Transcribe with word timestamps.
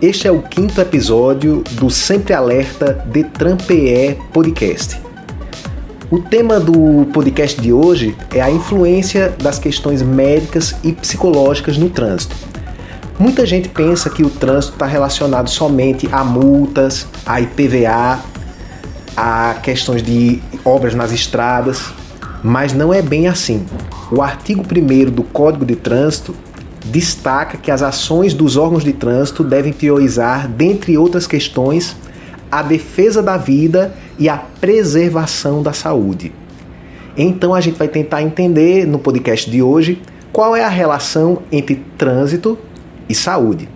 Este 0.00 0.28
é 0.28 0.30
o 0.30 0.42
quinto 0.42 0.78
episódio 0.78 1.64
do 1.72 1.88
Sempre 1.88 2.34
Alerta 2.34 3.02
Detran 3.06 3.56
PE 3.56 4.18
Podcast. 4.30 5.00
O 6.10 6.18
tema 6.18 6.60
do 6.60 7.06
podcast 7.14 7.58
de 7.58 7.72
hoje 7.72 8.14
é 8.34 8.42
a 8.42 8.50
influência 8.50 9.34
das 9.42 9.58
questões 9.58 10.02
médicas 10.02 10.74
e 10.84 10.92
psicológicas 10.92 11.78
no 11.78 11.88
trânsito. 11.88 12.36
Muita 13.18 13.46
gente 13.46 13.70
pensa 13.70 14.10
que 14.10 14.22
o 14.22 14.28
trânsito 14.28 14.74
está 14.74 14.84
relacionado 14.84 15.48
somente 15.48 16.06
a 16.12 16.22
multas, 16.22 17.06
a 17.24 17.40
IPVA, 17.40 18.20
a 19.16 19.54
questões 19.62 20.02
de 20.02 20.42
obras 20.62 20.94
nas 20.94 21.10
estradas, 21.10 21.86
mas 22.44 22.74
não 22.74 22.92
é 22.92 23.00
bem 23.00 23.28
assim. 23.28 23.64
O 24.12 24.20
artigo 24.20 24.60
1 24.62 25.10
do 25.10 25.22
Código 25.22 25.64
de 25.64 25.74
Trânsito 25.74 26.34
destaca 26.90 27.56
que 27.56 27.70
as 27.70 27.82
ações 27.82 28.34
dos 28.34 28.56
órgãos 28.56 28.84
de 28.84 28.92
trânsito 28.92 29.42
devem 29.44 29.72
priorizar, 29.72 30.48
dentre 30.48 30.96
outras 30.96 31.26
questões, 31.26 31.96
a 32.50 32.62
defesa 32.62 33.22
da 33.22 33.36
vida 33.36 33.94
e 34.18 34.28
a 34.28 34.36
preservação 34.36 35.62
da 35.62 35.72
saúde. 35.72 36.32
Então 37.16 37.54
a 37.54 37.60
gente 37.60 37.78
vai 37.78 37.88
tentar 37.88 38.22
entender 38.22 38.86
no 38.86 38.98
podcast 38.98 39.50
de 39.50 39.62
hoje 39.62 40.00
qual 40.32 40.54
é 40.54 40.62
a 40.62 40.68
relação 40.68 41.42
entre 41.50 41.82
trânsito 41.96 42.58
e 43.08 43.14
saúde. 43.14 43.68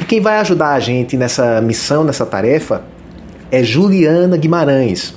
E 0.00 0.04
quem 0.04 0.20
vai 0.20 0.38
ajudar 0.38 0.74
a 0.74 0.80
gente 0.80 1.16
nessa 1.16 1.60
missão, 1.60 2.04
nessa 2.04 2.24
tarefa, 2.24 2.82
é 3.50 3.62
Juliana 3.62 4.36
Guimarães. 4.36 5.14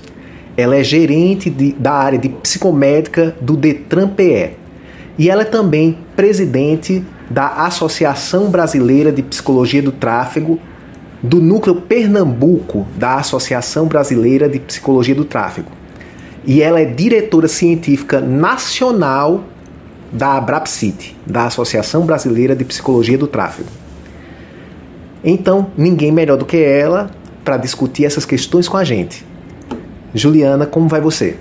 Ela 0.57 0.75
é 0.77 0.83
gerente 0.83 1.49
de, 1.49 1.73
da 1.73 1.93
área 1.93 2.17
de 2.17 2.29
psicomédica 2.29 3.35
do 3.39 3.55
Detran 3.55 4.09
PE. 4.09 4.51
E 5.17 5.29
ela 5.29 5.43
é 5.43 5.45
também 5.45 5.97
presidente 6.15 7.03
da 7.33 7.47
Associação 7.65 8.51
Brasileira 8.51 9.11
de 9.11 9.23
Psicologia 9.23 9.81
do 9.81 9.91
Tráfego, 9.91 10.59
do 11.21 11.41
núcleo 11.41 11.81
Pernambuco 11.81 12.85
da 12.95 13.15
Associação 13.15 13.87
Brasileira 13.87 14.47
de 14.47 14.59
Psicologia 14.59 15.15
do 15.15 15.25
Tráfego. 15.25 15.71
E 16.45 16.61
ela 16.61 16.79
é 16.79 16.85
diretora 16.85 17.47
científica 17.47 18.21
nacional 18.21 19.45
da 20.11 20.33
ABRAPSIT, 20.37 21.17
da 21.25 21.47
Associação 21.47 22.05
Brasileira 22.05 22.55
de 22.55 22.63
Psicologia 22.63 23.17
do 23.17 23.25
Tráfego. 23.25 23.69
Então, 25.23 25.71
ninguém 25.75 26.11
melhor 26.11 26.37
do 26.37 26.45
que 26.45 26.57
ela 26.57 27.09
para 27.43 27.57
discutir 27.57 28.05
essas 28.05 28.25
questões 28.25 28.67
com 28.67 28.77
a 28.77 28.83
gente. 28.83 29.25
Juliana, 30.13 30.67
como 30.67 30.87
vai 30.87 31.01
você? 31.01 31.35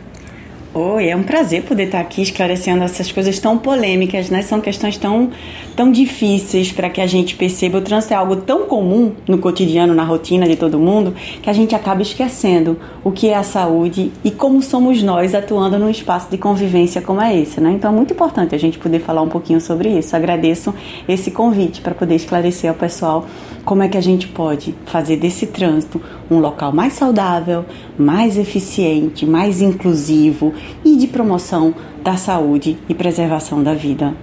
Oi, 0.74 1.10
é 1.10 1.14
um 1.14 1.22
prazer 1.22 1.64
poder 1.64 1.82
estar 1.84 2.00
aqui 2.00 2.22
esclarecendo 2.22 2.82
essas 2.82 3.12
coisas 3.12 3.38
tão 3.38 3.58
polêmicas, 3.58 4.30
né? 4.30 4.40
São 4.40 4.58
questões 4.58 4.96
tão, 4.96 5.30
tão 5.76 5.90
difíceis 5.90 6.72
para 6.72 6.90
que 6.90 7.00
a 7.00 7.06
gente 7.06 7.34
perceba. 7.34 7.78
O 7.78 7.80
trânsito 7.80 8.14
é 8.14 8.16
algo 8.16 8.36
tão 8.36 8.66
comum 8.66 9.12
no 9.26 9.38
cotidiano, 9.38 9.94
na 9.94 10.04
rotina 10.04 10.46
de 10.46 10.56
todo 10.56 10.78
mundo, 10.78 11.14
que 11.42 11.50
a 11.50 11.52
gente 11.52 11.74
acaba 11.74 12.02
esquecendo 12.02 12.78
o 13.04 13.10
que 13.10 13.28
é 13.28 13.36
a 13.36 13.42
saúde 13.42 14.12
e 14.24 14.30
como 14.30 14.62
somos 14.62 15.02
nós 15.02 15.34
atuando 15.34 15.78
num 15.78 15.90
espaço 15.90 16.30
de 16.30 16.38
convivência 16.38 17.00
como 17.00 17.20
é 17.20 17.36
esse, 17.36 17.60
né? 17.60 17.72
Então 17.72 17.90
é 17.90 17.94
muito 17.94 18.12
importante 18.12 18.54
a 18.54 18.58
gente 18.58 18.78
poder 18.78 19.00
falar 19.00 19.22
um 19.22 19.28
pouquinho 19.28 19.60
sobre 19.60 19.88
isso. 19.88 20.14
Agradeço 20.14 20.74
esse 21.08 21.30
convite 21.30 21.80
para 21.80 21.94
poder 21.94 22.14
esclarecer 22.14 22.70
ao 22.70 22.76
pessoal 22.76 23.26
como 23.64 23.82
é 23.82 23.88
que 23.88 23.96
a 23.96 24.02
gente 24.02 24.28
pode 24.28 24.74
fazer 24.86 25.16
desse 25.16 25.46
trânsito 25.46 26.00
um 26.30 26.38
local 26.38 26.72
mais 26.72 26.94
saudável, 26.94 27.64
mais 27.96 28.36
eficiente, 28.36 29.24
mais 29.24 29.60
inclusivo 29.60 30.52
e 30.84 30.96
de 30.96 31.06
promoção 31.06 31.74
da 32.02 32.16
saúde 32.16 32.76
e 32.88 32.94
preservação 32.94 33.62
da 33.62 33.74
vida. 33.74 34.14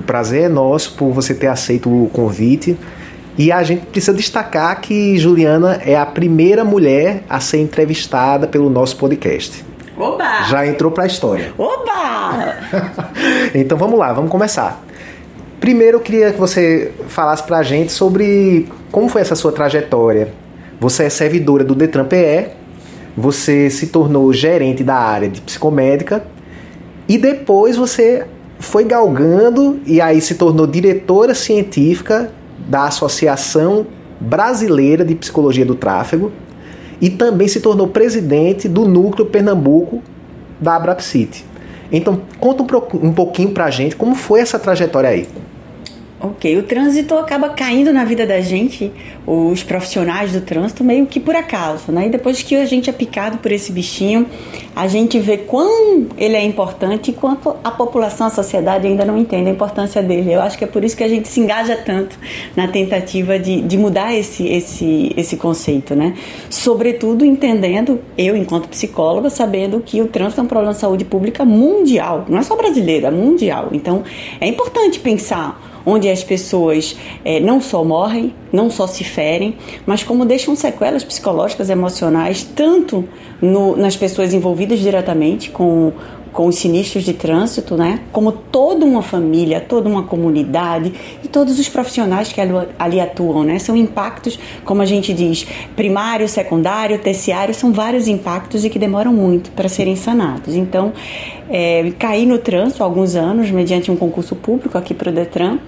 O 0.00 0.02
prazer 0.02 0.44
é 0.44 0.48
nosso 0.48 0.94
por 0.94 1.12
você 1.12 1.34
ter 1.34 1.48
aceito 1.48 1.90
o 1.90 2.08
convite. 2.08 2.74
E 3.36 3.52
a 3.52 3.62
gente 3.62 3.84
precisa 3.84 4.14
destacar 4.14 4.80
que 4.80 5.18
Juliana 5.18 5.78
é 5.84 5.94
a 5.94 6.06
primeira 6.06 6.64
mulher 6.64 7.22
a 7.28 7.38
ser 7.38 7.58
entrevistada 7.58 8.46
pelo 8.46 8.70
nosso 8.70 8.96
podcast. 8.96 9.62
Oba! 9.96 10.44
Já 10.48 10.66
entrou 10.66 10.90
para 10.90 11.04
a 11.04 11.06
história. 11.06 11.52
Oba! 11.58 12.56
então 13.54 13.76
vamos 13.76 13.98
lá, 13.98 14.12
vamos 14.14 14.30
começar. 14.30 14.82
Primeiro 15.60 15.98
eu 15.98 16.00
queria 16.00 16.32
que 16.32 16.40
você 16.40 16.92
falasse 17.08 17.42
para 17.42 17.58
a 17.58 17.62
gente 17.62 17.92
sobre 17.92 18.66
como 18.90 19.08
foi 19.08 19.20
essa 19.20 19.34
sua 19.34 19.52
trajetória. 19.52 20.32
Você 20.80 21.04
é 21.04 21.10
servidora 21.10 21.62
do 21.62 21.74
Detran 21.74 22.06
PE 22.06 22.60
você 23.16 23.68
se 23.68 23.88
tornou 23.88 24.32
gerente 24.32 24.82
da 24.82 24.94
área 24.94 25.28
de 25.28 25.40
psicomédica 25.40 26.24
e 27.08 27.18
depois 27.18 27.76
você 27.76 28.24
foi 28.60 28.84
galgando 28.84 29.80
e 29.86 30.00
aí 30.00 30.20
se 30.20 30.34
tornou 30.34 30.66
diretora 30.66 31.34
científica 31.34 32.30
da 32.68 32.84
Associação 32.84 33.86
Brasileira 34.20 35.02
de 35.02 35.14
Psicologia 35.14 35.64
do 35.64 35.74
Tráfego 35.74 36.30
e 37.00 37.08
também 37.08 37.48
se 37.48 37.60
tornou 37.60 37.88
presidente 37.88 38.68
do 38.68 38.86
Núcleo 38.86 39.26
Pernambuco 39.26 40.02
da 40.60 40.76
Abrapsite. 40.76 41.46
Então, 41.90 42.20
conta 42.38 42.62
um 43.02 43.12
pouquinho 43.12 43.50
pra 43.50 43.70
gente 43.70 43.96
como 43.96 44.14
foi 44.14 44.40
essa 44.40 44.58
trajetória 44.58 45.08
aí. 45.08 45.26
Ok, 46.22 46.58
o 46.58 46.62
trânsito 46.64 47.14
acaba 47.14 47.48
caindo 47.48 47.94
na 47.94 48.04
vida 48.04 48.26
da 48.26 48.42
gente, 48.42 48.92
os 49.26 49.62
profissionais 49.62 50.32
do 50.32 50.42
trânsito, 50.42 50.84
meio 50.84 51.06
que 51.06 51.18
por 51.18 51.34
acaso, 51.34 51.90
né? 51.90 52.08
E 52.08 52.10
depois 52.10 52.42
que 52.42 52.54
a 52.56 52.66
gente 52.66 52.90
é 52.90 52.92
picado 52.92 53.38
por 53.38 53.50
esse 53.50 53.72
bichinho, 53.72 54.26
a 54.76 54.86
gente 54.86 55.18
vê 55.18 55.38
quão 55.38 56.08
ele 56.18 56.36
é 56.36 56.44
importante 56.44 57.10
e 57.10 57.14
quanto 57.14 57.56
a 57.64 57.70
população, 57.70 58.26
a 58.26 58.30
sociedade 58.30 58.86
ainda 58.86 59.02
não 59.02 59.16
entende 59.16 59.48
a 59.48 59.52
importância 59.52 60.02
dele. 60.02 60.34
Eu 60.34 60.42
acho 60.42 60.58
que 60.58 60.64
é 60.64 60.66
por 60.66 60.84
isso 60.84 60.94
que 60.94 61.02
a 61.02 61.08
gente 61.08 61.26
se 61.26 61.40
engaja 61.40 61.74
tanto 61.74 62.18
na 62.54 62.68
tentativa 62.68 63.38
de, 63.38 63.62
de 63.62 63.78
mudar 63.78 64.14
esse, 64.14 64.46
esse, 64.46 65.14
esse 65.16 65.38
conceito, 65.38 65.94
né? 65.94 66.12
Sobretudo 66.50 67.24
entendendo, 67.24 67.98
eu 68.18 68.36
enquanto 68.36 68.68
psicóloga, 68.68 69.30
sabendo 69.30 69.80
que 69.80 70.02
o 70.02 70.06
trânsito 70.06 70.42
é 70.42 70.44
um 70.44 70.48
problema 70.48 70.74
de 70.74 70.80
saúde 70.80 71.04
pública 71.06 71.46
mundial, 71.46 72.26
não 72.28 72.36
é 72.36 72.42
só 72.42 72.54
brasileiro, 72.56 73.06
é 73.06 73.10
mundial. 73.10 73.70
Então, 73.72 74.04
é 74.38 74.46
importante 74.46 75.00
pensar 75.00 75.69
onde 75.84 76.08
as 76.08 76.22
pessoas 76.22 76.96
é, 77.24 77.40
não 77.40 77.60
só 77.60 77.84
morrem, 77.84 78.34
não 78.52 78.70
só 78.70 78.86
se 78.86 79.04
ferem, 79.04 79.56
mas 79.86 80.02
como 80.02 80.24
deixam 80.24 80.54
sequelas 80.54 81.04
psicológicas, 81.04 81.70
emocionais, 81.70 82.42
tanto 82.42 83.08
no, 83.40 83.76
nas 83.76 83.96
pessoas 83.96 84.34
envolvidas 84.34 84.80
diretamente 84.80 85.50
com, 85.50 85.92
com 86.32 86.46
os 86.46 86.56
sinistros 86.56 87.04
de 87.04 87.12
trânsito, 87.12 87.76
né? 87.76 88.00
Como 88.12 88.32
toda 88.32 88.84
uma 88.84 89.02
família, 89.02 89.60
toda 89.60 89.88
uma 89.88 90.04
comunidade 90.04 90.92
e 91.22 91.28
todos 91.28 91.58
os 91.58 91.68
profissionais 91.68 92.32
que 92.32 92.40
ali, 92.78 93.00
atuam, 93.00 93.42
né? 93.44 93.58
São 93.58 93.76
impactos, 93.76 94.38
como 94.64 94.82
a 94.82 94.84
gente 94.84 95.12
diz, 95.12 95.46
primário, 95.74 96.28
secundário, 96.28 96.98
terciário, 96.98 97.54
são 97.54 97.72
vários 97.72 98.08
impactos 98.08 98.64
e 98.64 98.70
que 98.70 98.78
demoram 98.78 99.12
muito 99.12 99.50
para 99.50 99.68
serem 99.68 99.96
sanados. 99.96 100.54
Então, 100.54 100.92
é, 101.48 101.92
caí 101.98 102.26
no 102.26 102.38
trânsito 102.38 102.82
há 102.82 102.86
alguns 102.86 103.14
anos, 103.16 103.50
mediante 103.50 103.90
um 103.90 103.96
concurso 103.96 104.36
público 104.36 104.78
aqui 104.78 104.94
para 104.94 105.10
o 105.10 105.12
Detran, 105.12 105.58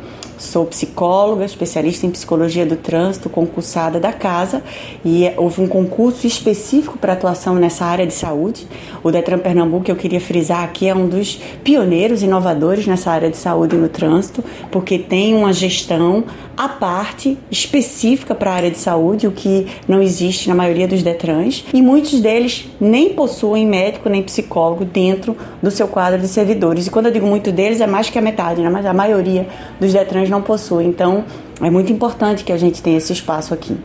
Sou 0.43 0.67
psicóloga, 0.67 1.45
especialista 1.45 2.05
em 2.05 2.11
psicologia 2.11 2.67
do 2.67 2.75
trânsito, 2.75 3.31
concursada 3.31 4.01
da 4.01 4.13
casa, 4.13 4.61
e 5.05 5.31
houve 5.37 5.61
um 5.63 5.69
concurso 5.69 6.27
específico 6.27 6.99
para 6.99 7.13
atuação 7.13 7.55
nessa 7.55 7.85
área 7.85 8.05
de 8.05 8.13
saúde. 8.13 8.67
O 9.05 9.13
Detran 9.13 9.39
Pernambuco, 9.39 9.89
eu 9.89 9.95
queria 9.95 10.21
frisar 10.21 10.65
aqui, 10.65 10.89
é 10.89 10.95
um 10.95 11.07
dos 11.07 11.41
pioneiros 11.63 12.25
inovadores 12.25 12.89
nessa 12.89 13.13
área 13.13 13.31
de 13.31 13.37
saúde 13.37 13.77
no 13.77 13.89
trânsito, 13.89 14.43
porque 14.73 14.99
tem 14.99 15.33
uma 15.33 15.53
gestão 15.53 16.25
à 16.57 16.69
parte 16.69 17.39
específica 17.49 18.35
para 18.35 18.51
a 18.51 18.55
área 18.55 18.71
de 18.71 18.79
saúde, 18.79 19.29
o 19.29 19.33
que 19.33 19.69
não 19.87 20.03
existe 20.03 20.49
na 20.49 20.57
maioria 20.57 20.89
dos 20.89 21.05
Detrans, 21.05 21.65
e 21.73 21.81
muitos 21.81 22.21
deles 22.21 22.69
nem 22.81 23.11
possuem 23.15 23.65
médico 23.65 24.09
nem 24.09 24.25
psicólogo 24.25 24.85
dentro 24.85 25.37
do 25.63 25.71
seu 25.71 25.87
quadro 25.87 26.21
de 26.21 26.27
servidores. 26.27 26.89
E 26.89 26.91
quando 26.91 27.07
eu 27.07 27.13
digo 27.13 27.27
muito 27.27 27.53
deles, 27.53 27.81
é 27.81 27.87
mais 27.87 28.11
que 28.11 28.19
a 28.19 28.23
metade, 28.23 28.61
né? 28.61 28.69
mas 28.69 28.85
a 28.85 28.93
maioria 28.93 29.47
dos 29.81 29.93
Detrans 29.93 30.32
não 30.33 30.43
possui. 30.43 30.85
Então, 30.85 31.25
é 31.61 31.71
muito 31.71 31.93
importante 31.93 32.43
que 32.43 32.53
a 32.53 32.57
gente 32.57 32.83
tenha 32.83 32.99
esse 32.99 33.13
espaço 33.13 33.55
aqui. 33.55 33.77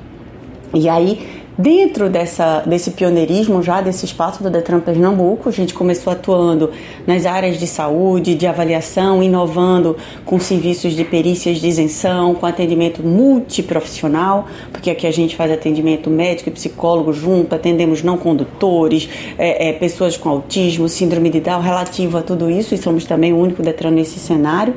E 0.74 0.90
aí, 0.90 1.46
Dentro 1.58 2.08
dessa, 2.08 2.62
desse 2.68 2.92
pioneirismo 2.92 3.64
já 3.64 3.82
desse 3.82 4.06
espaço 4.06 4.44
do 4.44 4.50
Detran 4.50 4.80
Pernambuco, 4.80 5.50
a 5.50 5.52
gente 5.52 5.74
começou 5.74 6.14
atuando 6.14 6.70
nas 7.08 7.26
áreas 7.26 7.58
de 7.58 7.66
saúde, 7.66 8.36
de 8.36 8.46
avaliação, 8.46 9.24
inovando 9.24 9.98
com 10.24 10.40
serviços 10.40 10.94
de 10.94 11.04
perícias 11.04 11.58
de 11.58 11.68
isenção, 11.68 12.36
com 12.36 12.46
atendimento 12.46 13.02
multiprofissional, 13.02 14.46
porque 14.72 14.92
aqui 14.92 15.08
a 15.08 15.12
gente 15.12 15.36
faz 15.36 15.52
atendimento 15.52 16.12
médico 16.12 16.50
e 16.50 16.52
psicólogo 16.52 17.12
junto, 17.12 17.56
atendemos 17.56 18.04
não 18.04 18.20
condutores, 18.20 19.10
é, 19.36 19.70
é, 19.70 19.74
pessoas 19.74 20.16
com 20.16 20.30
autismo, 20.30 20.88
síndrome 20.88 21.32
de 21.32 21.40
Down, 21.40 21.62
relativo 21.62 22.20
a 22.20 22.22
tudo 22.22 22.52
isso, 22.52 22.76
e 22.76 22.78
somos 22.78 23.04
também 23.06 23.34
o 23.34 23.38
único 23.38 23.64
Detran 23.64 23.90
nesse 23.90 24.20
cenário. 24.20 24.76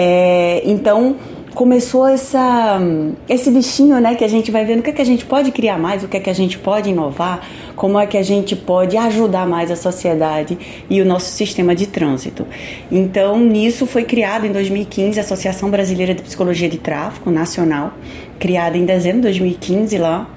É, 0.00 0.62
então, 0.64 1.16
começou 1.56 2.06
essa, 2.06 2.80
esse 3.28 3.50
bichinho, 3.50 4.00
né, 4.00 4.14
que 4.14 4.22
a 4.22 4.28
gente 4.28 4.48
vai 4.48 4.64
vendo 4.64 4.78
o 4.78 4.82
que, 4.84 4.90
é 4.90 4.92
que 4.92 5.02
a 5.02 5.04
gente 5.04 5.26
pode 5.26 5.50
criar 5.50 5.76
mais, 5.76 6.04
o 6.04 6.08
que 6.08 6.16
é 6.16 6.20
que 6.20 6.30
a 6.30 6.32
gente 6.32 6.56
pode 6.56 6.88
inovar, 6.88 7.44
como 7.74 7.98
é 7.98 8.06
que 8.06 8.16
a 8.16 8.22
gente 8.22 8.54
pode 8.54 8.96
ajudar 8.96 9.44
mais 9.44 9.72
a 9.72 9.74
sociedade 9.74 10.56
e 10.88 11.02
o 11.02 11.04
nosso 11.04 11.32
sistema 11.32 11.74
de 11.74 11.88
trânsito. 11.88 12.46
Então, 12.92 13.40
nisso 13.40 13.86
foi 13.86 14.04
criada 14.04 14.46
em 14.46 14.52
2015 14.52 15.18
a 15.18 15.22
Associação 15.24 15.68
Brasileira 15.68 16.14
de 16.14 16.22
Psicologia 16.22 16.68
de 16.68 16.78
Tráfico 16.78 17.28
Nacional, 17.28 17.92
criada 18.38 18.78
em 18.78 18.84
dezembro 18.84 19.22
de 19.22 19.40
2015 19.40 19.98
lá. 19.98 20.30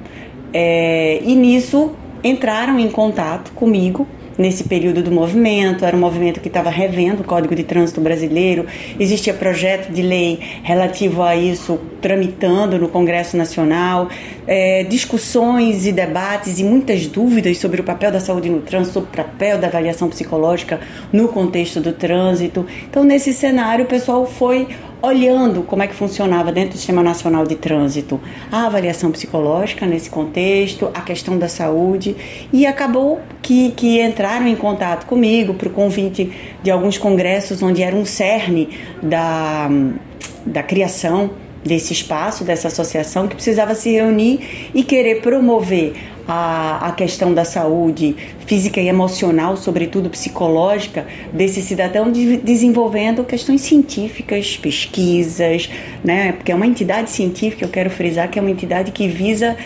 É, 0.51 1.21
e 1.23 1.35
nisso 1.35 1.91
entraram 2.23 2.79
em 2.79 2.89
contato 2.89 3.51
comigo 3.51 4.07
nesse 4.41 4.63
período 4.63 5.01
do 5.01 5.11
movimento, 5.11 5.85
era 5.85 5.95
um 5.95 5.99
movimento 5.99 6.41
que 6.41 6.47
estava 6.47 6.69
revendo 6.69 7.21
o 7.21 7.23
Código 7.23 7.55
de 7.55 7.63
Trânsito 7.63 8.01
Brasileiro, 8.01 8.65
existia 8.99 9.33
projeto 9.33 9.91
de 9.91 10.01
lei 10.01 10.39
relativo 10.63 11.21
a 11.21 11.35
isso 11.35 11.79
tramitando 12.01 12.79
no 12.79 12.89
Congresso 12.89 13.37
Nacional, 13.37 14.09
é, 14.47 14.83
discussões 14.83 15.85
e 15.85 15.91
debates 15.91 16.59
e 16.59 16.63
muitas 16.63 17.05
dúvidas 17.05 17.59
sobre 17.59 17.79
o 17.79 17.83
papel 17.83 18.11
da 18.11 18.19
saúde 18.19 18.49
no 18.49 18.61
trânsito, 18.61 18.93
sobre 18.93 19.09
o 19.11 19.23
papel 19.23 19.59
da 19.59 19.67
avaliação 19.67 20.09
psicológica 20.09 20.79
no 21.13 21.27
contexto 21.27 21.79
do 21.79 21.93
trânsito. 21.93 22.65
Então, 22.89 23.03
nesse 23.03 23.31
cenário, 23.33 23.85
o 23.85 23.87
pessoal 23.87 24.25
foi 24.25 24.67
olhando 25.01 25.63
como 25.63 25.81
é 25.81 25.87
que 25.87 25.95
funcionava 25.95 26.51
dentro 26.51 26.71
do 26.71 26.77
Sistema 26.77 27.01
Nacional 27.01 27.45
de 27.45 27.55
Trânsito 27.55 28.19
a 28.51 28.65
avaliação 28.65 29.11
psicológica 29.11 29.85
nesse 29.85 30.09
contexto, 30.09 30.89
a 30.93 31.01
questão 31.01 31.37
da 31.37 31.47
saúde, 31.47 32.15
e 32.53 32.65
acabou 32.65 33.19
que, 33.41 33.71
que 33.71 34.01
entraram 34.01 34.47
em 34.47 34.55
contato 34.55 35.05
comigo 35.05 35.53
para 35.53 35.67
o 35.67 35.71
convite 35.71 36.31
de 36.61 36.69
alguns 36.69 36.97
congressos 36.97 37.61
onde 37.63 37.81
era 37.81 37.95
um 37.95 38.05
cerne 38.05 38.69
da, 39.01 39.69
da 40.45 40.63
criação 40.63 41.31
desse 41.63 41.93
espaço, 41.93 42.43
dessa 42.43 42.67
associação, 42.67 43.27
que 43.27 43.35
precisava 43.35 43.75
se 43.75 43.91
reunir 43.91 44.71
e 44.73 44.83
querer 44.83 45.21
promover 45.21 45.93
a, 46.27 46.87
a 46.87 46.91
questão 46.91 47.33
da 47.33 47.45
saúde 47.45 48.15
física 48.45 48.79
e 48.79 48.87
emocional, 48.87 49.57
sobretudo 49.57 50.09
psicológica, 50.09 51.05
desse 51.33 51.61
cidadão 51.61 52.11
de, 52.11 52.37
desenvolvendo 52.37 53.23
questões 53.23 53.61
científicas, 53.61 54.57
pesquisas, 54.57 55.69
né? 56.03 56.33
Porque 56.33 56.51
é 56.51 56.55
uma 56.55 56.67
entidade 56.67 57.09
científica, 57.09 57.65
eu 57.65 57.69
quero 57.69 57.89
frisar 57.89 58.29
que 58.29 58.37
é 58.37 58.41
uma 58.41 58.51
entidade 58.51 58.91
que 58.91 59.07
visa 59.07 59.57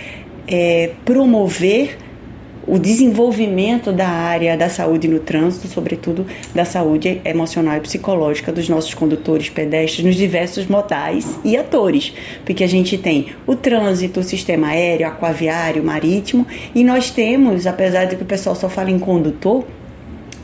é, 0.48 0.92
promover 1.04 1.98
o 2.68 2.80
desenvolvimento 2.80 3.92
da 3.92 4.08
área 4.08 4.58
da 4.58 4.70
saúde 4.70 5.08
no 5.08 5.20
trânsito, 5.20 5.68
sobretudo 5.68 6.26
da 6.54 6.66
saúde 6.66 7.22
emocional 7.24 7.78
e 7.78 7.82
psicológica 7.82 8.52
dos 8.52 8.68
nossos 8.68 8.94
condutores 8.94 9.50
pedestres 9.50 10.06
nos 10.06 10.16
diversos 10.16 10.66
modais 10.68 11.40
e 11.44 11.56
atores, 11.56 12.14
porque 12.44 12.64
a 12.64 12.68
gente 12.68 12.98
tem 12.98 13.28
o 13.46 13.56
trânsito, 13.56 14.20
o 14.20 14.24
sistema 14.24 14.68
aéreo, 14.68 15.08
aquaviário, 15.08 15.84
marítimo, 15.84 16.46
e 16.74 16.84
nós 16.84 17.12
temos, 17.12 17.68
apesar 17.68 18.06
de 18.06 18.16
que 18.16 18.24
o 18.24 18.26
pessoal 18.26 18.56
só 18.56 18.70
fala 18.70 18.90
em 18.90 19.00
condutor, 19.00 19.66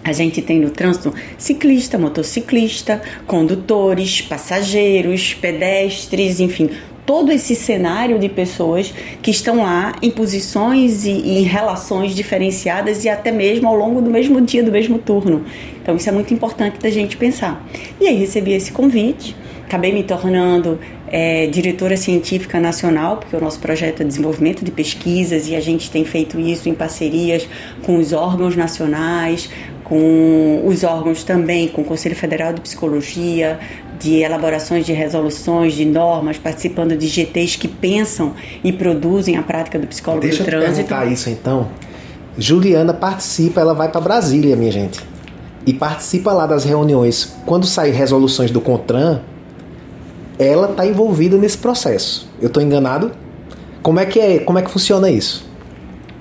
a 0.04 0.12
gente 0.14 0.42
tem 0.42 0.60
no 0.60 0.72
trânsito 0.72 1.14
ciclista, 1.38 1.98
motociclista, 1.98 3.02
condutores, 3.28 4.20
passageiros, 4.22 5.36
pedestres, 5.36 6.40
enfim, 6.40 6.72
todo 7.06 7.32
esse 7.32 7.56
cenário 7.56 8.20
de 8.20 8.30
pessoas 8.30 8.94
que 9.22 9.32
estão 9.32 9.64
lá 9.64 9.94
em 10.02 10.12
posições 10.12 11.06
e, 11.06 11.12
em 11.12 11.44
relações 11.44 12.16
diferenciadas 12.16 13.04
e 13.04 13.10
até 13.10 13.32
mesmo 13.32 13.68
ao 13.68 13.76
longo 13.76 14.02
do 14.02 14.10
mesmo 14.10 14.40
dia, 14.42 14.64
do 14.64 14.72
mesmo 14.72 14.98
turno. 14.98 15.44
Então 15.82 15.96
isso 15.96 16.10
é 16.10 16.12
muito 16.12 16.34
importante 16.34 16.80
da 16.80 16.90
gente 16.90 17.18
pensar. 17.18 17.66
E 18.00 18.08
aí 18.08 18.16
recebi 18.16 18.54
esse 18.54 18.72
convite, 18.72 19.36
acabei 19.66 19.92
me 19.92 20.04
tornando 20.04 20.80
é, 21.08 21.48
diretora 21.48 21.98
científica 21.98 22.60
nacional, 22.60 23.18
porque 23.18 23.36
o 23.36 23.42
nosso 23.42 23.60
projeto 23.60 24.02
é 24.02 24.06
desenvolvimento 24.06 24.64
de 24.64 24.72
pesquisas 24.72 25.48
e 25.50 25.56
a 25.56 25.60
gente 25.60 25.92
tem 25.92 26.06
feito 26.06 26.40
isso 26.40 26.70
em 26.70 26.74
parcerias 26.74 27.48
com 27.84 27.98
os 27.98 28.14
órgãos 28.14 28.56
nacionais, 28.56 29.50
com 29.84 30.62
os 30.66 30.86
órgãos 30.86 31.26
também, 31.26 31.68
com 31.68 31.82
o 31.82 31.86
Conselho 31.86 32.16
Federal 32.16 32.54
de 32.54 32.62
Psicologia, 32.62 33.60
de 34.02 34.16
elaborações 34.16 34.86
de 34.86 34.92
resoluções, 34.92 35.74
de 35.74 35.86
normas, 35.86 36.38
participando 36.38 36.98
de 36.98 37.08
GTs 37.08 37.58
que 37.58 37.68
pensam 37.68 38.34
e 38.64 38.74
produzem 38.74 39.38
a 39.38 39.44
prática 39.44 39.78
do 39.78 39.86
psicólogo 39.86 40.24
Deixa 40.24 40.44
do 40.44 40.48
trânsito. 40.48 40.68
Deixa 40.68 40.82
eu 40.82 40.88
perguntar 40.88 41.12
isso 41.14 41.30
então. 41.30 41.70
Juliana 42.38 42.94
participa, 42.94 43.62
ela 43.62 43.74
vai 43.74 43.90
para 43.90 44.02
Brasília, 44.02 44.56
minha 44.56 44.72
gente, 44.72 45.00
e 45.68 45.74
participa 45.74 46.34
lá 46.34 46.48
das 46.48 46.64
reuniões. 46.64 47.36
Quando 47.46 47.68
saem 47.68 47.94
resoluções 47.94 48.50
do 48.50 48.60
CONTRAN, 48.60 49.22
ela 50.40 50.72
está 50.72 50.86
envolvida 50.86 51.38
nesse 51.38 51.58
processo. 51.58 52.28
Eu 52.42 52.48
estou 52.48 52.64
enganado? 52.64 53.12
Como 53.84 54.00
é 54.00 54.06
que 54.06 54.20
é? 54.20 54.40
Como 54.40 54.58
é 54.58 54.64
que 54.64 54.72
funciona 54.72 55.10
isso? 55.10 55.51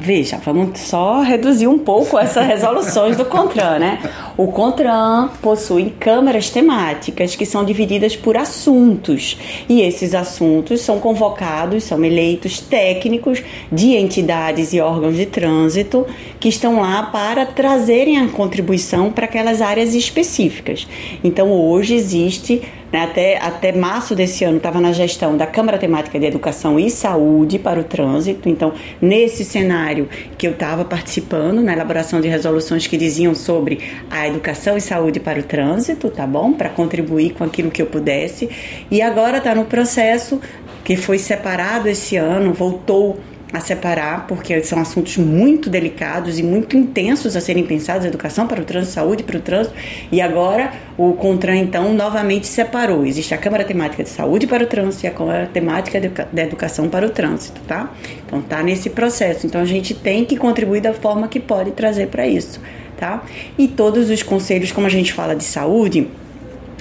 Veja, 0.02 0.40
vamos 0.42 0.80
só 0.80 1.20
reduzir 1.20 1.66
um 1.66 1.78
pouco 1.78 2.18
essas 2.18 2.46
resoluções 2.46 3.18
do 3.18 3.24
CONTRAN, 3.26 3.78
né? 3.78 3.98
O 4.34 4.46
CONTRAN 4.46 5.28
possui 5.42 5.92
câmaras 6.00 6.48
temáticas 6.48 7.36
que 7.36 7.44
são 7.44 7.66
divididas 7.66 8.16
por 8.16 8.34
assuntos 8.34 9.36
e 9.68 9.82
esses 9.82 10.14
assuntos 10.14 10.80
são 10.80 10.98
convocados, 10.98 11.84
são 11.84 12.02
eleitos 12.02 12.60
técnicos 12.60 13.42
de 13.70 13.94
entidades 13.94 14.72
e 14.72 14.80
órgãos 14.80 15.16
de 15.16 15.26
trânsito 15.26 16.06
que 16.40 16.48
estão 16.48 16.80
lá 16.80 17.02
para 17.02 17.44
trazerem 17.44 18.18
a 18.20 18.28
contribuição 18.28 19.12
para 19.12 19.26
aquelas 19.26 19.60
áreas 19.60 19.94
específicas. 19.94 20.88
Então, 21.22 21.52
hoje 21.52 21.94
existe 21.94 22.62
né, 22.92 23.02
até, 23.02 23.38
até 23.38 23.72
março 23.72 24.14
desse 24.14 24.44
ano 24.44 24.56
estava 24.56 24.80
na 24.80 24.92
gestão 24.92 25.36
da 25.36 25.46
Câmara 25.46 25.78
Temática 25.78 26.18
de 26.18 26.26
Educação 26.26 26.78
e 26.78 26.90
Saúde 26.90 27.58
para 27.58 27.80
o 27.80 27.84
Trânsito. 27.84 28.48
Então, 28.48 28.72
nesse 29.00 29.44
cenário 29.44 30.08
que 30.36 30.46
eu 30.46 30.52
estava 30.52 30.84
participando 30.84 31.62
na 31.62 31.72
elaboração 31.72 32.20
de 32.20 32.28
resoluções 32.28 32.86
que 32.86 32.96
diziam 32.96 33.34
sobre 33.34 33.80
a 34.10 34.26
educação 34.26 34.76
e 34.76 34.80
saúde 34.80 35.20
para 35.20 35.38
o 35.38 35.42
trânsito, 35.42 36.10
tá 36.10 36.26
bom? 36.26 36.52
Para 36.52 36.68
contribuir 36.68 37.34
com 37.34 37.44
aquilo 37.44 37.70
que 37.70 37.80
eu 37.80 37.86
pudesse. 37.86 38.48
E 38.90 39.00
agora 39.00 39.38
está 39.38 39.54
no 39.54 39.64
processo 39.64 40.40
que 40.84 40.96
foi 40.96 41.18
separado 41.18 41.88
esse 41.88 42.16
ano, 42.16 42.52
voltou 42.52 43.20
a 43.52 43.60
separar, 43.60 44.26
porque 44.26 44.62
são 44.62 44.78
assuntos 44.78 45.16
muito 45.16 45.68
delicados 45.68 46.38
e 46.38 46.42
muito 46.42 46.76
intensos 46.76 47.36
a 47.36 47.40
serem 47.40 47.64
pensados, 47.64 48.06
educação 48.06 48.46
para 48.46 48.60
o 48.60 48.64
trânsito, 48.64 48.92
saúde 48.92 49.22
para 49.22 49.36
o 49.36 49.40
trânsito, 49.40 49.74
e 50.12 50.20
agora 50.20 50.72
o 50.96 51.14
CONTRAN, 51.14 51.56
então, 51.56 51.92
novamente 51.92 52.46
separou. 52.46 53.04
Existe 53.04 53.34
a 53.34 53.38
Câmara 53.38 53.64
Temática 53.64 54.02
de 54.02 54.08
Saúde 54.08 54.46
para 54.46 54.62
o 54.62 54.66
Trânsito 54.66 55.04
e 55.04 55.08
a 55.08 55.10
Câmara 55.10 55.46
Temática 55.52 56.00
de 56.00 56.40
Educação 56.40 56.88
para 56.88 57.06
o 57.06 57.10
Trânsito, 57.10 57.60
tá? 57.66 57.92
Então, 58.26 58.40
tá 58.40 58.62
nesse 58.62 58.90
processo. 58.90 59.46
Então, 59.46 59.60
a 59.60 59.64
gente 59.64 59.94
tem 59.94 60.24
que 60.24 60.36
contribuir 60.36 60.80
da 60.80 60.92
forma 60.92 61.26
que 61.26 61.40
pode 61.40 61.72
trazer 61.72 62.08
para 62.08 62.26
isso, 62.26 62.60
tá? 62.96 63.24
E 63.58 63.66
todos 63.66 64.10
os 64.10 64.22
conselhos, 64.22 64.70
como 64.70 64.86
a 64.86 64.90
gente 64.90 65.12
fala 65.12 65.34
de 65.34 65.44
saúde, 65.44 66.08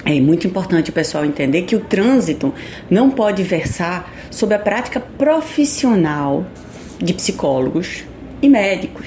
é 0.04 0.18
muito 0.20 0.46
importante 0.46 0.90
o 0.90 0.92
pessoal 0.92 1.24
entender 1.24 1.62
que 1.62 1.76
o 1.76 1.80
trânsito 1.80 2.54
não 2.90 3.10
pode 3.10 3.42
versar 3.42 4.10
sobre 4.30 4.54
a 4.54 4.58
prática 4.58 5.00
profissional 5.00 6.44
de 6.98 7.12
psicólogos 7.12 8.04
e 8.42 8.48
médicos, 8.48 9.06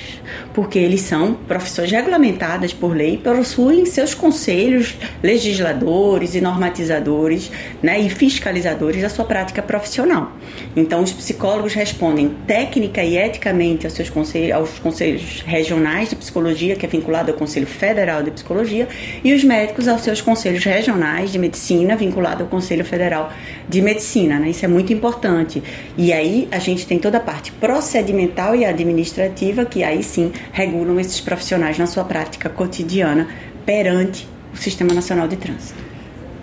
porque 0.53 0.77
eles 0.77 1.01
são 1.01 1.33
profissões 1.33 1.91
regulamentadas 1.91 2.73
por 2.73 2.95
lei, 2.95 3.17
possuem 3.17 3.85
seus 3.85 4.13
conselhos 4.13 4.95
legisladores 5.23 6.35
e 6.35 6.41
normatizadores 6.41 7.51
né, 7.81 7.99
e 7.99 8.09
fiscalizadores 8.09 9.01
da 9.01 9.09
sua 9.09 9.25
prática 9.25 9.61
profissional. 9.61 10.31
Então, 10.75 11.01
os 11.01 11.11
psicólogos 11.11 11.73
respondem 11.73 12.35
técnica 12.45 13.03
e 13.03 13.17
eticamente 13.17 13.85
aos 13.85 13.95
seus 13.95 14.09
conselhos, 14.09 14.51
aos 14.51 14.79
conselhos 14.79 15.41
regionais 15.45 16.09
de 16.09 16.15
psicologia, 16.15 16.75
que 16.75 16.85
é 16.85 16.89
vinculado 16.89 17.31
ao 17.31 17.37
Conselho 17.37 17.67
Federal 17.67 18.21
de 18.21 18.31
Psicologia, 18.31 18.87
e 19.23 19.33
os 19.33 19.43
médicos 19.43 19.87
aos 19.87 20.01
seus 20.01 20.21
conselhos 20.21 20.63
regionais 20.63 21.31
de 21.31 21.39
medicina, 21.39 21.95
vinculado 21.95 22.43
ao 22.43 22.49
Conselho 22.49 22.85
Federal 22.85 23.31
de 23.67 23.81
Medicina. 23.81 24.39
Né? 24.39 24.49
Isso 24.49 24.65
é 24.65 24.67
muito 24.67 24.93
importante. 24.93 25.63
E 25.97 26.13
aí 26.13 26.47
a 26.51 26.59
gente 26.59 26.85
tem 26.85 26.99
toda 26.99 27.17
a 27.17 27.21
parte 27.21 27.51
procedimental 27.53 28.55
e 28.55 28.65
administrativa 28.65 29.22
administrativa, 29.23 29.65
que 29.65 29.83
aí 29.83 30.03
sim 30.03 30.31
regulam 30.51 30.99
esses 30.99 31.19
profissionais 31.19 31.77
na 31.77 31.87
sua 31.87 32.03
prática 32.03 32.49
cotidiana 32.49 33.27
perante 33.65 34.27
o 34.53 34.57
Sistema 34.57 34.93
Nacional 34.93 35.27
de 35.27 35.37
Trânsito. 35.37 35.81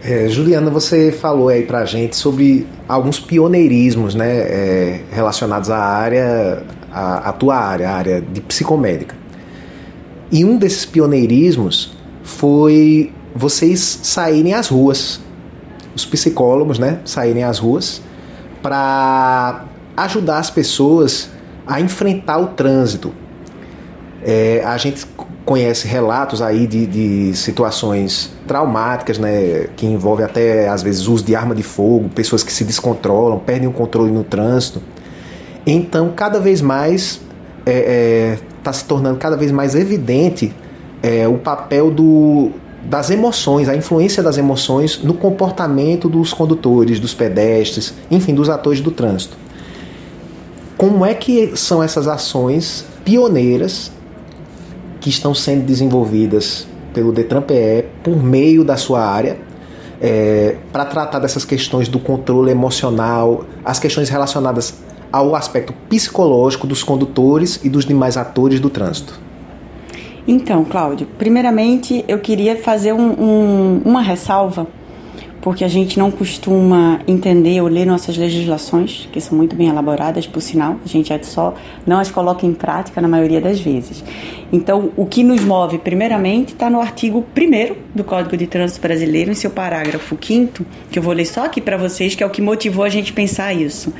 É, 0.02 0.28
Juliana, 0.28 0.70
você 0.70 1.12
falou 1.12 1.48
aí 1.48 1.64
pra 1.64 1.84
gente 1.84 2.16
sobre 2.16 2.66
alguns 2.88 3.20
pioneirismos 3.20 4.14
né, 4.14 4.30
é, 4.30 5.00
relacionados 5.12 5.70
à 5.70 5.78
área, 5.78 6.62
à, 6.90 7.28
à 7.28 7.32
tua 7.32 7.56
área, 7.56 7.90
a 7.90 7.94
área 7.94 8.20
de 8.20 8.40
psicomédica. 8.40 9.14
E 10.32 10.44
um 10.44 10.56
desses 10.56 10.86
pioneirismos 10.86 11.96
foi 12.22 13.12
vocês 13.34 14.00
saírem 14.02 14.54
às 14.54 14.68
ruas, 14.68 15.20
os 15.94 16.06
psicólogos, 16.06 16.78
né, 16.78 17.00
saírem 17.04 17.44
às 17.44 17.58
ruas 17.58 18.00
para 18.62 19.64
ajudar 19.96 20.38
as 20.38 20.50
pessoas 20.50 21.29
a 21.70 21.80
enfrentar 21.80 22.38
o 22.38 22.48
trânsito. 22.48 23.12
É, 24.22 24.62
a 24.66 24.76
gente 24.76 25.06
conhece 25.46 25.86
relatos 25.88 26.42
aí 26.42 26.66
de, 26.66 26.86
de, 26.86 27.36
situações 27.36 28.32
traumáticas, 28.46 29.18
né, 29.18 29.68
que 29.76 29.86
envolvem 29.86 30.26
até 30.26 30.68
às 30.68 30.82
vezes 30.82 31.06
uso 31.06 31.24
de 31.24 31.34
arma 31.34 31.54
de 31.54 31.62
fogo, 31.62 32.10
pessoas 32.10 32.42
que 32.42 32.52
se 32.52 32.64
descontrolam, 32.64 33.38
perdem 33.38 33.68
o 33.68 33.72
controle 33.72 34.10
no 34.10 34.24
trânsito. 34.24 34.82
Então, 35.66 36.12
cada 36.14 36.38
vez 36.40 36.60
mais 36.60 37.20
é, 37.64 37.72
é, 37.72 38.38
está 38.58 38.72
se 38.72 38.84
tornando 38.84 39.18
cada 39.18 39.36
vez 39.36 39.50
mais 39.52 39.74
evidente 39.74 40.52
é, 41.02 41.26
o 41.26 41.38
papel 41.38 41.90
do, 41.90 42.50
das 42.84 43.10
emoções, 43.10 43.68
a 43.68 43.76
influência 43.76 44.22
das 44.22 44.36
emoções 44.36 45.02
no 45.02 45.14
comportamento 45.14 46.08
dos 46.08 46.32
condutores, 46.32 46.98
dos 46.98 47.14
pedestres, 47.14 47.94
enfim, 48.10 48.34
dos 48.34 48.48
atores 48.48 48.80
do 48.80 48.90
trânsito. 48.90 49.39
Como 50.80 51.04
é 51.04 51.12
que 51.12 51.54
são 51.58 51.82
essas 51.82 52.08
ações 52.08 52.86
pioneiras 53.04 53.92
que 54.98 55.10
estão 55.10 55.34
sendo 55.34 55.66
desenvolvidas 55.66 56.66
pelo 56.94 57.12
Detran-PE 57.12 57.84
por 58.02 58.16
meio 58.16 58.64
da 58.64 58.78
sua 58.78 59.04
área 59.04 59.38
é, 60.00 60.56
para 60.72 60.86
tratar 60.86 61.18
dessas 61.18 61.44
questões 61.44 61.86
do 61.86 61.98
controle 61.98 62.50
emocional, 62.50 63.44
as 63.62 63.78
questões 63.78 64.08
relacionadas 64.08 64.72
ao 65.12 65.34
aspecto 65.34 65.74
psicológico 65.86 66.66
dos 66.66 66.82
condutores 66.82 67.60
e 67.62 67.68
dos 67.68 67.84
demais 67.84 68.16
atores 68.16 68.58
do 68.58 68.70
trânsito? 68.70 69.20
Então, 70.26 70.64
Cláudio, 70.64 71.06
primeiramente 71.18 72.06
eu 72.08 72.20
queria 72.20 72.56
fazer 72.56 72.94
um, 72.94 73.10
um, 73.22 73.82
uma 73.84 74.00
ressalva 74.00 74.66
porque 75.40 75.64
a 75.64 75.68
gente 75.68 75.98
não 75.98 76.10
costuma 76.10 77.00
entender 77.06 77.60
ou 77.60 77.68
ler 77.68 77.86
nossas 77.86 78.16
legislações, 78.16 79.08
que 79.10 79.20
são 79.20 79.36
muito 79.36 79.56
bem 79.56 79.68
elaboradas, 79.68 80.26
por 80.26 80.40
sinal, 80.40 80.76
a 80.84 80.88
gente 80.88 81.12
é 81.12 81.22
só 81.22 81.54
não 81.86 81.98
as 81.98 82.10
coloca 82.10 82.46
em 82.46 82.52
prática 82.52 83.00
na 83.00 83.08
maioria 83.08 83.40
das 83.40 83.60
vezes. 83.60 84.04
Então, 84.52 84.90
o 84.96 85.06
que 85.06 85.22
nos 85.22 85.42
move, 85.42 85.78
primeiramente, 85.78 86.52
está 86.52 86.68
no 86.68 86.80
artigo 86.80 87.24
1 87.36 87.76
do 87.94 88.02
Código 88.04 88.36
de 88.36 88.46
Trânsito 88.46 88.80
Brasileiro, 88.80 89.30
em 89.30 89.34
seu 89.34 89.50
parágrafo 89.50 90.18
5, 90.20 90.64
que 90.90 90.98
eu 90.98 91.02
vou 91.02 91.12
ler 91.12 91.24
só 91.24 91.44
aqui 91.44 91.60
para 91.60 91.76
vocês, 91.76 92.14
que 92.14 92.22
é 92.22 92.26
o 92.26 92.30
que 92.30 92.42
motivou 92.42 92.84
a 92.84 92.88
gente 92.88 93.12
pensar 93.12 93.54
isso. 93.54 93.94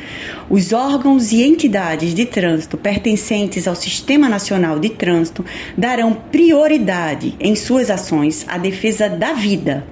Os 0.50 0.72
órgãos 0.72 1.32
e 1.32 1.42
entidades 1.42 2.14
de 2.14 2.26
trânsito 2.26 2.76
pertencentes 2.76 3.68
ao 3.68 3.76
Sistema 3.76 4.28
Nacional 4.28 4.78
de 4.78 4.90
Trânsito 4.90 5.44
darão 5.78 6.12
prioridade 6.12 7.34
em 7.38 7.54
suas 7.54 7.88
ações 7.88 8.44
à 8.48 8.58
defesa 8.58 9.08
da 9.08 9.32
vida 9.32 9.84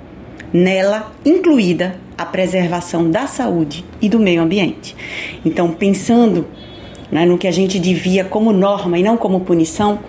nela 0.52 1.12
incluída 1.24 1.96
a 2.16 2.26
preservação 2.26 3.10
da 3.10 3.26
saúde 3.26 3.84
e 4.00 4.08
do 4.08 4.18
meio 4.18 4.42
ambiente. 4.42 4.96
Então, 5.44 5.70
pensando 5.72 6.46
né, 7.10 7.24
no 7.24 7.38
que 7.38 7.46
a 7.46 7.52
gente 7.52 7.78
devia 7.78 8.24
como 8.24 8.52
norma 8.52 8.98
e 8.98 9.02
não 9.02 9.16
como 9.16 9.40
punição, 9.40 10.00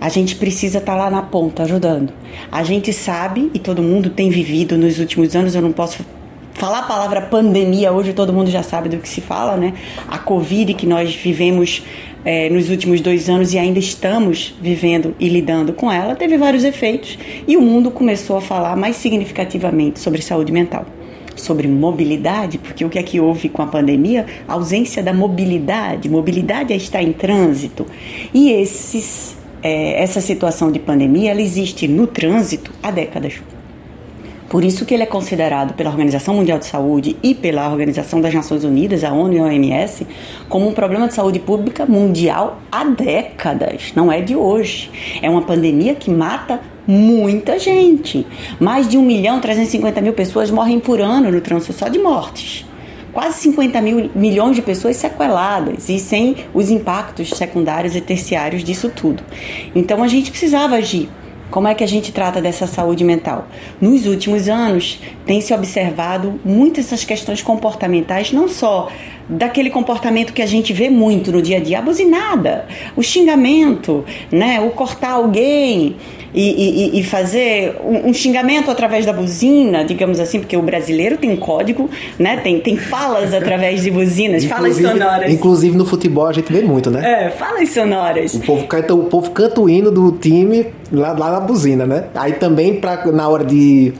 a 0.00 0.08
gente 0.08 0.36
precisa 0.36 0.78
estar 0.78 0.92
tá 0.92 0.98
lá 0.98 1.10
na 1.10 1.22
ponta 1.22 1.62
ajudando. 1.62 2.12
A 2.52 2.62
gente 2.62 2.92
sabe, 2.92 3.50
e 3.52 3.58
todo 3.58 3.82
mundo 3.82 4.10
tem 4.10 4.30
vivido 4.30 4.76
nos 4.76 4.98
últimos 4.98 5.34
anos, 5.34 5.54
eu 5.54 5.62
não 5.62 5.72
posso 5.72 6.04
falar 6.52 6.80
a 6.80 6.82
palavra 6.82 7.20
pandemia, 7.22 7.92
hoje 7.92 8.12
todo 8.12 8.32
mundo 8.32 8.50
já 8.50 8.62
sabe 8.62 8.88
do 8.88 8.98
que 8.98 9.08
se 9.08 9.20
fala, 9.20 9.56
né? 9.56 9.74
A 10.08 10.18
Covid 10.18 10.74
que 10.74 10.86
nós 10.86 11.14
vivemos 11.14 11.82
é, 12.28 12.50
nos 12.50 12.68
últimos 12.68 13.00
dois 13.00 13.30
anos 13.30 13.54
e 13.54 13.58
ainda 13.58 13.78
estamos 13.78 14.54
vivendo 14.60 15.14
e 15.18 15.30
lidando 15.30 15.72
com 15.72 15.90
ela, 15.90 16.14
teve 16.14 16.36
vários 16.36 16.62
efeitos 16.62 17.18
e 17.48 17.56
o 17.56 17.62
mundo 17.62 17.90
começou 17.90 18.36
a 18.36 18.40
falar 18.42 18.76
mais 18.76 18.96
significativamente 18.96 19.98
sobre 19.98 20.20
saúde 20.20 20.52
mental. 20.52 20.84
Sobre 21.34 21.66
mobilidade, 21.66 22.58
porque 22.58 22.84
o 22.84 22.90
que 22.90 22.98
é 22.98 23.02
que 23.02 23.18
houve 23.18 23.48
com 23.48 23.62
a 23.62 23.66
pandemia? 23.66 24.26
A 24.46 24.52
ausência 24.52 25.02
da 25.02 25.14
mobilidade. 25.14 26.10
Mobilidade 26.10 26.70
é 26.70 26.76
estar 26.76 27.02
em 27.02 27.14
trânsito. 27.14 27.86
E 28.34 28.50
esses, 28.50 29.34
é, 29.62 30.02
essa 30.02 30.20
situação 30.20 30.70
de 30.70 30.78
pandemia 30.78 31.30
ela 31.30 31.40
existe 31.40 31.88
no 31.88 32.06
trânsito 32.06 32.70
há 32.82 32.90
décadas. 32.90 33.40
Por 34.48 34.64
isso 34.64 34.86
que 34.86 34.94
ele 34.94 35.02
é 35.02 35.06
considerado 35.06 35.74
pela 35.74 35.90
Organização 35.90 36.34
Mundial 36.34 36.58
de 36.58 36.64
Saúde 36.64 37.16
e 37.22 37.34
pela 37.34 37.68
Organização 37.68 38.18
das 38.18 38.32
Nações 38.32 38.64
Unidas, 38.64 39.04
a 39.04 39.12
ONU 39.12 39.34
e 39.34 39.38
a 39.38 39.42
OMS, 39.42 40.06
como 40.48 40.66
um 40.66 40.72
problema 40.72 41.06
de 41.06 41.12
saúde 41.12 41.38
pública 41.38 41.84
mundial 41.84 42.58
há 42.72 42.82
décadas, 42.84 43.92
não 43.94 44.10
é 44.10 44.22
de 44.22 44.34
hoje. 44.34 44.90
É 45.20 45.28
uma 45.28 45.42
pandemia 45.42 45.94
que 45.94 46.10
mata 46.10 46.60
muita 46.86 47.58
gente. 47.58 48.26
Mais 48.58 48.88
de 48.88 48.96
1 48.96 49.02
milhão 49.02 49.36
e 49.36 49.40
350 49.42 50.00
mil 50.00 50.14
pessoas 50.14 50.50
morrem 50.50 50.80
por 50.80 50.98
ano 50.98 51.30
no 51.30 51.40
trânsito 51.42 51.74
só 51.74 51.88
de 51.88 51.98
mortes. 51.98 52.64
Quase 53.12 53.38
50 53.40 53.82
mil 53.82 54.10
milhões 54.14 54.56
de 54.56 54.62
pessoas 54.62 54.96
sequeladas 54.96 55.90
e 55.90 55.98
sem 55.98 56.36
os 56.54 56.70
impactos 56.70 57.30
secundários 57.30 57.94
e 57.94 58.00
terciários 58.00 58.64
disso 58.64 58.90
tudo. 58.94 59.22
Então 59.74 60.02
a 60.02 60.08
gente 60.08 60.30
precisava 60.30 60.76
agir. 60.76 61.10
Como 61.50 61.66
é 61.66 61.74
que 61.74 61.82
a 61.82 61.88
gente 61.88 62.12
trata 62.12 62.42
dessa 62.42 62.66
saúde 62.66 63.04
mental? 63.04 63.48
Nos 63.80 64.06
últimos 64.06 64.48
anos, 64.48 65.00
tem 65.24 65.40
se 65.40 65.54
observado 65.54 66.38
muitas 66.44 66.88
essas 66.88 67.04
questões 67.04 67.42
comportamentais, 67.42 68.32
não 68.32 68.48
só 68.48 68.88
daquele 69.28 69.68
comportamento 69.68 70.32
que 70.32 70.40
a 70.40 70.46
gente 70.46 70.72
vê 70.72 70.88
muito 70.88 71.30
no 71.30 71.42
dia 71.42 71.58
a 71.58 71.60
dia, 71.60 71.78
a 71.78 71.82
buzinada, 71.82 72.66
o 72.96 73.02
xingamento, 73.02 74.04
né, 74.32 74.60
o 74.60 74.70
cortar 74.70 75.12
alguém, 75.12 75.96
e, 76.34 76.96
e, 76.96 77.00
e 77.00 77.04
fazer 77.04 77.76
um, 77.82 78.10
um, 78.10 78.14
xingamento 78.14 78.70
através 78.70 79.06
da 79.06 79.12
buzina, 79.12 79.84
digamos 79.84 80.20
assim, 80.20 80.40
porque 80.40 80.56
o 80.56 80.62
brasileiro 80.62 81.16
tem 81.16 81.34
código, 81.36 81.88
né? 82.18 82.36
Tem, 82.38 82.60
tem 82.60 82.76
falas 82.76 83.32
através 83.32 83.82
de 83.82 83.90
buzinas, 83.90 84.44
falas 84.44 84.76
sonoras. 84.76 85.32
Inclusive 85.32 85.76
no 85.76 85.86
futebol 85.86 86.26
a 86.26 86.32
gente 86.32 86.52
vê 86.52 86.62
muito, 86.62 86.90
né? 86.90 87.26
É, 87.26 87.30
falas 87.30 87.70
sonoras. 87.70 88.34
O 88.34 88.40
povo 88.40 88.66
canta 88.66 88.94
o, 88.94 89.04
povo 89.04 89.30
canta 89.30 89.60
o 89.60 89.68
hino 89.68 89.90
do 89.90 90.12
time 90.12 90.66
lá, 90.92 91.12
lá 91.12 91.32
na 91.32 91.40
buzina, 91.40 91.86
né? 91.86 92.04
Aí 92.14 92.32
também 92.34 92.74
pra, 92.74 93.06
na 93.06 93.28
hora 93.28 93.44
de 93.44 93.94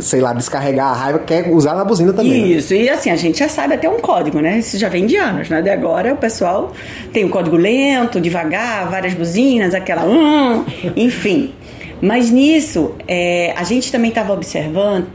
sei 0.00 0.20
lá, 0.20 0.32
descarregar 0.32 0.88
a 0.88 0.92
raiva, 0.92 1.18
quer 1.20 1.48
usar 1.50 1.74
na 1.74 1.84
buzina 1.84 2.12
também. 2.12 2.42
Né? 2.42 2.48
Isso, 2.48 2.74
né? 2.74 2.80
e 2.80 2.88
assim, 2.88 3.10
a 3.10 3.16
gente 3.16 3.38
já 3.38 3.48
sabe 3.48 3.74
até 3.74 3.88
um 3.88 4.00
código, 4.00 4.40
né? 4.40 4.58
Isso 4.58 4.78
já 4.78 4.88
vem 4.88 5.06
de 5.06 5.16
anos, 5.16 5.48
né? 5.48 5.62
De 5.62 5.70
agora 5.70 6.12
o 6.12 6.16
pessoal 6.16 6.72
tem 7.12 7.24
um 7.24 7.28
código 7.28 7.56
lento, 7.56 8.20
devagar, 8.20 8.88
várias 8.90 9.14
buzinas, 9.14 9.74
aquela. 9.74 10.04
Hum, 10.04 10.64
enfim. 10.96 11.52
Mas 12.00 12.30
nisso, 12.30 12.94
é, 13.08 13.54
a 13.56 13.64
gente 13.64 13.90
também 13.90 14.10
estava 14.10 14.32
observando 14.32 15.06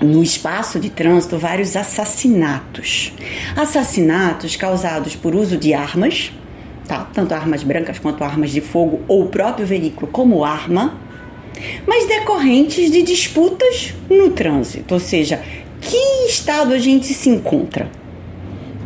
no 0.00 0.22
espaço 0.22 0.80
de 0.80 0.88
trânsito 0.88 1.38
vários 1.38 1.76
assassinatos. 1.76 3.12
Assassinatos 3.56 4.56
causados 4.56 5.14
por 5.14 5.34
uso 5.34 5.56
de 5.56 5.74
armas, 5.74 6.32
tá? 6.86 7.08
tanto 7.12 7.34
armas 7.34 7.62
brancas 7.62 7.98
quanto 7.98 8.24
armas 8.24 8.50
de 8.50 8.60
fogo 8.60 9.00
ou 9.06 9.24
o 9.24 9.28
próprio 9.28 9.66
veículo 9.66 10.06
como 10.06 10.44
arma, 10.44 10.98
mas 11.86 12.06
decorrentes 12.06 12.90
de 12.90 13.02
disputas 13.02 13.92
no 14.08 14.30
trânsito, 14.30 14.94
ou 14.94 15.00
seja, 15.00 15.42
que 15.80 16.26
estado 16.26 16.72
a 16.72 16.78
gente 16.78 17.12
se 17.12 17.28
encontra 17.28 17.88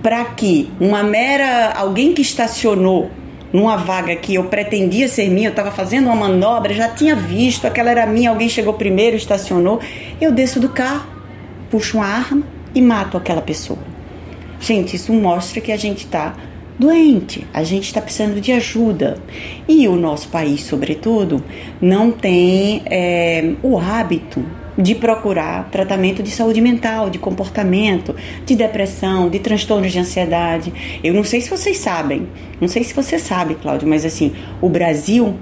para 0.03 0.25
que 0.25 0.71
uma 0.81 1.03
mera 1.03 1.73
alguém 1.73 2.13
que 2.13 2.23
estacionou 2.23 3.11
numa 3.55 3.77
vaga 3.77 4.17
que 4.17 4.35
eu 4.35 4.45
pretendia 4.47 5.07
ser 5.07 5.31
minha, 5.31 5.47
eu 5.47 5.51
estava 5.51 5.71
fazendo 5.71 6.07
uma 6.07 6.17
manobra, 6.17 6.75
já 6.75 6.89
tinha 6.89 7.15
visto, 7.15 7.69
aquela 7.69 7.89
era 7.89 8.05
minha, 8.05 8.31
alguém 8.31 8.49
chegou 8.49 8.75
primeiro, 8.75 9.15
estacionou, 9.15 9.79
eu 10.21 10.33
desço 10.33 10.59
do 10.59 10.69
carro, 10.69 11.07
puxo 11.71 11.99
uma 11.99 12.07
arma 12.07 12.43
e 12.75 12.83
mato 12.83 13.17
aquela 13.17 13.41
pessoa. 13.41 13.79
Gente, 14.59 14.97
isso 14.97 15.13
mostra 15.13 15.61
que 15.61 15.71
a 15.71 15.77
gente 15.77 15.99
está 15.99 16.35
doente, 16.77 17.47
a 17.55 17.63
gente 17.63 17.85
está 17.85 18.01
precisando 18.03 18.41
de 18.41 18.51
ajuda. 18.51 19.19
E 19.69 19.87
o 19.87 19.95
nosso 19.95 20.29
país, 20.31 20.63
sobretudo, 20.63 21.41
não 21.81 22.11
tem 22.11 22.83
é, 22.87 23.53
o 23.63 23.79
hábito 23.79 24.45
de 24.77 24.95
procurar 24.95 25.69
tratamento 25.71 26.23
de 26.23 26.31
saúde 26.31 26.61
mental, 26.61 27.09
de 27.09 27.19
comportamento, 27.19 28.15
de 28.45 28.57
depressão, 28.57 29.29
de 29.29 29.39
transtornos 29.39 29.93
de 29.93 29.99
ansiedade. 29.99 30.73
Eu 31.03 31.15
não 31.15 31.25
sei 31.25 31.41
se 31.41 31.51
vocês 31.51 31.79
sabem, 31.79 32.29
não 32.61 32.69
sei 32.69 32.83
se 32.83 32.95
você 32.95 33.19
sabe, 33.19 33.55
Cláudio, 33.55 33.89
mas 33.89 34.05
assim, 34.05 34.33
o 34.61 34.69
Brasil 34.69 35.35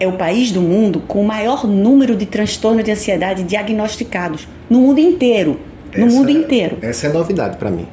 é 0.00 0.06
o 0.06 0.12
país 0.12 0.52
do 0.52 0.60
mundo 0.60 1.02
com 1.06 1.20
o 1.20 1.26
maior 1.26 1.66
número 1.66 2.14
de 2.14 2.26
transtornos 2.26 2.84
de 2.84 2.90
ansiedade 2.90 3.42
diagnosticados 3.42 4.46
no 4.68 4.80
mundo 4.80 5.00
inteiro. 5.00 5.58
No 5.96 6.06
essa, 6.06 6.16
mundo 6.16 6.30
inteiro. 6.30 6.78
Essa 6.82 7.06
é 7.06 7.12
novidade 7.12 7.56
para 7.56 7.70
mim. 7.70 7.86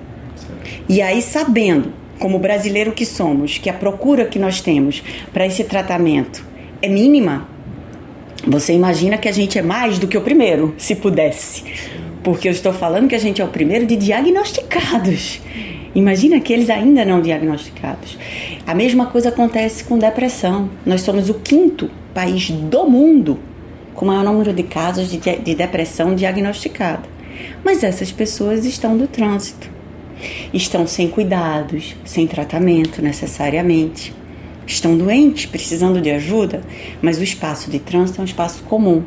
E 0.88 1.01
aí, 1.01 1.22
sabendo, 1.22 1.94
como 2.20 2.38
brasileiro 2.38 2.91
que 2.91 3.05
somos, 3.05 3.58
que 3.58 3.70
a 3.70 3.74
procura 3.74 4.25
que 4.25 4.38
nós 4.38 4.62
temos 4.62 5.01
para 5.34 5.46
esse 5.46 5.63
tratamento 5.63 6.46
é 6.82 6.88
mínima, 6.88 7.48
você 8.48 8.74
imagina 8.74 9.18
que 9.18 9.27
a 9.27 9.32
gente 9.32 9.58
é 9.58 9.62
mais 9.62 9.98
do 9.98 10.08
que 10.08 10.18
o 10.18 10.22
primeiro, 10.22 10.74
se 10.77 10.96
pudesse. 10.96 11.63
Porque 12.24 12.48
eu 12.48 12.51
estou 12.51 12.74
falando 12.74 13.08
que 13.08 13.15
a 13.15 13.20
gente 13.20 13.42
é 13.42 13.46
o 13.46 13.50
primeiro 13.50 13.86
de 13.86 13.96
diagnosticados. 13.96 15.42
Imagina 15.94 16.38
aqueles 16.38 16.70
ainda 16.70 17.06
não 17.06 17.22
diagnosticados. 17.22 18.18
A 18.68 18.74
mesma 18.74 19.06
coisa 19.06 19.30
acontece 19.30 19.84
com 19.84 19.98
depressão. 19.98 20.70
Nós 20.86 21.01
somos 21.01 21.30
o 21.30 21.36
quinto 21.36 21.89
país 22.13 22.50
do 22.50 22.86
mundo 22.89 23.39
com 23.94 24.06
maior 24.06 24.24
número 24.24 24.54
de 24.54 24.63
casos 24.63 25.10
de, 25.10 25.18
de 25.18 25.56
depressão 25.56 26.13
diagnosticada. 26.13 27.04
Mas 27.63 27.84
essas 27.84 28.12
pessoas 28.12 28.65
estão 28.65 28.96
no 28.96 29.08
trânsito, 29.08 29.70
estão 30.54 30.86
sem 30.86 31.08
cuidados, 31.08 31.96
sem 32.04 32.27
tratamento 32.27 33.01
necessariamente 33.01 34.13
estão 34.65 34.98
doentes, 34.98 35.45
precisando 35.45 36.01
de 36.01 36.12
ajuda, 36.12 36.62
mas 37.01 37.19
o 37.19 37.24
espaço 37.24 37.69
de 37.69 37.79
trânsito 37.79 38.19
é 38.19 38.22
um 38.22 38.25
espaço 38.25 38.63
comum. 38.63 39.03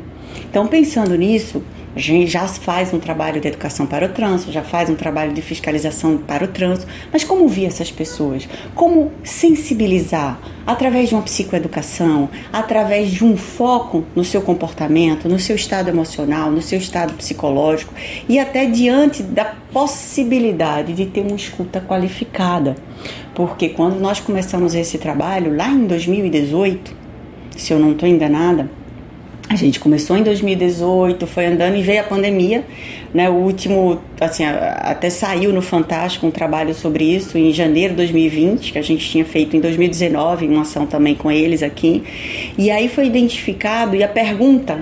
Então, 0.49 0.67
pensando 0.67 1.15
nisso, 1.15 1.61
A 1.95 1.99
gente 1.99 2.29
já 2.29 2.47
faz 2.47 2.93
um 2.93 2.99
trabalho 2.99 3.41
de 3.41 3.47
educação 3.47 3.85
para 3.85 4.05
o 4.05 4.09
trânsito, 4.09 4.51
já 4.51 4.61
faz 4.61 4.89
um 4.89 4.95
trabalho 4.95 5.33
de 5.33 5.41
fiscalização 5.41 6.17
para 6.17 6.45
o 6.45 6.47
trânsito, 6.47 6.87
mas 7.11 7.23
como 7.23 7.41
ouvir 7.41 7.65
essas 7.65 7.91
pessoas? 7.91 8.47
Como 8.75 9.11
sensibilizar 9.23 10.39
através 10.67 11.09
de 11.09 11.15
uma 11.15 11.23
psicoeducação, 11.23 12.29
através 12.53 13.09
de 13.09 13.25
um 13.25 13.35
foco 13.35 14.05
no 14.15 14.23
seu 14.23 14.41
comportamento, 14.41 15.27
no 15.27 15.39
seu 15.39 15.55
estado 15.55 15.89
emocional, 15.89 16.51
no 16.51 16.61
seu 16.61 16.77
estado 16.77 17.13
psicológico 17.15 17.93
e 18.29 18.37
até 18.37 18.67
diante 18.67 19.23
da 19.23 19.45
possibilidade 19.73 20.93
de 20.93 21.07
ter 21.07 21.21
uma 21.21 21.35
escuta 21.35 21.81
qualificada. 21.81 22.75
Porque 23.39 23.69
quando 23.69 24.01
nós 24.01 24.19
começamos 24.19 24.75
esse 24.75 24.97
trabalho 24.97 25.55
lá 25.55 25.69
em 25.69 25.87
2018, 25.87 26.93
se 27.55 27.71
eu 27.71 27.79
não 27.79 27.93
estou 27.93 28.09
enganada, 28.09 28.69
a 29.47 29.55
gente 29.55 29.79
começou 29.79 30.17
em 30.17 30.23
2018, 30.23 31.25
foi 31.25 31.45
andando 31.45 31.77
e 31.77 31.81
veio 31.81 32.01
a 32.01 32.03
pandemia, 32.03 32.65
né? 33.13 33.29
O 33.29 33.35
último, 33.35 34.01
assim, 34.19 34.43
até 34.43 35.09
saiu 35.09 35.53
no 35.53 35.61
Fantástico 35.61 36.27
um 36.27 36.31
trabalho 36.31 36.73
sobre 36.73 37.05
isso 37.05 37.37
em 37.37 37.53
janeiro 37.53 37.91
de 37.91 37.97
2020, 37.99 38.73
que 38.73 38.77
a 38.77 38.81
gente 38.81 39.09
tinha 39.09 39.23
feito 39.23 39.55
em 39.55 39.61
2019, 39.61 40.45
uma 40.45 40.63
ação 40.63 40.85
também 40.85 41.15
com 41.15 41.31
eles 41.31 41.63
aqui. 41.63 42.03
E 42.57 42.69
aí 42.69 42.89
foi 42.89 43.05
identificado 43.05 43.95
e 43.95 44.03
a 44.03 44.09
pergunta 44.09 44.81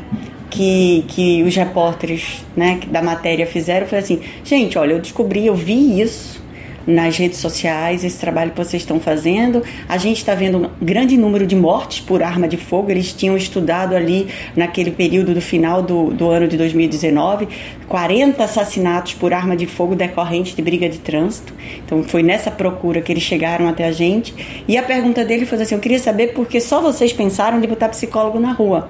que, 0.50 1.06
que 1.10 1.44
os 1.44 1.56
repórteres 1.56 2.44
né, 2.56 2.80
da 2.88 3.04
matéria 3.04 3.46
fizeram 3.46 3.86
foi 3.86 4.00
assim: 4.00 4.20
gente, 4.44 4.80
olha, 4.80 4.94
eu 4.94 5.00
descobri, 5.00 5.46
eu 5.46 5.54
vi 5.54 6.02
isso 6.02 6.47
nas 6.88 7.18
redes 7.18 7.40
sociais, 7.40 8.06
esse 8.06 8.18
trabalho 8.18 8.52
que 8.52 8.58
vocês 8.58 8.82
estão 8.82 8.98
fazendo. 9.00 9.62
A 9.90 9.98
gente 9.98 10.18
está 10.18 10.34
vendo 10.34 10.58
um 10.58 10.70
grande 10.82 11.18
número 11.18 11.46
de 11.46 11.56
mortes 11.56 12.00
por 12.00 12.24
arma 12.24 12.48
de 12.48 12.56
fogo. 12.56 12.90
Eles 12.90 13.12
tinham 13.12 13.36
estudado 13.36 13.94
ali 13.94 14.30
naquele 14.56 14.92
período 14.92 15.34
do 15.34 15.42
final 15.42 15.82
do, 15.82 16.12
do 16.12 16.30
ano 16.30 16.48
de 16.48 16.56
2019 16.56 17.50
40 17.88 18.44
assassinatos 18.44 19.14
por 19.14 19.34
arma 19.34 19.56
de 19.56 19.66
fogo 19.66 19.96
decorrente 19.96 20.56
de 20.56 20.62
briga 20.62 20.90
de 20.90 21.00
trânsito. 21.00 21.54
Então 21.86 22.04
foi 22.04 22.22
nessa 22.22 22.52
procura 22.52 23.02
que 23.02 23.12
eles 23.12 23.24
chegaram 23.24 23.68
até 23.68 23.86
a 23.86 23.92
gente. 23.92 24.64
E 24.68 24.78
a 24.78 24.84
pergunta 24.84 25.24
dele 25.26 25.46
foi 25.46 25.62
assim: 25.62 25.76
eu 25.76 25.82
queria 25.82 26.00
saber 26.00 26.34
por 26.34 26.48
que 26.48 26.60
só 26.60 26.82
vocês 26.82 27.12
pensaram 27.14 27.60
de 27.60 27.68
botar 27.68 27.90
psicólogo 27.90 28.40
na 28.40 28.52
rua. 28.52 28.90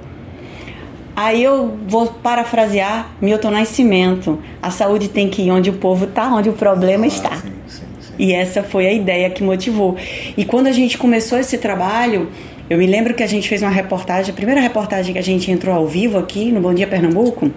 Aí 1.15 1.43
eu 1.43 1.77
vou 1.87 2.07
parafrasear 2.07 3.11
Milton 3.21 3.51
Nascimento: 3.51 4.39
a 4.61 4.69
saúde 4.69 5.09
tem 5.09 5.29
que 5.29 5.43
ir 5.43 5.51
onde 5.51 5.69
o 5.69 5.73
povo 5.73 6.05
está, 6.05 6.27
onde 6.27 6.49
o 6.49 6.53
problema 6.53 7.05
ah, 7.05 7.07
está. 7.07 7.37
Sim. 7.37 7.86
E 8.17 8.33
essa 8.33 8.63
foi 8.63 8.87
a 8.87 8.93
ideia 8.93 9.29
que 9.29 9.43
motivou. 9.43 9.95
E 10.35 10.43
quando 10.43 10.67
a 10.67 10.71
gente 10.71 10.97
começou 10.97 11.37
esse 11.37 11.57
trabalho, 11.57 12.29
eu 12.69 12.77
me 12.77 12.85
lembro 12.85 13.13
que 13.13 13.23
a 13.23 13.27
gente 13.27 13.47
fez 13.47 13.61
uma 13.61 13.71
reportagem, 13.71 14.31
a 14.31 14.35
primeira 14.35 14.59
reportagem 14.59 15.13
que 15.13 15.19
a 15.19 15.23
gente 15.23 15.49
entrou 15.49 15.73
ao 15.73 15.87
vivo 15.87 16.17
aqui 16.17 16.51
no 16.51 16.59
Bom 16.59 16.73
Dia 16.73 16.87
Pernambuco. 16.87 17.51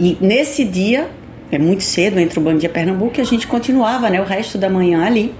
E 0.00 0.16
nesse 0.20 0.64
dia, 0.64 1.08
é 1.50 1.58
muito 1.58 1.82
cedo 1.82 2.18
entre 2.18 2.38
o 2.38 2.42
Bom 2.42 2.56
Dia 2.56 2.70
Pernambuco, 2.70 3.18
e 3.18 3.20
a 3.20 3.24
gente 3.24 3.46
continuava, 3.46 4.08
né, 4.08 4.20
o 4.20 4.24
resto 4.24 4.56
da 4.56 4.70
manhã 4.70 5.04
ali. 5.04 5.34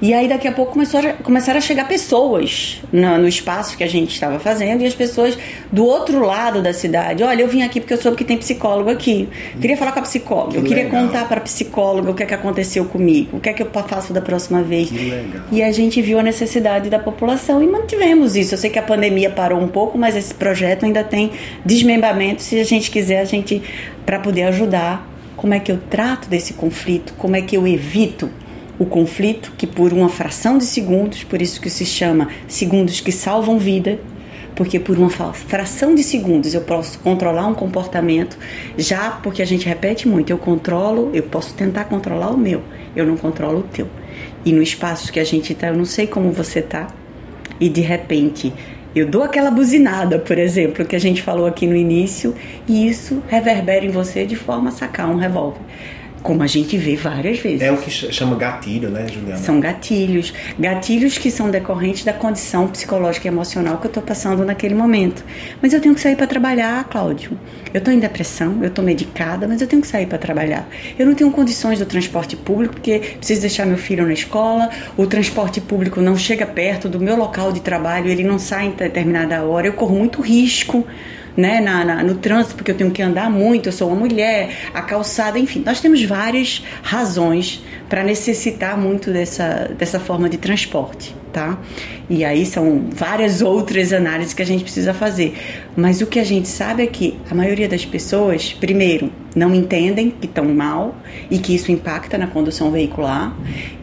E 0.00 0.14
aí 0.14 0.28
daqui 0.28 0.46
a 0.46 0.52
pouco 0.52 0.72
começou 0.72 1.00
a, 1.00 1.12
começaram 1.14 1.58
a 1.58 1.60
chegar 1.60 1.88
pessoas 1.88 2.80
no, 2.92 3.18
no, 3.18 3.28
espaço 3.28 3.76
que 3.76 3.82
a 3.82 3.88
gente 3.88 4.12
estava 4.12 4.38
fazendo 4.38 4.82
e 4.82 4.86
as 4.86 4.94
pessoas 4.94 5.36
do 5.72 5.84
outro 5.84 6.20
lado 6.20 6.62
da 6.62 6.72
cidade. 6.72 7.22
Olha, 7.22 7.42
eu 7.42 7.48
vim 7.48 7.62
aqui 7.62 7.80
porque 7.80 7.94
eu 7.94 7.98
soube 7.98 8.16
que 8.16 8.24
tem 8.24 8.36
psicólogo 8.36 8.90
aqui. 8.90 9.28
Queria 9.60 9.76
falar 9.76 9.92
com 9.92 9.98
a 9.98 10.02
psicóloga. 10.02 10.52
Que 10.52 10.58
eu 10.58 10.62
queria 10.62 10.84
legal. 10.84 11.02
contar 11.02 11.26
para 11.26 11.38
a 11.38 11.42
psicóloga 11.42 12.10
o 12.10 12.14
que 12.14 12.22
é 12.22 12.26
que 12.26 12.34
aconteceu 12.34 12.84
comigo, 12.84 13.38
o 13.38 13.40
que 13.40 13.48
é 13.48 13.52
que 13.52 13.62
eu 13.62 13.70
faço 13.70 14.12
da 14.12 14.20
próxima 14.20 14.62
vez. 14.62 14.90
E 15.50 15.62
a 15.62 15.72
gente 15.72 16.00
viu 16.00 16.18
a 16.18 16.22
necessidade 16.22 16.88
da 16.88 16.98
população 16.98 17.62
e 17.62 17.66
mantivemos 17.66 18.36
isso. 18.36 18.54
Eu 18.54 18.58
sei 18.58 18.70
que 18.70 18.78
a 18.78 18.82
pandemia 18.82 19.30
parou 19.30 19.60
um 19.60 19.68
pouco, 19.68 19.98
mas 19.98 20.16
esse 20.16 20.32
projeto 20.32 20.84
ainda 20.84 21.02
tem 21.02 21.32
desmembramento. 21.64 22.42
Se 22.42 22.60
a 22.60 22.64
gente 22.64 22.90
quiser, 22.90 23.20
a 23.20 23.24
gente 23.24 23.62
para 24.06 24.18
poder 24.18 24.44
ajudar. 24.44 25.06
Como 25.36 25.54
é 25.54 25.60
que 25.60 25.70
eu 25.70 25.78
trato 25.78 26.28
desse 26.28 26.54
conflito? 26.54 27.14
Como 27.16 27.36
é 27.36 27.42
que 27.42 27.56
eu 27.56 27.66
evito? 27.66 28.28
O 28.78 28.86
conflito 28.86 29.52
que 29.58 29.66
por 29.66 29.92
uma 29.92 30.08
fração 30.08 30.58
de 30.58 30.64
segundos, 30.64 31.24
por 31.24 31.42
isso 31.42 31.60
que 31.60 31.68
se 31.68 31.84
chama 31.84 32.28
segundos 32.46 33.00
que 33.00 33.10
salvam 33.10 33.58
vida, 33.58 33.98
porque 34.54 34.80
por 34.80 34.98
uma 34.98 35.08
fração 35.08 35.94
de 35.94 36.02
segundos 36.02 36.52
eu 36.54 36.62
posso 36.62 36.98
controlar 36.98 37.46
um 37.46 37.54
comportamento, 37.54 38.36
já 38.76 39.10
porque 39.10 39.40
a 39.42 39.44
gente 39.44 39.66
repete 39.68 40.08
muito, 40.08 40.30
eu 40.30 40.38
controlo, 40.38 41.10
eu 41.14 41.22
posso 41.22 41.54
tentar 41.54 41.84
controlar 41.84 42.30
o 42.30 42.36
meu, 42.36 42.62
eu 42.96 43.06
não 43.06 43.16
controlo 43.16 43.60
o 43.60 43.62
teu. 43.62 43.86
E 44.44 44.52
no 44.52 44.62
espaço 44.62 45.12
que 45.12 45.20
a 45.20 45.24
gente 45.24 45.52
está, 45.52 45.68
eu 45.68 45.76
não 45.76 45.84
sei 45.84 46.06
como 46.06 46.32
você 46.32 46.60
tá, 46.60 46.88
e 47.60 47.68
de 47.68 47.80
repente 47.80 48.52
eu 48.96 49.06
dou 49.06 49.22
aquela 49.22 49.50
buzinada, 49.50 50.18
por 50.18 50.38
exemplo, 50.38 50.84
que 50.84 50.96
a 50.96 50.98
gente 50.98 51.22
falou 51.22 51.46
aqui 51.46 51.66
no 51.66 51.76
início, 51.76 52.34
e 52.66 52.88
isso 52.88 53.22
reverbera 53.28 53.84
em 53.84 53.90
você 53.90 54.24
de 54.26 54.34
forma 54.34 54.70
a 54.70 54.72
sacar 54.72 55.08
um 55.08 55.16
revólver. 55.16 55.60
Como 56.28 56.42
a 56.42 56.46
gente 56.46 56.76
vê 56.76 56.94
várias 56.94 57.38
vezes. 57.38 57.62
É 57.62 57.72
o 57.72 57.78
que 57.78 57.90
chama 57.90 58.36
gatilho, 58.36 58.90
né, 58.90 59.06
Juliana? 59.08 59.38
São 59.38 59.58
gatilhos. 59.58 60.34
Gatilhos 60.58 61.16
que 61.16 61.30
são 61.30 61.50
decorrentes 61.50 62.04
da 62.04 62.12
condição 62.12 62.68
psicológica 62.68 63.26
e 63.26 63.30
emocional 63.30 63.78
que 63.78 63.86
eu 63.86 63.88
estou 63.88 64.02
passando 64.02 64.44
naquele 64.44 64.74
momento. 64.74 65.24
Mas 65.62 65.72
eu 65.72 65.80
tenho 65.80 65.94
que 65.94 66.02
sair 66.02 66.16
para 66.16 66.26
trabalhar, 66.26 66.84
Cláudio. 66.84 67.30
Eu 67.72 67.78
estou 67.78 67.94
em 67.94 67.98
depressão, 67.98 68.58
eu 68.60 68.68
estou 68.68 68.84
medicada, 68.84 69.48
mas 69.48 69.62
eu 69.62 69.66
tenho 69.66 69.80
que 69.80 69.88
sair 69.88 70.04
para 70.04 70.18
trabalhar. 70.18 70.68
Eu 70.98 71.06
não 71.06 71.14
tenho 71.14 71.30
condições 71.30 71.78
do 71.78 71.86
transporte 71.86 72.36
público 72.36 72.74
porque 72.74 72.98
preciso 73.16 73.40
deixar 73.40 73.64
meu 73.64 73.78
filho 73.78 74.06
na 74.06 74.12
escola, 74.12 74.68
o 74.98 75.06
transporte 75.06 75.62
público 75.62 75.98
não 76.02 76.14
chega 76.14 76.44
perto 76.44 76.90
do 76.90 77.00
meu 77.00 77.16
local 77.16 77.52
de 77.52 77.60
trabalho, 77.60 78.10
ele 78.10 78.22
não 78.22 78.38
sai 78.38 78.66
em 78.66 78.70
determinada 78.72 79.42
hora, 79.44 79.66
eu 79.66 79.72
corro 79.72 79.96
muito 79.96 80.20
risco 80.20 80.86
né, 81.38 81.60
na, 81.60 81.84
na, 81.84 82.02
no 82.02 82.16
trânsito, 82.16 82.56
porque 82.56 82.72
eu 82.72 82.74
tenho 82.74 82.90
que 82.90 83.00
andar 83.00 83.30
muito, 83.30 83.68
eu 83.68 83.72
sou 83.72 83.86
uma 83.86 83.96
mulher, 83.96 84.70
a 84.74 84.82
calçada, 84.82 85.38
enfim, 85.38 85.62
nós 85.64 85.80
temos 85.80 86.02
várias 86.02 86.64
razões 86.82 87.62
para 87.88 88.02
necessitar 88.02 88.76
muito 88.76 89.12
dessa, 89.12 89.70
dessa 89.78 90.00
forma 90.00 90.28
de 90.28 90.36
transporte, 90.36 91.14
tá? 91.32 91.56
E 92.10 92.24
aí 92.24 92.44
são 92.44 92.86
várias 92.90 93.40
outras 93.40 93.92
análises 93.92 94.34
que 94.34 94.42
a 94.42 94.44
gente 94.44 94.64
precisa 94.64 94.92
fazer. 94.92 95.38
Mas 95.76 96.00
o 96.00 96.06
que 96.06 96.18
a 96.18 96.24
gente 96.24 96.48
sabe 96.48 96.82
é 96.82 96.86
que 96.88 97.16
a 97.30 97.34
maioria 97.36 97.68
das 97.68 97.84
pessoas, 97.84 98.52
primeiro, 98.52 99.12
não 99.36 99.54
entendem 99.54 100.10
que 100.10 100.26
estão 100.26 100.44
mal 100.46 100.96
e 101.30 101.38
que 101.38 101.54
isso 101.54 101.70
impacta 101.70 102.18
na 102.18 102.26
condução 102.26 102.72
veicular, 102.72 103.32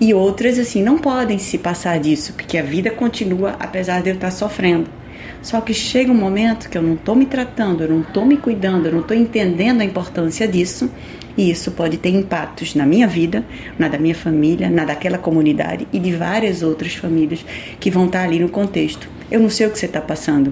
e 0.02 0.14
outras, 0.14 0.60
assim, 0.60 0.84
não 0.84 0.98
podem 0.98 1.40
se 1.40 1.58
passar 1.58 2.00
disso, 2.02 2.34
porque 2.34 2.58
a 2.58 2.64
vida 2.64 2.92
continua 2.92 3.56
apesar 3.58 4.02
de 4.02 4.10
eu 4.10 4.16
estar 4.16 4.32
sofrendo. 4.32 5.05
Só 5.46 5.62
que 5.62 5.76
chega 5.76 6.12
um 6.12 6.16
momento 6.16 6.68
que 6.68 6.76
eu 6.76 6.82
não 6.82 6.96
estou 6.96 7.14
me 7.14 7.28
tratando, 7.28 7.84
eu 7.84 7.88
não 7.88 8.02
estou 8.02 8.26
me 8.26 8.36
cuidando, 8.36 8.88
eu 8.88 8.92
não 8.92 9.02
estou 9.02 9.16
entendendo 9.16 9.82
a 9.82 9.86
importância 9.86 10.48
disso, 10.48 10.90
e 11.38 11.52
isso 11.52 11.70
pode 11.70 11.98
ter 11.98 12.10
impactos 12.10 12.74
na 12.74 12.84
minha 12.84 13.08
vida, 13.08 13.46
na 13.78 13.88
da 13.88 14.00
minha 14.00 14.16
família, 14.16 14.72
na 14.72 14.86
daquela 14.86 15.20
comunidade 15.20 15.88
e 15.94 16.00
de 16.00 16.14
várias 16.14 16.64
outras 16.64 16.96
famílias 16.96 17.46
que 17.80 17.92
vão 17.92 18.08
estar 18.08 18.24
ali 18.24 18.40
no 18.40 18.50
contexto. 18.50 19.08
Eu 19.30 19.40
não 19.40 19.52
sei 19.52 19.68
o 19.68 19.70
que 19.70 19.78
você 19.78 19.86
está 19.86 20.02
passando. 20.02 20.52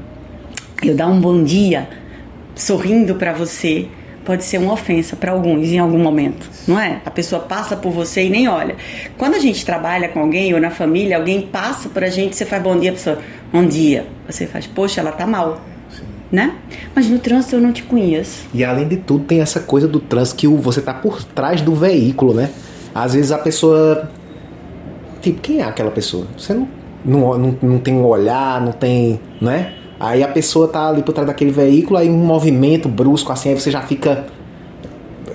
Eu 0.83 0.93
dar 0.93 1.07
um 1.07 1.19
bom 1.19 1.43
dia 1.43 1.89
sorrindo 2.53 3.15
para 3.15 3.33
você 3.33 3.87
pode 4.25 4.43
ser 4.43 4.57
uma 4.57 4.73
ofensa 4.73 5.15
para 5.15 5.31
alguns 5.31 5.69
em 5.69 5.79
algum 5.79 5.97
momento, 5.97 6.49
não 6.67 6.79
é? 6.79 7.01
A 7.05 7.11
pessoa 7.11 7.41
passa 7.41 7.75
por 7.75 7.91
você 7.91 8.25
e 8.25 8.29
nem 8.29 8.47
olha. 8.47 8.75
Quando 9.17 9.35
a 9.35 9.39
gente 9.39 9.65
trabalha 9.65 10.07
com 10.09 10.19
alguém 10.19 10.53
ou 10.53 10.59
na 10.59 10.69
família, 10.69 11.17
alguém 11.17 11.41
passa 11.41 11.89
por 11.89 12.03
a 12.03 12.09
gente, 12.09 12.35
você 12.35 12.45
faz 12.45 12.61
bom 12.61 12.77
dia, 12.77 12.91
a 12.91 12.93
pessoa, 12.93 13.19
bom 13.51 13.65
dia. 13.65 14.07
Você 14.27 14.47
faz, 14.47 14.65
poxa, 14.67 15.01
ela 15.01 15.11
tá 15.11 15.27
mal. 15.27 15.61
Né? 16.31 16.55
Mas 16.95 17.07
no 17.07 17.19
trânsito 17.19 17.57
eu 17.57 17.61
não 17.61 17.71
te 17.71 17.83
conheço. 17.83 18.47
E 18.53 18.63
além 18.63 18.87
de 18.87 18.97
tudo, 18.97 19.23
tem 19.25 19.39
essa 19.39 19.59
coisa 19.59 19.87
do 19.87 19.99
trânsito 19.99 20.37
que 20.37 20.47
você 20.47 20.81
tá 20.81 20.91
por 20.91 21.23
trás 21.23 21.61
do 21.61 21.75
veículo, 21.75 22.33
né? 22.33 22.49
Às 22.95 23.13
vezes 23.13 23.31
a 23.31 23.37
pessoa. 23.37 24.09
Tipo, 25.21 25.39
quem 25.41 25.59
é 25.59 25.63
aquela 25.63 25.91
pessoa? 25.91 26.25
Você 26.35 26.55
não, 26.55 26.67
não, 27.05 27.37
não, 27.37 27.57
não 27.61 27.77
tem 27.77 27.93
um 27.93 28.03
olhar, 28.03 28.59
não 28.59 28.71
tem. 28.71 29.19
né? 29.39 29.75
Aí 30.03 30.21
a 30.21 30.27
pessoa 30.27 30.67
tá 30.67 30.89
ali 30.89 31.01
por 31.01 31.13
trás 31.13 31.25
daquele 31.25 31.49
veículo, 31.49 31.97
aí 31.97 32.09
um 32.09 32.17
movimento 32.17 32.89
brusco 32.89 33.31
assim, 33.31 33.47
aí 33.47 33.55
você 33.57 33.71
já 33.71 33.81
fica 33.81 34.25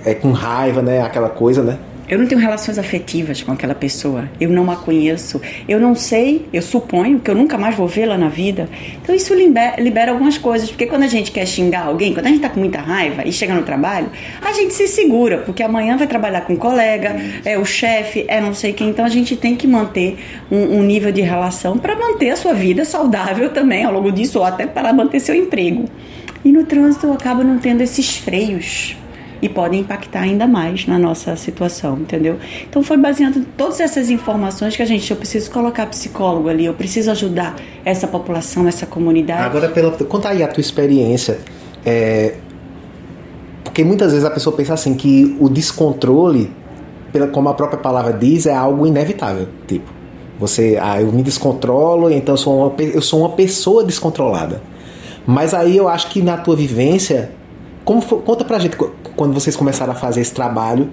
é, 0.04 0.12
com 0.12 0.30
raiva, 0.30 0.82
né? 0.82 1.00
Aquela 1.00 1.30
coisa, 1.30 1.62
né? 1.62 1.78
Eu 2.08 2.18
não 2.18 2.26
tenho 2.26 2.40
relações 2.40 2.78
afetivas 2.78 3.42
com 3.42 3.52
aquela 3.52 3.74
pessoa. 3.74 4.30
Eu 4.40 4.48
não 4.48 4.70
a 4.70 4.76
conheço. 4.76 5.42
Eu 5.68 5.78
não 5.78 5.94
sei, 5.94 6.46
eu 6.54 6.62
suponho 6.62 7.20
que 7.20 7.30
eu 7.30 7.34
nunca 7.34 7.58
mais 7.58 7.76
vou 7.76 7.86
vê-la 7.86 8.16
na 8.16 8.30
vida. 8.30 8.66
Então 9.02 9.14
isso 9.14 9.34
libera, 9.34 9.78
libera, 9.78 10.12
algumas 10.12 10.38
coisas. 10.38 10.70
Porque 10.70 10.86
quando 10.86 11.02
a 11.02 11.06
gente 11.06 11.30
quer 11.30 11.46
xingar 11.46 11.86
alguém, 11.86 12.14
quando 12.14 12.24
a 12.24 12.30
gente 12.30 12.40
tá 12.40 12.48
com 12.48 12.60
muita 12.60 12.80
raiva 12.80 13.28
e 13.28 13.32
chega 13.32 13.52
no 13.52 13.62
trabalho, 13.62 14.10
a 14.40 14.52
gente 14.54 14.72
se 14.72 14.88
segura, 14.88 15.38
porque 15.38 15.62
amanhã 15.62 15.98
vai 15.98 16.06
trabalhar 16.06 16.40
com 16.40 16.54
um 16.54 16.56
colega, 16.56 17.14
é 17.44 17.58
o 17.58 17.64
chefe, 17.66 18.24
é 18.26 18.40
não 18.40 18.54
sei 18.54 18.72
quem. 18.72 18.88
Então 18.88 19.04
a 19.04 19.10
gente 19.10 19.36
tem 19.36 19.54
que 19.54 19.66
manter 19.66 20.18
um, 20.50 20.78
um 20.78 20.82
nível 20.82 21.12
de 21.12 21.20
relação 21.20 21.76
para 21.76 21.94
manter 21.94 22.30
a 22.30 22.36
sua 22.36 22.54
vida 22.54 22.86
saudável 22.86 23.50
também 23.50 23.84
ao 23.84 23.92
longo 23.92 24.10
disso, 24.10 24.38
ou 24.38 24.46
até 24.46 24.66
para 24.66 24.94
manter 24.94 25.20
seu 25.20 25.34
emprego. 25.34 25.84
E 26.42 26.50
no 26.50 26.64
trânsito 26.64 27.06
eu 27.06 27.12
acabo 27.12 27.44
não 27.44 27.58
tendo 27.58 27.82
esses 27.82 28.16
freios 28.16 28.96
e 29.40 29.48
podem 29.48 29.80
impactar 29.80 30.20
ainda 30.20 30.46
mais 30.46 30.86
na 30.86 30.98
nossa 30.98 31.36
situação, 31.36 31.98
entendeu? 31.98 32.38
Então 32.68 32.82
foi 32.82 32.96
baseado 32.96 33.38
em 33.38 33.42
todas 33.42 33.80
essas 33.80 34.10
informações 34.10 34.76
que 34.76 34.82
a 34.82 34.86
gente, 34.86 35.10
eu 35.10 35.16
preciso 35.16 35.50
colocar 35.50 35.86
psicólogo 35.86 36.48
ali, 36.48 36.64
eu 36.64 36.74
preciso 36.74 37.10
ajudar 37.10 37.56
essa 37.84 38.06
população, 38.06 38.66
essa 38.66 38.86
comunidade. 38.86 39.42
Agora, 39.42 39.68
pela, 39.68 39.92
conta 39.92 40.30
aí 40.30 40.42
a 40.42 40.48
tua 40.48 40.60
experiência. 40.60 41.38
É, 41.84 42.34
Porque 43.64 43.84
muitas 43.84 44.12
vezes 44.12 44.24
a 44.24 44.30
pessoa 44.30 44.54
pensa 44.56 44.74
assim 44.74 44.94
que 44.94 45.36
o 45.38 45.48
descontrole, 45.48 46.52
pela, 47.12 47.28
como 47.28 47.48
a 47.48 47.54
própria 47.54 47.78
palavra 47.78 48.12
diz, 48.12 48.46
é 48.46 48.54
algo 48.54 48.86
inevitável. 48.86 49.48
Tipo, 49.66 49.88
você, 50.38 50.78
ah, 50.80 51.00
eu 51.00 51.12
me 51.12 51.22
descontrolo, 51.22 52.10
então 52.10 52.34
eu 52.34 52.38
sou 52.38 52.58
uma, 52.58 52.74
eu 52.80 53.02
sou 53.02 53.20
uma 53.20 53.30
pessoa 53.30 53.84
descontrolada. 53.84 54.62
Mas 55.26 55.52
aí 55.52 55.76
eu 55.76 55.88
acho 55.88 56.08
que 56.08 56.22
na 56.22 56.36
tua 56.36 56.56
vivência, 56.56 57.32
como 57.84 58.00
conta 58.02 58.44
pra 58.44 58.58
gente 58.58 58.76
quando 59.18 59.34
vocês 59.34 59.56
começaram 59.56 59.92
a 59.92 59.96
fazer 59.96 60.20
esse 60.20 60.32
trabalho, 60.32 60.88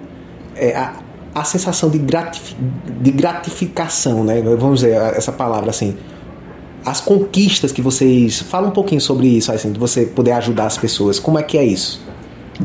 é, 0.55 0.75
a, 0.75 0.93
a 1.35 1.43
sensação 1.43 1.91
de, 1.91 1.99
gratif, 1.99 2.55
de 2.99 3.11
gratificação, 3.11 4.23
né? 4.23 4.41
Vamos 4.41 4.79
dizer 4.79 4.93
essa 5.15 5.31
palavra 5.31 5.69
assim. 5.69 5.95
As 6.83 6.99
conquistas 6.99 7.71
que 7.71 7.83
vocês. 7.83 8.41
Fala 8.41 8.67
um 8.67 8.71
pouquinho 8.71 8.99
sobre 8.99 9.27
isso, 9.27 9.51
assim, 9.51 9.71
de 9.71 9.79
você 9.79 10.07
poder 10.07 10.31
ajudar 10.31 10.65
as 10.65 10.77
pessoas. 10.77 11.19
Como 11.19 11.37
é 11.37 11.43
que 11.43 11.55
é 11.55 11.63
isso? 11.63 12.03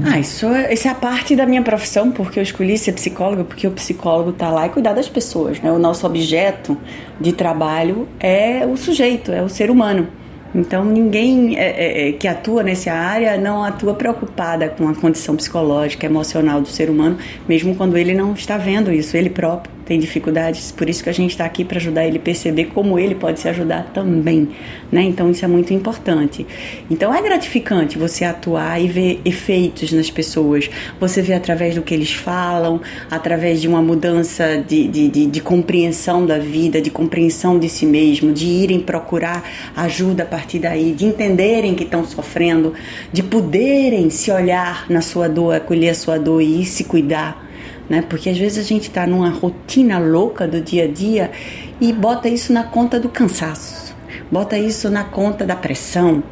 Ah, 0.02 0.18
isso, 0.18 0.46
é, 0.46 0.72
isso 0.72 0.88
é 0.88 0.90
a 0.90 0.94
parte 0.94 1.36
da 1.36 1.44
minha 1.44 1.62
profissão, 1.62 2.10
porque 2.10 2.38
eu 2.38 2.42
escolhi 2.42 2.78
ser 2.78 2.92
psicóloga, 2.92 3.44
porque 3.44 3.66
o 3.66 3.70
psicólogo 3.72 4.30
está 4.30 4.48
lá 4.48 4.66
e 4.66 4.70
cuidar 4.70 4.94
das 4.94 5.10
pessoas, 5.10 5.60
né? 5.60 5.70
O 5.70 5.78
nosso 5.78 6.06
objeto 6.06 6.74
de 7.20 7.32
trabalho 7.32 8.08
é 8.18 8.66
o 8.66 8.78
sujeito, 8.78 9.30
é 9.30 9.42
o 9.42 9.48
ser 9.48 9.70
humano. 9.70 10.08
Então, 10.54 10.84
ninguém 10.84 11.56
é, 11.56 11.62
é, 11.62 12.08
é, 12.08 12.12
que 12.12 12.26
atua 12.26 12.62
nessa 12.62 12.92
área 12.92 13.36
não 13.36 13.62
atua 13.62 13.94
preocupada 13.94 14.68
com 14.68 14.88
a 14.88 14.94
condição 14.94 15.36
psicológica, 15.36 16.06
emocional 16.06 16.60
do 16.60 16.68
ser 16.68 16.90
humano, 16.90 17.18
mesmo 17.48 17.74
quando 17.74 17.96
ele 17.96 18.14
não 18.14 18.32
está 18.32 18.58
vendo 18.58 18.92
isso, 18.92 19.16
ele 19.16 19.30
próprio 19.30 19.79
tem 19.90 19.98
dificuldades, 19.98 20.70
por 20.70 20.88
isso 20.88 21.02
que 21.02 21.10
a 21.10 21.12
gente 21.12 21.32
está 21.32 21.44
aqui 21.44 21.64
para 21.64 21.78
ajudar 21.78 22.06
ele 22.06 22.18
a 22.18 22.20
perceber 22.20 22.66
como 22.66 22.96
ele 22.96 23.12
pode 23.12 23.40
se 23.40 23.48
ajudar 23.48 23.90
também, 23.92 24.50
né? 24.92 25.02
Então 25.02 25.28
isso 25.28 25.44
é 25.44 25.48
muito 25.48 25.74
importante. 25.74 26.46
Então 26.88 27.12
é 27.12 27.20
gratificante 27.20 27.98
você 27.98 28.24
atuar 28.24 28.80
e 28.80 28.86
ver 28.86 29.20
efeitos 29.24 29.90
nas 29.90 30.08
pessoas. 30.08 30.70
Você 31.00 31.20
vê 31.20 31.34
através 31.34 31.74
do 31.74 31.82
que 31.82 31.92
eles 31.92 32.12
falam, 32.12 32.80
através 33.10 33.60
de 33.60 33.66
uma 33.66 33.82
mudança 33.82 34.64
de, 34.64 34.86
de, 34.86 35.08
de, 35.08 35.26
de 35.26 35.40
compreensão 35.40 36.24
da 36.24 36.38
vida, 36.38 36.80
de 36.80 36.88
compreensão 36.88 37.58
de 37.58 37.68
si 37.68 37.84
mesmo, 37.84 38.32
de 38.32 38.46
irem 38.46 38.78
procurar 38.78 39.42
ajuda 39.74 40.22
a 40.22 40.26
partir 40.26 40.60
daí, 40.60 40.92
de 40.92 41.04
entenderem 41.04 41.74
que 41.74 41.82
estão 41.82 42.04
sofrendo, 42.04 42.74
de 43.12 43.24
poderem 43.24 44.08
se 44.08 44.30
olhar 44.30 44.86
na 44.88 45.00
sua 45.00 45.28
dor, 45.28 45.56
acolher 45.56 45.88
a 45.88 45.94
sua 45.94 46.16
dor 46.16 46.40
e 46.40 46.64
se 46.64 46.84
cuidar 46.84 47.49
né? 47.90 48.02
Porque 48.08 48.30
às 48.30 48.38
vezes 48.38 48.64
a 48.64 48.66
gente 48.66 48.88
está 48.88 49.04
numa 49.04 49.28
rotina 49.28 49.98
louca 49.98 50.46
do 50.46 50.60
dia 50.60 50.84
a 50.84 50.86
dia 50.86 51.32
e 51.80 51.92
bota 51.92 52.28
isso 52.28 52.52
na 52.52 52.62
conta 52.62 53.00
do 53.00 53.08
cansaço, 53.08 53.94
bota 54.30 54.56
isso 54.56 54.88
na 54.88 55.02
conta 55.02 55.44
da 55.44 55.56
pressão, 55.56 56.22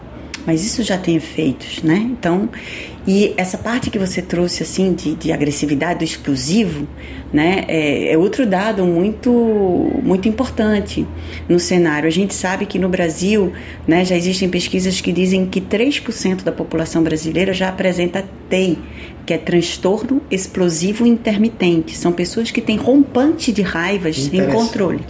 mas 0.47 0.65
isso 0.65 0.85
já 0.85 0.97
tem 0.97 1.17
efeitos, 1.17 1.83
né? 1.83 1.97
Então, 1.97 2.49
e 3.11 3.33
essa 3.39 3.57
parte 3.57 3.89
que 3.89 3.99
você 3.99 4.21
trouxe 4.21 4.63
assim 4.63 4.93
de, 4.93 5.15
de 5.15 5.33
agressividade, 5.33 6.01
do 6.01 6.05
explosivo, 6.05 6.87
né, 7.33 7.65
é, 7.67 8.13
é, 8.13 8.19
outro 8.19 8.45
dado 8.45 8.85
muito 8.85 9.31
muito 10.03 10.29
importante 10.29 11.07
no 11.49 11.59
cenário. 11.59 12.07
A 12.07 12.11
gente 12.11 12.35
sabe 12.35 12.67
que 12.67 12.79
no 12.79 12.87
Brasil, 12.87 13.51
né, 13.87 14.05
já 14.05 14.15
existem 14.15 14.51
pesquisas 14.51 15.01
que 15.01 15.11
dizem 15.11 15.47
que 15.47 15.59
3% 15.59 16.43
da 16.43 16.53
população 16.53 17.03
brasileira 17.03 17.55
já 17.55 17.71
apresenta 17.71 18.29
TEI, 18.51 18.77
que 19.25 19.33
é 19.33 19.39
transtorno 19.39 20.21
explosivo 20.31 21.07
intermitente. 21.07 21.97
São 21.97 22.13
pessoas 22.13 22.51
que 22.51 22.61
têm 22.61 22.77
rompante 22.77 23.51
de 23.53 23.63
raivas 23.63 24.17
sem 24.17 24.47
controle. 24.49 25.01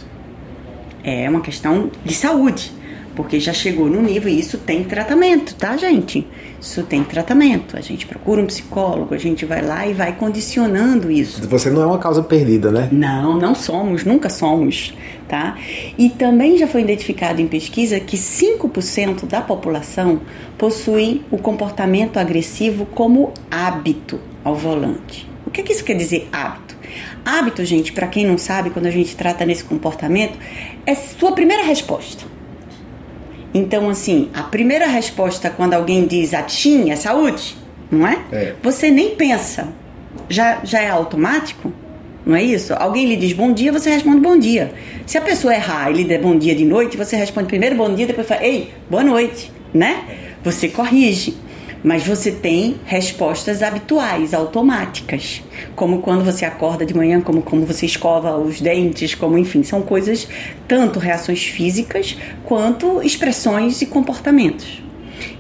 É 1.02 1.28
uma 1.28 1.40
questão 1.40 1.90
de 2.04 2.14
saúde 2.14 2.77
porque 3.18 3.40
já 3.40 3.52
chegou 3.52 3.88
no 3.90 4.00
nível 4.00 4.30
e 4.30 4.38
isso 4.38 4.58
tem 4.58 4.84
tratamento, 4.84 5.52
tá, 5.56 5.76
gente? 5.76 6.24
Isso 6.60 6.84
tem 6.84 7.02
tratamento. 7.02 7.76
A 7.76 7.80
gente 7.80 8.06
procura 8.06 8.40
um 8.40 8.46
psicólogo, 8.46 9.12
a 9.12 9.18
gente 9.18 9.44
vai 9.44 9.60
lá 9.60 9.84
e 9.88 9.92
vai 9.92 10.14
condicionando 10.14 11.10
isso. 11.10 11.42
Você 11.48 11.68
não 11.68 11.82
é 11.82 11.86
uma 11.86 11.98
causa 11.98 12.22
perdida, 12.22 12.70
né? 12.70 12.88
Não, 12.92 13.36
não 13.36 13.56
somos, 13.56 14.04
nunca 14.04 14.30
somos, 14.30 14.94
tá? 15.26 15.58
E 15.98 16.10
também 16.10 16.56
já 16.58 16.68
foi 16.68 16.82
identificado 16.82 17.42
em 17.42 17.48
pesquisa 17.48 17.98
que 17.98 18.16
5% 18.16 19.26
da 19.26 19.40
população 19.40 20.20
possui 20.56 21.22
o 21.28 21.38
comportamento 21.38 22.18
agressivo 22.18 22.86
como 22.86 23.32
hábito 23.50 24.20
ao 24.44 24.54
volante. 24.54 25.28
O 25.44 25.50
que, 25.50 25.64
que 25.64 25.72
isso 25.72 25.82
quer 25.82 25.94
dizer 25.94 26.28
hábito? 26.30 26.76
Hábito, 27.24 27.64
gente, 27.64 27.92
para 27.92 28.06
quem 28.06 28.24
não 28.24 28.38
sabe, 28.38 28.70
quando 28.70 28.86
a 28.86 28.92
gente 28.92 29.16
trata 29.16 29.44
nesse 29.44 29.64
comportamento, 29.64 30.38
é 30.86 30.94
sua 30.94 31.32
primeira 31.32 31.64
resposta 31.64 32.37
então, 33.58 33.88
assim, 33.88 34.28
a 34.32 34.42
primeira 34.42 34.86
resposta 34.86 35.50
quando 35.50 35.74
alguém 35.74 36.06
diz 36.06 36.32
atinha, 36.32 36.92
é 36.92 36.96
saúde, 36.96 37.56
não 37.90 38.06
é? 38.06 38.18
é? 38.32 38.54
Você 38.62 38.90
nem 38.90 39.16
pensa. 39.16 39.68
Já, 40.28 40.60
já 40.62 40.80
é 40.80 40.88
automático? 40.88 41.72
Não 42.24 42.36
é 42.36 42.42
isso? 42.42 42.74
Alguém 42.74 43.06
lhe 43.06 43.16
diz 43.16 43.32
bom 43.32 43.52
dia, 43.52 43.72
você 43.72 43.90
responde 43.90 44.20
bom 44.20 44.38
dia. 44.38 44.72
Se 45.06 45.16
a 45.16 45.20
pessoa 45.20 45.54
errar 45.54 45.90
e 45.90 45.94
lhe 45.94 46.04
der 46.04 46.20
bom 46.20 46.36
dia 46.36 46.54
de 46.54 46.64
noite, 46.64 46.96
você 46.96 47.16
responde 47.16 47.48
primeiro 47.48 47.74
bom 47.74 47.94
dia, 47.94 48.06
depois 48.06 48.26
fala, 48.26 48.44
ei, 48.44 48.70
boa 48.88 49.02
noite, 49.02 49.50
né? 49.72 50.04
Você 50.44 50.68
corrige 50.68 51.34
mas 51.82 52.06
você 52.06 52.32
tem 52.32 52.76
respostas 52.84 53.62
habituais, 53.62 54.34
automáticas, 54.34 55.42
como 55.76 56.00
quando 56.00 56.24
você 56.24 56.44
acorda 56.44 56.84
de 56.84 56.94
manhã, 56.94 57.20
como 57.20 57.42
como 57.42 57.64
você 57.64 57.86
escova 57.86 58.36
os 58.36 58.60
dentes, 58.60 59.14
como 59.14 59.38
enfim, 59.38 59.62
são 59.62 59.82
coisas 59.82 60.28
tanto 60.66 60.98
reações 60.98 61.44
físicas 61.44 62.16
quanto 62.44 63.02
expressões 63.02 63.80
e 63.82 63.86
comportamentos. 63.86 64.82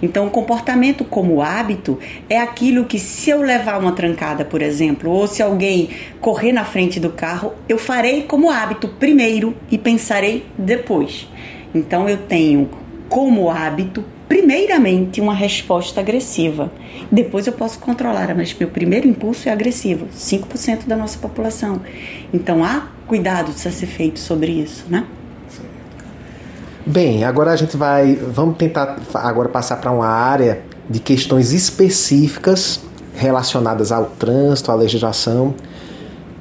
Então, 0.02 0.26
o 0.26 0.30
comportamento 0.30 1.04
como 1.04 1.42
hábito 1.42 1.98
é 2.28 2.38
aquilo 2.38 2.84
que, 2.84 2.98
se 2.98 3.30
eu 3.30 3.42
levar 3.42 3.78
uma 3.78 3.92
trancada, 3.92 4.44
por 4.44 4.62
exemplo, 4.62 5.10
ou 5.10 5.26
se 5.26 5.42
alguém 5.42 5.90
correr 6.20 6.52
na 6.52 6.64
frente 6.64 6.98
do 6.98 7.10
carro, 7.10 7.52
eu 7.68 7.78
farei 7.78 8.22
como 8.22 8.50
hábito 8.50 8.88
primeiro 8.88 9.54
e 9.70 9.78
pensarei 9.78 10.46
depois. 10.56 11.28
Então, 11.74 12.08
eu 12.08 12.16
tenho 12.16 12.68
como 13.08 13.50
hábito 13.50 14.04
primeiramente 14.28 15.20
uma 15.20 15.34
resposta 15.34 16.00
agressiva. 16.00 16.70
Depois 17.10 17.46
eu 17.46 17.52
posso 17.52 17.78
controlar, 17.78 18.34
mas 18.36 18.54
meu 18.54 18.68
primeiro 18.68 19.08
impulso 19.08 19.48
é 19.48 19.52
agressivo, 19.52 20.06
5% 20.14 20.86
da 20.86 20.96
nossa 20.96 21.18
população. 21.18 21.80
Então 22.32 22.62
há 22.62 22.88
cuidado 23.06 23.50
a 23.50 23.54
ser 23.54 23.86
feito 23.86 24.18
sobre 24.18 24.52
isso, 24.52 24.84
né? 24.88 25.06
Bem, 26.84 27.24
agora 27.24 27.52
a 27.52 27.56
gente 27.56 27.76
vai, 27.76 28.14
vamos 28.14 28.56
tentar 28.56 28.98
agora 29.14 29.48
passar 29.48 29.76
para 29.76 29.90
uma 29.90 30.06
área 30.06 30.62
de 30.88 31.00
questões 31.00 31.52
específicas 31.52 32.80
relacionadas 33.14 33.92
ao 33.92 34.06
trânsito, 34.06 34.70
à 34.70 34.74
legislação. 34.74 35.54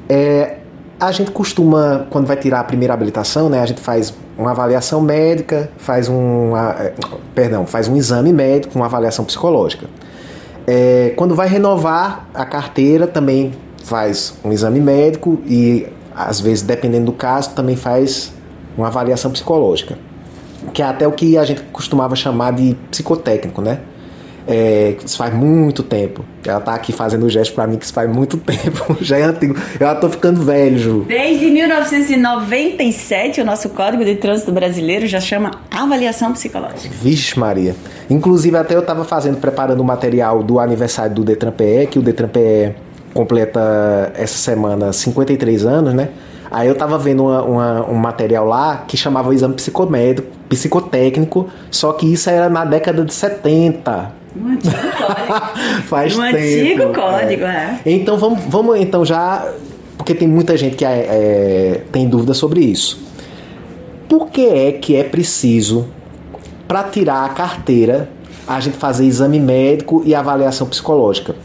É, 0.07 0.57
a 0.99 1.11
gente 1.11 1.31
costuma, 1.31 2.07
quando 2.09 2.27
vai 2.27 2.37
tirar 2.37 2.61
a 2.61 2.63
primeira 2.63 2.93
habilitação, 2.93 3.49
né, 3.49 3.59
a 3.59 3.65
gente 3.65 3.81
faz 3.81 4.13
uma 4.37 4.51
avaliação 4.51 5.01
médica, 5.01 5.69
faz 5.77 6.07
um, 6.07 6.55
é, 6.55 6.93
perdão, 7.33 7.65
faz 7.65 7.87
um 7.87 7.95
exame 7.95 8.31
médico, 8.31 8.75
uma 8.75 8.85
avaliação 8.85 9.25
psicológica. 9.25 9.87
É, 10.65 11.13
quando 11.15 11.33
vai 11.33 11.47
renovar 11.47 12.27
a 12.33 12.45
carteira, 12.45 13.07
também 13.07 13.53
faz 13.83 14.35
um 14.43 14.51
exame 14.51 14.79
médico 14.79 15.41
e, 15.45 15.87
às 16.13 16.39
vezes, 16.39 16.61
dependendo 16.61 17.05
do 17.05 17.13
caso, 17.13 17.51
também 17.51 17.75
faz 17.75 18.33
uma 18.77 18.87
avaliação 18.87 19.31
psicológica, 19.31 19.97
que 20.73 20.81
é 20.83 20.85
até 20.85 21.07
o 21.07 21.11
que 21.11 21.37
a 21.37 21.43
gente 21.43 21.63
costumava 21.71 22.15
chamar 22.15 22.51
de 22.51 22.75
psicotécnico, 22.91 23.61
né? 23.61 23.79
É, 24.47 24.95
isso 25.03 25.17
faz 25.17 25.33
muito 25.33 25.83
tempo. 25.83 26.23
Ela 26.45 26.61
tá 26.61 26.73
aqui 26.73 26.93
fazendo 26.93 27.25
o 27.25 27.29
gesto 27.29 27.53
pra 27.53 27.67
mim 27.67 27.75
que 27.77 27.83
isso 27.83 27.93
faz 27.93 28.09
muito 28.09 28.37
tempo. 28.39 28.97
Já 29.01 29.17
é 29.17 29.23
antigo. 29.23 29.55
Eu 29.79 29.87
já 29.87 29.95
tô 29.95 30.09
ficando 30.09 30.41
velho, 30.41 30.79
Ju. 30.79 31.05
Desde 31.07 31.47
1997, 31.47 33.41
o 33.41 33.45
nosso 33.45 33.69
Código 33.69 34.05
de 34.05 34.15
Trânsito 34.15 34.51
Brasileiro 34.53 35.05
já 35.05 35.19
chama 35.19 35.51
avaliação 35.69 36.31
psicológica. 36.31 36.89
Vixe, 37.01 37.37
Maria. 37.37 37.75
Inclusive, 38.09 38.55
até 38.55 38.75
eu 38.75 38.81
tava 38.81 39.03
fazendo, 39.03 39.37
preparando 39.37 39.81
o 39.81 39.83
material 39.83 40.41
do 40.41 40.59
aniversário 40.59 41.13
do 41.13 41.23
Detran 41.25 41.51
PE, 41.51 41.87
que 41.91 41.99
o 41.99 42.01
Detran 42.01 42.29
PE 42.29 42.73
completa 43.13 44.13
essa 44.15 44.37
semana 44.37 44.93
53 44.93 45.65
anos, 45.65 45.93
né? 45.93 46.09
Aí 46.49 46.67
eu 46.67 46.75
tava 46.75 46.97
vendo 46.97 47.23
uma, 47.25 47.43
uma, 47.43 47.89
um 47.89 47.95
material 47.95 48.45
lá 48.45 48.85
que 48.87 48.95
chamava 48.95 49.29
o 49.29 49.33
exame 49.33 49.55
psicomédico, 49.55 50.29
psicotécnico, 50.47 51.49
só 51.69 51.91
que 51.91 52.11
isso 52.11 52.29
era 52.29 52.47
na 52.47 52.63
década 52.63 53.03
de 53.03 53.13
70. 53.13 54.16
Um 54.35 54.47
antigo 54.49 54.73
código. 54.73 55.83
Faz 55.87 56.17
um 56.17 56.21
tempo. 56.21 56.37
antigo 56.37 56.93
código, 56.93 57.43
é. 57.43 57.79
é. 57.85 57.91
Então 57.91 58.17
vamos, 58.17 58.43
vamos 58.45 58.79
então 58.79 59.05
já. 59.05 59.51
Porque 59.97 60.13
tem 60.13 60.27
muita 60.27 60.55
gente 60.55 60.75
que 60.75 60.85
é, 60.85 60.89
é, 60.89 61.83
tem 61.91 62.07
dúvida 62.07 62.33
sobre 62.33 62.61
isso. 62.61 63.05
Por 64.07 64.27
que 64.29 64.47
é 64.47 64.71
que 64.71 64.95
é 64.95 65.03
preciso, 65.03 65.87
para 66.67 66.83
tirar 66.83 67.25
a 67.25 67.29
carteira, 67.29 68.09
a 68.47 68.59
gente 68.59 68.77
fazer 68.77 69.05
exame 69.05 69.39
médico 69.39 70.01
e 70.05 70.15
avaliação 70.15 70.67
psicológica? 70.67 71.35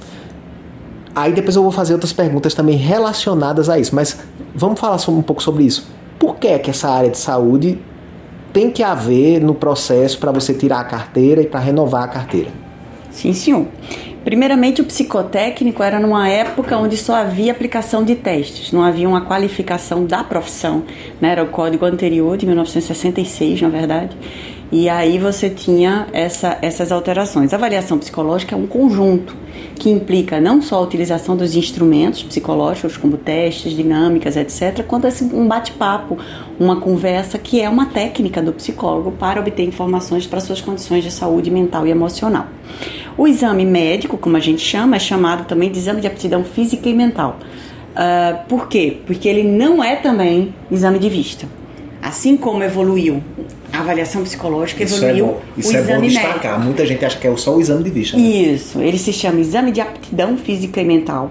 Aí 1.15 1.33
depois 1.33 1.57
eu 1.57 1.63
vou 1.63 1.73
fazer 1.73 1.93
outras 1.93 2.13
perguntas 2.13 2.55
também 2.55 2.77
relacionadas 2.77 3.69
a 3.69 3.79
isso, 3.79 3.95
mas 3.95 4.19
vamos 4.55 4.79
falar 4.79 4.97
um 5.09 5.23
pouco 5.23 5.43
sobre 5.43 5.65
isso. 5.65 5.89
Por 6.19 6.37
que 6.37 6.47
é 6.47 6.59
que 6.59 6.71
essa 6.71 6.89
área 6.89 7.11
de 7.11 7.19
saúde 7.19 7.79
tem 8.53 8.71
que 8.71 8.83
haver 8.83 9.41
no 9.41 9.55
processo 9.55 10.19
para 10.19 10.31
você 10.31 10.55
tirar 10.55 10.81
a 10.81 10.85
carteira 10.85 11.43
e 11.43 11.47
para 11.47 11.61
renovar 11.61 12.05
a 12.05 12.09
carteira? 12.09 12.51
Sim, 13.13 13.33
senhor. 13.33 13.67
Primeiramente, 14.25 14.81
o 14.81 14.85
psicotécnico 14.85 15.83
era 15.83 15.99
numa 15.99 16.29
época 16.29 16.77
onde 16.79 16.97
só 16.97 17.17
havia 17.17 17.53
aplicação 17.53 18.05
de 18.05 18.15
testes, 18.15 18.73
não 18.73 18.83
havia 18.83 19.09
uma 19.09 19.23
qualificação 19.23 20.05
da 20.05 20.23
profissão. 20.23 20.85
Né? 21.21 21.31
Era 21.31 21.43
o 21.43 21.49
código 21.49 21.85
anterior, 21.85 22.37
de 22.37 22.47
1966, 22.47 23.61
na 23.63 23.69
verdade. 23.69 24.17
E 24.71 24.89
aí 24.89 25.19
você 25.19 25.51
tinha 25.51 26.07
essa, 26.13 26.57
essas 26.63 26.91
alterações. 26.91 27.53
A 27.53 27.57
avaliação 27.57 27.99
psicológica 27.99 28.55
é 28.55 28.59
um 28.59 28.67
conjunto 28.67 29.37
que 29.83 29.91
implica 29.91 30.41
não 30.41 30.63
só 30.63 30.77
a 30.77 30.81
utilização 30.81 31.37
dos 31.37 31.57
instrumentos 31.57 32.23
psicológicos, 32.23 32.97
como 32.97 33.17
testes, 33.17 33.73
dinâmicas, 33.73 34.37
etc., 34.37 34.85
quanto 34.87 35.09
um 35.35 35.49
bate-papo, 35.49 36.17
uma 36.57 36.77
conversa, 36.81 37.37
que 37.37 37.61
é 37.61 37.69
uma 37.69 37.87
técnica 37.87 38.41
do 38.41 38.53
psicólogo 38.53 39.11
para 39.11 39.41
obter 39.41 39.65
informações 39.65 40.25
para 40.25 40.39
suas 40.39 40.61
condições 40.61 41.03
de 41.03 41.11
saúde 41.11 41.51
mental 41.51 41.85
e 41.85 41.91
emocional. 41.91 42.47
O 43.19 43.27
exame 43.27 43.65
médico, 43.67 44.17
como 44.17 44.37
a 44.37 44.41
gente 44.41 44.63
chama, 44.63 44.95
é 44.95 45.01
chamado 45.01 45.47
também 45.49 45.69
de 45.69 45.81
exame 45.81 46.01
de 46.01 46.07
aptidão 46.07 46.45
física 46.45 46.89
e 46.89 46.95
mental. 46.95 47.41
Uh, 47.91 48.47
por 48.49 48.69
quê? 48.69 48.99
Porque 49.05 49.29
ele 49.29 49.43
não 49.43 49.83
é 49.83 49.97
também 49.97 50.55
exame 50.71 51.01
de 51.01 51.09
vista. 51.09 51.49
Assim 52.01 52.37
como 52.37 52.63
evoluiu 52.63 53.21
a 53.73 53.81
avaliação 53.81 54.23
psicológica, 54.23 54.85
isso 54.85 54.97
evoluiu 55.03 55.25
é 55.25 55.29
bom. 55.29 55.41
Isso 55.57 55.73
o 55.73 55.77
é 55.77 55.81
exame 55.81 56.01
bom 56.01 56.07
destacar. 56.09 56.43
médico. 56.43 56.61
Muita 56.61 56.87
gente 56.87 57.05
acha 57.05 57.19
que 57.19 57.27
é 57.27 57.37
só 57.37 57.57
o 57.57 57.61
exame 57.61 57.83
de 57.83 57.91
vista. 57.91 58.17
Né? 58.17 58.23
Isso, 58.23 58.81
ele 58.81 58.99
se 58.99 59.13
chama 59.13 59.41
exame 59.41 59.73
de 59.73 59.81
aptidão 59.81 60.37
física 60.37 60.81
e 60.81 60.85
mental. 60.85 61.31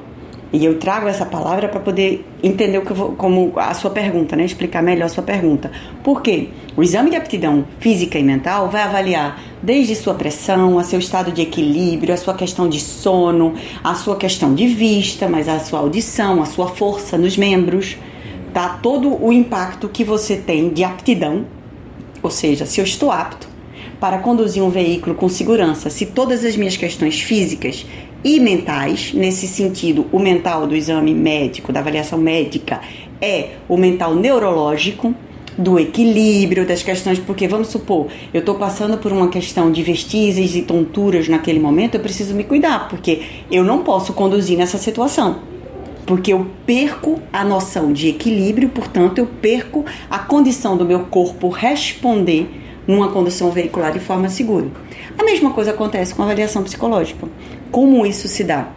E 0.54 0.66
eu 0.66 0.78
trago 0.80 1.08
essa 1.08 1.26
palavra 1.26 1.70
para 1.70 1.80
poder 1.80 2.26
entender 2.44 2.78
o 2.78 2.82
que 2.82 2.92
vou, 2.92 3.14
como 3.14 3.54
a 3.56 3.74
sua 3.74 3.90
pergunta, 3.90 4.36
né? 4.36 4.44
Explicar 4.44 4.84
melhor 4.84 5.06
a 5.06 5.10
sua 5.10 5.24
pergunta. 5.24 5.72
Por 6.04 6.22
quê? 6.22 6.50
O 6.76 6.84
exame 6.84 7.10
de 7.10 7.16
aptidão 7.16 7.64
física 7.80 8.20
e 8.20 8.24
mental 8.24 8.70
vai 8.70 8.82
avaliar 8.82 9.42
desde 9.64 9.96
sua 9.96 10.14
pressão, 10.14 10.78
a 10.78 10.84
seu 10.84 11.00
estado 11.00 11.32
de 11.32 11.42
equilíbrio, 11.42 12.14
a 12.14 12.18
sua 12.18 12.34
questão 12.34 12.68
de 12.68 12.82
sono, 12.82 13.54
a 13.82 13.96
sua 13.96 14.18
questão 14.18 14.54
de 14.54 14.68
vista, 14.68 15.30
mas 15.30 15.48
a 15.48 15.58
sua 15.60 15.80
audição, 15.80 16.42
a 16.42 16.46
sua 16.46 16.68
força 16.68 17.18
nos 17.18 17.38
membros, 17.38 17.96
tá? 18.54 18.78
Todo 18.84 19.24
o 19.24 19.32
impacto 19.32 19.88
que 19.88 20.04
você 20.04 20.36
tem 20.36 20.68
de 20.68 20.84
aptidão, 20.84 21.46
ou 22.22 22.30
seja, 22.30 22.66
se 22.66 22.80
eu 22.80 22.86
estou 22.86 23.12
apto 23.12 23.48
para 24.00 24.18
conduzir 24.18 24.64
um 24.64 24.70
veículo 24.70 25.16
com 25.16 25.30
segurança, 25.30 25.90
se 25.90 26.08
todas 26.08 26.44
as 26.44 26.56
minhas 26.56 26.76
questões 26.76 27.22
físicas 27.22 27.86
e 28.24 28.40
mentais, 28.40 29.14
nesse 29.14 29.48
sentido, 29.48 30.06
o 30.12 30.20
mental 30.20 30.68
do 30.68 30.76
exame 30.76 31.14
médico, 31.14 31.72
da 31.72 31.80
avaliação 31.80 32.18
médica, 32.18 32.82
é 33.22 33.50
o 33.68 33.78
mental 33.78 34.16
neurológico, 34.16 35.14
do 35.58 35.78
equilíbrio, 35.78 36.66
das 36.66 36.82
questões, 36.82 37.20
porque 37.20 37.48
vamos 37.48 37.68
supor, 37.68 38.08
eu 38.34 38.40
estou 38.40 38.56
passando 38.56 38.98
por 38.98 39.12
uma 39.12 39.28
questão 39.28 39.72
de 39.72 39.84
vestígios 39.84 40.56
e 40.56 40.62
tonturas 40.62 41.28
naquele 41.28 41.60
momento, 41.60 41.96
eu 41.96 42.02
preciso 42.02 42.34
me 42.34 42.44
cuidar, 42.44 42.88
porque 42.88 43.22
eu 43.52 43.64
não 43.64 43.80
posso 43.84 44.14
conduzir 44.14 44.58
nessa 44.58 44.78
situação. 44.78 45.51
Porque 46.12 46.34
eu 46.34 46.46
perco 46.66 47.22
a 47.32 47.42
noção 47.42 47.94
de 47.94 48.10
equilíbrio, 48.10 48.68
portanto, 48.68 49.20
eu 49.20 49.26
perco 49.26 49.86
a 50.10 50.20
condição 50.20 50.76
do 50.76 50.84
meu 50.84 51.06
corpo 51.06 51.48
responder 51.48 52.50
numa 52.86 53.08
condução 53.08 53.50
veicular 53.50 53.94
de 53.94 54.02
forma 54.02 54.28
segura. 54.28 54.68
A 55.18 55.24
mesma 55.24 55.54
coisa 55.54 55.72
acontece 55.72 56.14
com 56.14 56.22
a 56.22 56.26
avaliação 56.26 56.64
psicológica. 56.64 57.30
Como 57.72 58.06
isso 58.06 58.28
se 58.28 58.44
dá? 58.44 58.68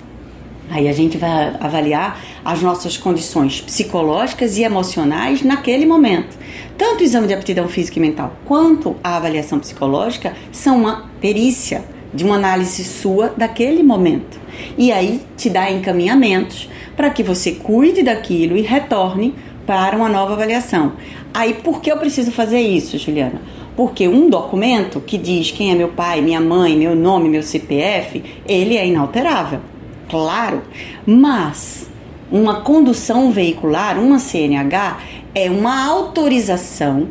Aí 0.70 0.86
a 0.86 0.92
gente 0.92 1.18
vai 1.18 1.56
avaliar 1.58 2.20
as 2.44 2.62
nossas 2.62 2.96
condições 2.96 3.60
psicológicas 3.60 4.56
e 4.56 4.62
emocionais 4.62 5.42
naquele 5.42 5.86
momento. 5.86 6.38
Tanto 6.78 7.00
o 7.00 7.02
exame 7.02 7.26
de 7.26 7.34
aptidão 7.34 7.66
física 7.66 7.98
e 7.98 8.00
mental 8.00 8.32
quanto 8.44 8.94
a 9.02 9.16
avaliação 9.16 9.58
psicológica 9.58 10.34
são 10.52 10.76
uma 10.76 11.10
perícia 11.20 11.82
de 12.14 12.22
uma 12.22 12.36
análise 12.36 12.84
sua 12.84 13.34
daquele 13.36 13.82
momento. 13.82 14.38
E 14.78 14.92
aí 14.92 15.20
te 15.36 15.50
dá 15.50 15.68
encaminhamentos 15.68 16.68
para 16.96 17.10
que 17.10 17.22
você 17.22 17.52
cuide 17.52 18.02
daquilo 18.02 18.56
e 18.56 18.62
retorne 18.62 19.34
para 19.66 19.96
uma 19.96 20.08
nova 20.08 20.34
avaliação. 20.34 20.92
Aí 21.32 21.54
por 21.54 21.80
que 21.80 21.90
eu 21.90 21.96
preciso 21.96 22.30
fazer 22.30 22.60
isso, 22.60 22.98
Juliana? 22.98 23.40
Porque 23.76 24.06
um 24.06 24.30
documento 24.30 25.00
que 25.00 25.18
diz 25.18 25.50
quem 25.50 25.72
é 25.72 25.74
meu 25.74 25.88
pai, 25.88 26.20
minha 26.20 26.40
mãe, 26.40 26.76
meu 26.76 26.94
nome, 26.94 27.28
meu 27.28 27.42
CPF, 27.42 28.22
ele 28.46 28.76
é 28.76 28.86
inalterável. 28.86 29.60
Claro, 30.08 30.62
mas 31.04 31.90
uma 32.30 32.60
condução 32.60 33.30
veicular, 33.30 33.98
uma 33.98 34.18
CNH, 34.18 34.98
é 35.34 35.50
uma 35.50 35.86
autorização 35.86 37.08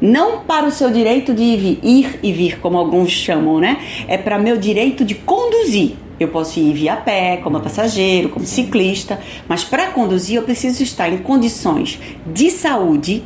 não 0.00 0.40
para 0.40 0.66
o 0.66 0.70
seu 0.70 0.90
direito 0.90 1.34
de 1.34 1.42
ir 1.42 2.18
e 2.22 2.32
vir, 2.32 2.58
como 2.58 2.78
alguns 2.78 3.10
chamam, 3.10 3.60
né? 3.60 3.78
É 4.08 4.16
para 4.16 4.38
meu 4.38 4.56
direito 4.56 5.04
de 5.04 5.14
conduzir. 5.14 5.92
Eu 6.20 6.28
posso 6.28 6.60
ir 6.60 6.74
via 6.74 6.96
pé, 6.96 7.38
como 7.38 7.58
passageiro, 7.60 8.28
como 8.28 8.44
ciclista, 8.44 9.18
mas 9.48 9.64
para 9.64 9.90
conduzir 9.90 10.36
eu 10.36 10.42
preciso 10.42 10.82
estar 10.82 11.08
em 11.08 11.16
condições 11.16 11.98
de 12.26 12.50
saúde 12.50 13.24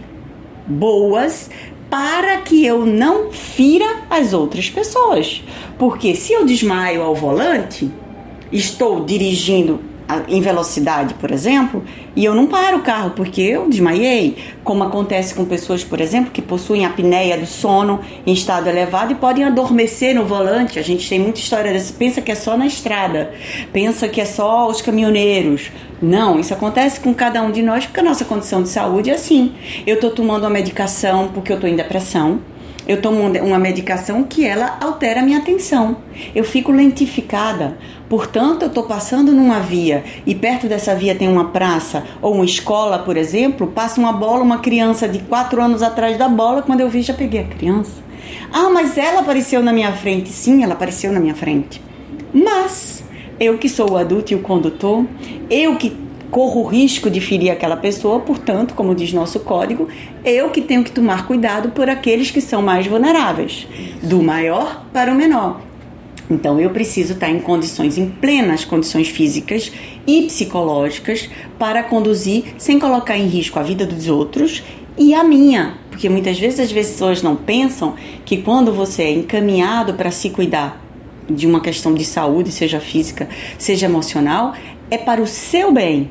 boas 0.64 1.50
para 1.90 2.38
que 2.38 2.64
eu 2.64 2.86
não 2.86 3.32
fira 3.32 4.04
as 4.08 4.32
outras 4.32 4.70
pessoas. 4.70 5.42
Porque 5.76 6.14
se 6.14 6.32
eu 6.32 6.46
desmaio 6.46 7.02
ao 7.02 7.16
volante, 7.16 7.90
estou 8.52 9.04
dirigindo 9.04 9.80
em 10.28 10.40
velocidade, 10.40 11.14
por 11.14 11.30
exemplo, 11.30 11.82
e 12.14 12.24
eu 12.24 12.34
não 12.34 12.46
paro 12.46 12.78
o 12.78 12.82
carro 12.82 13.12
porque 13.16 13.40
eu 13.40 13.68
desmaiei, 13.68 14.36
como 14.62 14.84
acontece 14.84 15.34
com 15.34 15.44
pessoas, 15.44 15.82
por 15.82 16.00
exemplo, 16.00 16.30
que 16.30 16.42
possuem 16.42 16.84
apneia 16.84 17.38
do 17.38 17.46
sono 17.46 18.00
em 18.26 18.32
estado 18.32 18.68
elevado 18.68 19.12
e 19.12 19.14
podem 19.14 19.44
adormecer 19.44 20.14
no 20.14 20.24
volante. 20.24 20.78
A 20.78 20.82
gente 20.82 21.08
tem 21.08 21.18
muita 21.18 21.40
história 21.40 21.72
dessa. 21.72 21.92
Pensa 21.94 22.20
que 22.20 22.30
é 22.30 22.34
só 22.34 22.56
na 22.56 22.66
estrada, 22.66 23.32
pensa 23.72 24.06
que 24.08 24.20
é 24.20 24.24
só 24.24 24.68
os 24.68 24.82
caminhoneiros. 24.82 25.70
Não, 26.02 26.38
isso 26.38 26.52
acontece 26.52 27.00
com 27.00 27.14
cada 27.14 27.42
um 27.42 27.50
de 27.50 27.62
nós 27.62 27.86
porque 27.86 28.00
a 28.00 28.02
nossa 28.02 28.24
condição 28.24 28.62
de 28.62 28.68
saúde 28.68 29.10
é 29.10 29.14
assim. 29.14 29.52
Eu 29.86 29.94
estou 29.94 30.10
tomando 30.10 30.42
uma 30.42 30.50
medicação 30.50 31.30
porque 31.32 31.50
eu 31.50 31.56
estou 31.56 31.68
em 31.68 31.76
depressão 31.76 32.40
eu 32.86 33.00
tomo 33.00 33.20
uma 33.20 33.58
medicação 33.58 34.24
que 34.24 34.46
ela 34.46 34.78
altera 34.80 35.20
a 35.20 35.22
minha 35.22 35.38
atenção. 35.38 35.96
Eu 36.34 36.44
fico 36.44 36.70
lentificada. 36.70 37.78
Portanto, 38.08 38.62
eu 38.62 38.68
estou 38.68 38.84
passando 38.84 39.32
numa 39.32 39.60
via 39.60 40.04
e 40.26 40.34
perto 40.34 40.68
dessa 40.68 40.94
via 40.94 41.14
tem 41.14 41.28
uma 41.28 41.46
praça 41.46 42.04
ou 42.20 42.34
uma 42.34 42.44
escola, 42.44 42.98
por 42.98 43.16
exemplo, 43.16 43.68
passa 43.68 43.98
uma 44.00 44.12
bola, 44.12 44.42
uma 44.42 44.58
criança 44.58 45.08
de 45.08 45.20
4 45.20 45.62
anos 45.62 45.82
atrás 45.82 46.18
da 46.18 46.28
bola, 46.28 46.62
quando 46.62 46.80
eu 46.80 46.88
vi 46.88 47.02
já 47.02 47.14
peguei 47.14 47.40
a 47.40 47.44
criança. 47.44 48.04
Ah, 48.52 48.70
mas 48.70 48.98
ela 48.98 49.20
apareceu 49.20 49.62
na 49.62 49.72
minha 49.72 49.92
frente. 49.92 50.28
Sim, 50.28 50.62
ela 50.62 50.74
apareceu 50.74 51.10
na 51.12 51.20
minha 51.20 51.34
frente. 51.34 51.80
Mas 52.32 53.02
eu 53.40 53.58
que 53.58 53.68
sou 53.68 53.92
o 53.92 53.96
adulto 53.96 54.32
e 54.32 54.36
o 54.36 54.40
condutor, 54.40 55.04
eu 55.50 55.76
que 55.76 56.03
corro 56.34 56.62
o 56.62 56.66
risco 56.66 57.08
de 57.08 57.20
ferir 57.20 57.52
aquela 57.52 57.76
pessoa, 57.76 58.18
portanto, 58.18 58.74
como 58.74 58.92
diz 58.92 59.12
nosso 59.12 59.38
código, 59.38 59.86
eu 60.24 60.50
que 60.50 60.60
tenho 60.60 60.82
que 60.82 60.90
tomar 60.90 61.28
cuidado 61.28 61.68
por 61.68 61.88
aqueles 61.88 62.28
que 62.28 62.40
são 62.40 62.60
mais 62.60 62.88
vulneráveis, 62.88 63.68
do 64.02 64.20
maior 64.20 64.84
para 64.92 65.12
o 65.12 65.14
menor. 65.14 65.60
Então 66.28 66.58
eu 66.58 66.70
preciso 66.70 67.12
estar 67.12 67.30
em 67.30 67.38
condições, 67.38 67.96
em 67.96 68.08
plenas 68.08 68.64
condições 68.64 69.06
físicas 69.10 69.70
e 70.04 70.22
psicológicas 70.22 71.30
para 71.56 71.84
conduzir 71.84 72.42
sem 72.58 72.80
colocar 72.80 73.16
em 73.16 73.28
risco 73.28 73.60
a 73.60 73.62
vida 73.62 73.86
dos 73.86 74.08
outros 74.08 74.64
e 74.98 75.14
a 75.14 75.22
minha, 75.22 75.78
porque 75.88 76.08
muitas 76.08 76.36
vezes 76.36 76.58
as 76.58 76.72
pessoas 76.72 77.22
não 77.22 77.36
pensam 77.36 77.94
que 78.24 78.38
quando 78.38 78.72
você 78.72 79.04
é 79.04 79.12
encaminhado 79.12 79.94
para 79.94 80.10
se 80.10 80.30
cuidar 80.30 80.82
de 81.30 81.46
uma 81.46 81.60
questão 81.60 81.94
de 81.94 82.04
saúde, 82.04 82.50
seja 82.50 82.80
física, 82.80 83.28
seja 83.56 83.86
emocional, 83.86 84.52
é 84.90 84.98
para 84.98 85.22
o 85.22 85.26
seu 85.26 85.72
bem, 85.72 86.10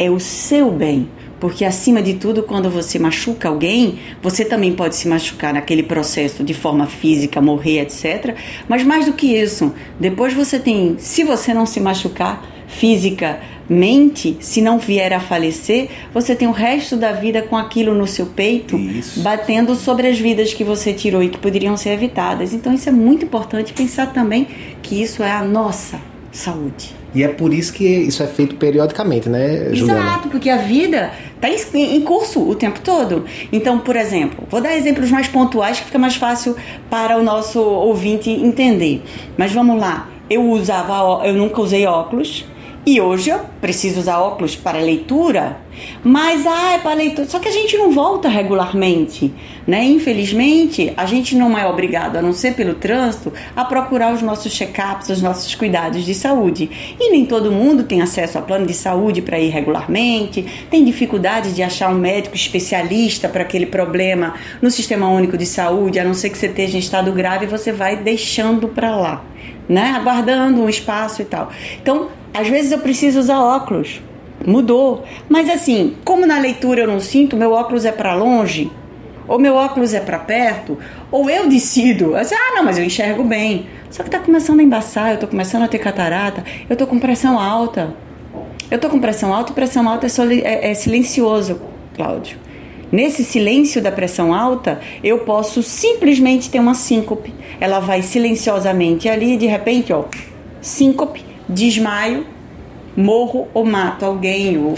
é 0.00 0.10
o 0.10 0.18
seu 0.18 0.70
bem. 0.72 1.06
Porque 1.38 1.64
acima 1.64 2.02
de 2.02 2.14
tudo, 2.14 2.42
quando 2.42 2.68
você 2.68 2.98
machuca 2.98 3.48
alguém, 3.48 3.98
você 4.22 4.44
também 4.44 4.72
pode 4.72 4.96
se 4.96 5.08
machucar 5.08 5.54
naquele 5.54 5.82
processo 5.82 6.42
de 6.42 6.52
forma 6.52 6.86
física, 6.86 7.40
morrer, 7.40 7.80
etc. 7.80 8.34
Mas 8.68 8.82
mais 8.82 9.06
do 9.06 9.12
que 9.12 9.26
isso, 9.26 9.72
depois 9.98 10.34
você 10.34 10.58
tem, 10.58 10.96
se 10.98 11.24
você 11.24 11.54
não 11.54 11.64
se 11.64 11.80
machucar 11.80 12.46
fisicamente, 12.68 14.36
se 14.38 14.60
não 14.60 14.78
vier 14.78 15.14
a 15.14 15.20
falecer, 15.20 15.88
você 16.12 16.34
tem 16.34 16.46
o 16.46 16.52
resto 16.52 16.94
da 16.94 17.12
vida 17.12 17.40
com 17.40 17.56
aquilo 17.56 17.94
no 17.94 18.06
seu 18.06 18.26
peito, 18.26 18.76
isso. 18.76 19.20
batendo 19.20 19.74
sobre 19.74 20.08
as 20.08 20.18
vidas 20.18 20.52
que 20.52 20.62
você 20.62 20.92
tirou 20.92 21.22
e 21.22 21.30
que 21.30 21.38
poderiam 21.38 21.76
ser 21.76 21.90
evitadas. 21.90 22.52
Então 22.52 22.74
isso 22.74 22.88
é 22.88 22.92
muito 22.92 23.24
importante 23.24 23.72
pensar 23.72 24.12
também 24.12 24.46
que 24.82 25.00
isso 25.00 25.22
é 25.22 25.32
a 25.32 25.42
nossa 25.42 25.98
saúde. 26.30 26.99
E 27.14 27.22
é 27.22 27.28
por 27.28 27.52
isso 27.52 27.72
que 27.72 27.84
isso 27.84 28.22
é 28.22 28.26
feito 28.26 28.54
periodicamente, 28.54 29.28
né, 29.28 29.70
Juliana? 29.72 30.00
Exato, 30.00 30.28
porque 30.28 30.48
a 30.48 30.58
vida 30.58 31.10
está 31.34 31.48
em 31.78 32.00
curso 32.02 32.40
o 32.48 32.54
tempo 32.54 32.80
todo. 32.80 33.24
Então, 33.52 33.78
por 33.78 33.96
exemplo, 33.96 34.46
vou 34.48 34.60
dar 34.60 34.76
exemplos 34.76 35.10
mais 35.10 35.26
pontuais 35.26 35.80
que 35.80 35.86
fica 35.86 35.98
mais 35.98 36.16
fácil 36.16 36.56
para 36.88 37.18
o 37.18 37.22
nosso 37.22 37.60
ouvinte 37.60 38.30
entender. 38.30 39.02
Mas 39.36 39.52
vamos 39.52 39.80
lá. 39.80 40.08
Eu 40.28 40.48
usava, 40.48 41.26
eu 41.26 41.34
nunca 41.34 41.60
usei 41.60 41.86
óculos 41.86 42.44
e 42.84 42.98
hoje 42.98 43.28
eu 43.28 43.40
preciso 43.60 44.00
usar 44.00 44.18
óculos 44.20 44.56
para 44.56 44.78
leitura. 44.78 45.58
Mas, 46.02 46.46
ah, 46.46 46.72
é 46.72 46.78
para 46.78 46.94
leitura. 46.94 47.28
Só 47.28 47.38
que 47.38 47.48
a 47.48 47.52
gente 47.52 47.76
não 47.76 47.90
volta 47.90 48.26
regularmente, 48.26 49.32
né? 49.66 49.84
Infelizmente, 49.84 50.92
a 50.96 51.04
gente 51.04 51.36
não 51.36 51.56
é 51.58 51.66
obrigado, 51.66 52.16
a 52.16 52.22
não 52.22 52.32
ser 52.32 52.54
pelo 52.54 52.74
trânsito, 52.74 53.32
a 53.54 53.64
procurar 53.64 54.12
os 54.12 54.22
nossos 54.22 54.52
check-ups, 54.52 55.10
os 55.10 55.20
nossos 55.20 55.54
cuidados 55.54 56.04
de 56.04 56.14
saúde. 56.14 56.96
E 56.98 57.10
nem 57.10 57.26
todo 57.26 57.52
mundo 57.52 57.84
tem 57.84 58.00
acesso 58.00 58.38
a 58.38 58.42
plano 58.42 58.66
de 58.66 58.74
saúde 58.74 59.20
para 59.20 59.38
ir 59.38 59.50
regularmente, 59.50 60.46
tem 60.70 60.84
dificuldade 60.84 61.52
de 61.52 61.62
achar 61.62 61.90
um 61.90 61.98
médico 61.98 62.34
especialista 62.34 63.28
para 63.28 63.42
aquele 63.42 63.66
problema 63.66 64.34
no 64.60 64.70
Sistema 64.70 65.08
Único 65.08 65.36
de 65.36 65.46
Saúde, 65.46 65.98
a 65.98 66.04
não 66.04 66.14
ser 66.14 66.30
que 66.30 66.38
você 66.38 66.46
esteja 66.46 66.76
em 66.76 66.80
estado 66.80 67.12
grave, 67.12 67.46
você 67.46 67.72
vai 67.72 67.96
deixando 67.96 68.68
para 68.68 68.96
lá, 68.96 69.24
né? 69.68 69.92
Aguardando 69.96 70.62
um 70.62 70.68
espaço 70.68 71.20
e 71.22 71.26
tal. 71.26 71.50
Então, 71.80 72.08
às 72.32 72.48
vezes 72.48 72.72
eu 72.72 72.78
preciso 72.78 73.18
usar 73.18 73.40
óculos 73.40 74.00
mudou. 74.46 75.04
Mas 75.28 75.48
assim, 75.48 75.96
como 76.04 76.26
na 76.26 76.38
leitura 76.38 76.82
eu 76.82 76.86
não 76.86 77.00
sinto, 77.00 77.36
meu 77.36 77.52
óculos 77.52 77.84
é 77.84 77.92
para 77.92 78.14
longe, 78.14 78.70
ou 79.28 79.38
meu 79.38 79.54
óculos 79.54 79.94
é 79.94 80.00
para 80.00 80.18
perto, 80.18 80.78
ou 81.10 81.28
eu 81.30 81.48
decido, 81.48 82.16
assim, 82.16 82.34
ah, 82.34 82.56
não, 82.56 82.64
mas 82.64 82.78
eu 82.78 82.84
enxergo 82.84 83.22
bem. 83.22 83.66
Só 83.90 84.02
que 84.02 84.10
tá 84.10 84.18
começando 84.18 84.60
a 84.60 84.62
embaçar, 84.62 85.12
eu 85.12 85.18
tô 85.18 85.26
começando 85.26 85.62
a 85.62 85.68
ter 85.68 85.78
catarata, 85.78 86.44
eu 86.68 86.76
tô 86.76 86.86
com 86.86 86.98
pressão 86.98 87.38
alta. 87.38 87.94
Eu 88.70 88.78
tô 88.78 88.88
com 88.88 89.00
pressão 89.00 89.34
alta 89.34 89.50
e 89.50 89.54
pressão 89.54 89.88
alta 89.88 90.06
é, 90.06 90.10
é, 90.44 90.70
é 90.70 90.74
silencioso, 90.74 91.60
Cláudio. 91.96 92.38
Nesse 92.92 93.24
silêncio 93.24 93.80
da 93.80 93.90
pressão 93.90 94.32
alta, 94.34 94.80
eu 95.02 95.18
posso 95.18 95.62
simplesmente 95.62 96.50
ter 96.50 96.60
uma 96.60 96.74
síncope. 96.74 97.32
Ela 97.60 97.80
vai 97.80 98.02
silenciosamente 98.02 99.08
ali 99.08 99.34
e 99.34 99.36
de 99.36 99.46
repente, 99.46 99.92
ó, 99.92 100.04
síncope, 100.60 101.24
desmaio, 101.50 102.26
morro 102.96 103.48
ou 103.52 103.64
mato 103.64 104.04
alguém, 104.04 104.58
ou 104.58 104.74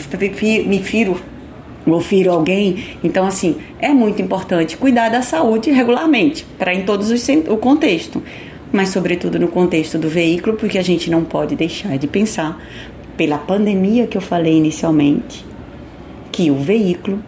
me 0.66 0.82
firo 0.82 1.20
ou 1.86 2.00
firo 2.00 2.30
alguém. 2.30 2.98
Então, 3.02 3.26
assim, 3.26 3.56
é 3.78 3.88
muito 3.88 4.22
importante 4.22 4.76
cuidar 4.76 5.08
da 5.08 5.22
saúde 5.22 5.70
regularmente, 5.70 6.46
para 6.58 6.74
em 6.74 6.84
todos 6.84 7.10
os 7.10 7.26
o 7.48 7.56
contexto, 7.56 8.22
mas 8.72 8.88
sobretudo 8.90 9.38
no 9.38 9.48
contexto 9.48 9.98
do 9.98 10.08
veículo, 10.08 10.56
porque 10.56 10.78
a 10.78 10.82
gente 10.82 11.10
não 11.10 11.24
pode 11.24 11.56
deixar 11.56 11.98
de 11.98 12.06
pensar 12.06 12.60
pela 13.16 13.38
pandemia 13.38 14.06
que 14.06 14.16
eu 14.16 14.22
falei 14.22 14.56
inicialmente, 14.56 15.44
que 16.30 16.50
o 16.50 16.56
veículo 16.56 17.22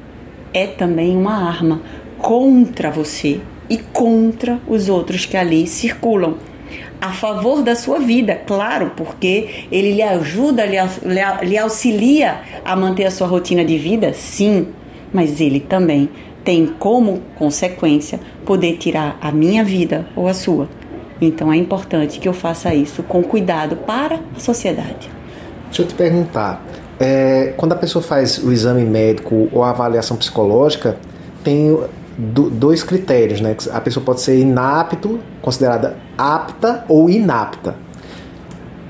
é 0.53 0.67
também 0.67 1.17
uma 1.17 1.47
arma 1.47 1.83
contra 2.17 2.91
você 2.91 3.41
e 3.69 3.77
contra 3.77 4.59
os 4.67 4.89
outros 4.89 5.27
que 5.27 5.37
ali 5.37 5.67
circulam 5.67 6.37
a 7.01 7.13
favor 7.13 7.63
da 7.63 7.75
sua 7.75 7.99
vida, 7.99 8.35
claro, 8.47 8.93
porque 8.97 9.67
ele 9.71 9.93
lhe 9.93 10.03
ajuda, 10.03 10.65
lhe, 10.65 10.79
lhe 11.43 11.59
auxilia 11.59 12.41
a 12.65 12.75
manter 12.75 13.05
a 13.05 13.11
sua 13.11 13.27
rotina 13.27 13.65
de 13.65 13.77
vida, 13.77 14.13
sim, 14.13 14.69
mas 15.13 15.41
ele 15.41 15.61
também 15.61 16.09
tem 16.45 16.67
como 16.79 17.23
consequência 17.37 18.21
poder 18.45 18.77
tirar 18.77 19.19
a 19.21 19.33
minha 19.33 19.65
vida 19.65 20.07
ou 20.15 20.29
a 20.29 20.35
sua. 20.35 20.69
Então 21.21 21.53
é 21.53 21.57
importante 21.57 22.19
que 22.19 22.29
eu 22.29 22.33
faça 22.35 22.75
isso 22.75 23.03
com 23.03 23.23
cuidado 23.23 23.77
para 23.77 24.21
a 24.37 24.41
sociedade. 24.41 25.09
Deixa 25.67 25.83
eu 25.83 25.87
te 25.87 25.95
perguntar, 25.95 26.63
é, 27.01 27.55
quando 27.57 27.73
a 27.73 27.77
pessoa 27.77 28.03
faz 28.03 28.39
o 28.39 28.53
exame 28.53 28.85
médico 28.85 29.49
ou 29.53 29.63
a 29.63 29.71
avaliação 29.71 30.17
psicológica, 30.17 30.97
tem 31.43 31.77
do, 32.17 32.49
dois 32.49 32.83
critérios, 32.83 33.41
né? 33.41 33.57
A 33.73 33.81
pessoa 33.81 34.05
pode 34.05 34.21
ser 34.21 34.39
inapto, 34.39 35.19
considerada 35.43 35.97
apta 36.17 36.85
ou 36.89 37.11
inapta. 37.11 37.77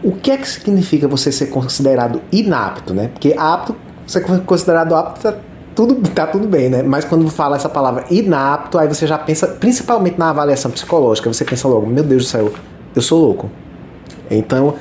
O 0.03 0.13
que 0.13 0.31
é 0.31 0.37
que 0.37 0.47
significa 0.47 1.09
você 1.09 1.33
ser 1.33 1.47
considerado 1.47 2.21
inapto, 2.31 2.93
né? 2.93 3.09
Porque 3.09 3.35
apto, 3.37 3.75
você 4.07 4.19
é 4.19 4.21
considerado 4.21 4.95
apto, 4.95 5.21
tá 5.23 5.35
tudo, 5.75 5.97
tá 6.11 6.27
tudo 6.27 6.47
bem, 6.47 6.69
né? 6.69 6.83
Mas 6.83 7.05
quando 7.05 7.29
fala 7.31 7.57
essa 7.57 7.69
palavra 7.69 8.05
inapto, 8.11 8.79
aí 8.79 8.87
você 8.87 9.07
já 9.07 9.17
pensa, 9.17 9.47
principalmente 9.49 10.19
na 10.19 10.31
avaliação 10.31 10.71
psicológica, 10.71 11.33
você 11.33 11.45
pensa 11.45 11.67
logo, 11.67 11.87
meu 11.87 12.05
Deus 12.05 12.25
do 12.25 12.29
céu, 12.29 12.53
eu 12.95 13.03
sou 13.03 13.21
louco. 13.21 13.51
Então, 14.31 14.75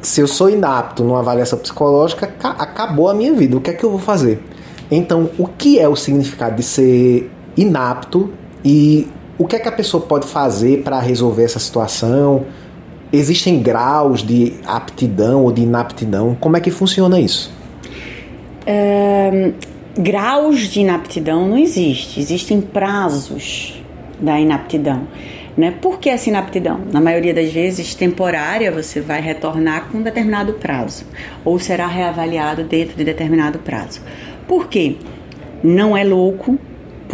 se 0.00 0.20
eu 0.20 0.28
sou 0.28 0.48
inapto 0.48 1.02
numa 1.02 1.18
avaliação 1.18 1.58
psicológica, 1.58 2.32
acabou 2.42 3.08
a 3.08 3.14
minha 3.14 3.32
vida. 3.32 3.56
O 3.56 3.60
que 3.60 3.70
é 3.70 3.72
que 3.72 3.84
eu 3.84 3.90
vou 3.90 3.98
fazer? 3.98 4.42
Então, 4.90 5.30
o 5.38 5.46
que 5.46 5.80
é 5.80 5.88
o 5.88 5.96
significado 5.96 6.56
de 6.56 6.62
ser 6.62 7.30
inapto 7.56 8.32
e 8.64 9.08
o 9.38 9.46
que 9.46 9.56
é 9.56 9.58
que 9.58 9.68
a 9.68 9.72
pessoa 9.72 10.04
pode 10.04 10.26
fazer 10.26 10.82
para 10.82 11.00
resolver 11.00 11.44
essa 11.44 11.58
situação? 11.58 12.44
Existem 13.12 13.60
graus 13.62 14.22
de 14.22 14.54
aptidão 14.66 15.44
ou 15.44 15.52
de 15.52 15.62
inaptidão? 15.62 16.36
Como 16.40 16.56
é 16.56 16.60
que 16.60 16.70
funciona 16.70 17.20
isso? 17.20 17.52
Graus 19.96 20.60
de 20.68 20.80
inaptidão 20.80 21.46
não 21.46 21.58
existe, 21.58 22.18
existem 22.18 22.60
prazos 22.60 23.80
da 24.18 24.40
inaptidão. 24.40 25.06
Né? 25.56 25.70
Por 25.70 26.00
que 26.00 26.10
essa 26.10 26.28
inaptidão? 26.28 26.80
Na 26.90 27.00
maioria 27.00 27.32
das 27.32 27.52
vezes, 27.52 27.94
temporária, 27.94 28.72
você 28.72 29.00
vai 29.00 29.20
retornar 29.20 29.88
com 29.88 29.98
um 29.98 30.02
determinado 30.02 30.54
prazo, 30.54 31.04
ou 31.44 31.60
será 31.60 31.86
reavaliado 31.86 32.64
dentro 32.64 32.96
de 32.96 33.04
determinado 33.04 33.60
prazo. 33.60 34.00
Por 34.48 34.66
quê? 34.66 34.96
Não 35.62 35.96
é 35.96 36.02
louco, 36.02 36.58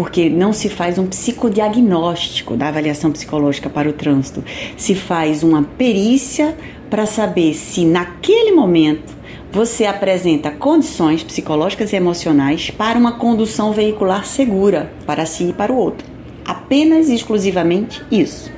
porque 0.00 0.30
não 0.30 0.50
se 0.50 0.70
faz 0.70 0.96
um 0.96 1.06
psicodiagnóstico 1.06 2.56
da 2.56 2.68
avaliação 2.68 3.12
psicológica 3.12 3.68
para 3.68 3.86
o 3.86 3.92
trânsito, 3.92 4.42
se 4.74 4.94
faz 4.94 5.42
uma 5.42 5.62
perícia 5.62 6.56
para 6.88 7.04
saber 7.04 7.52
se 7.52 7.84
naquele 7.84 8.50
momento 8.52 9.12
você 9.52 9.84
apresenta 9.84 10.50
condições 10.50 11.22
psicológicas 11.22 11.92
e 11.92 11.96
emocionais 11.96 12.70
para 12.70 12.98
uma 12.98 13.18
condução 13.18 13.74
veicular 13.74 14.24
segura 14.24 14.90
para 15.04 15.26
si 15.26 15.50
e 15.50 15.52
para 15.52 15.70
o 15.70 15.76
outro. 15.76 16.08
Apenas 16.46 17.10
e 17.10 17.14
exclusivamente 17.14 18.02
isso. 18.10 18.50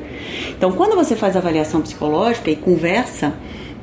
Então, 0.56 0.70
quando 0.70 0.94
você 0.94 1.16
faz 1.16 1.36
avaliação 1.36 1.82
psicológica 1.82 2.52
e 2.52 2.54
conversa 2.54 3.34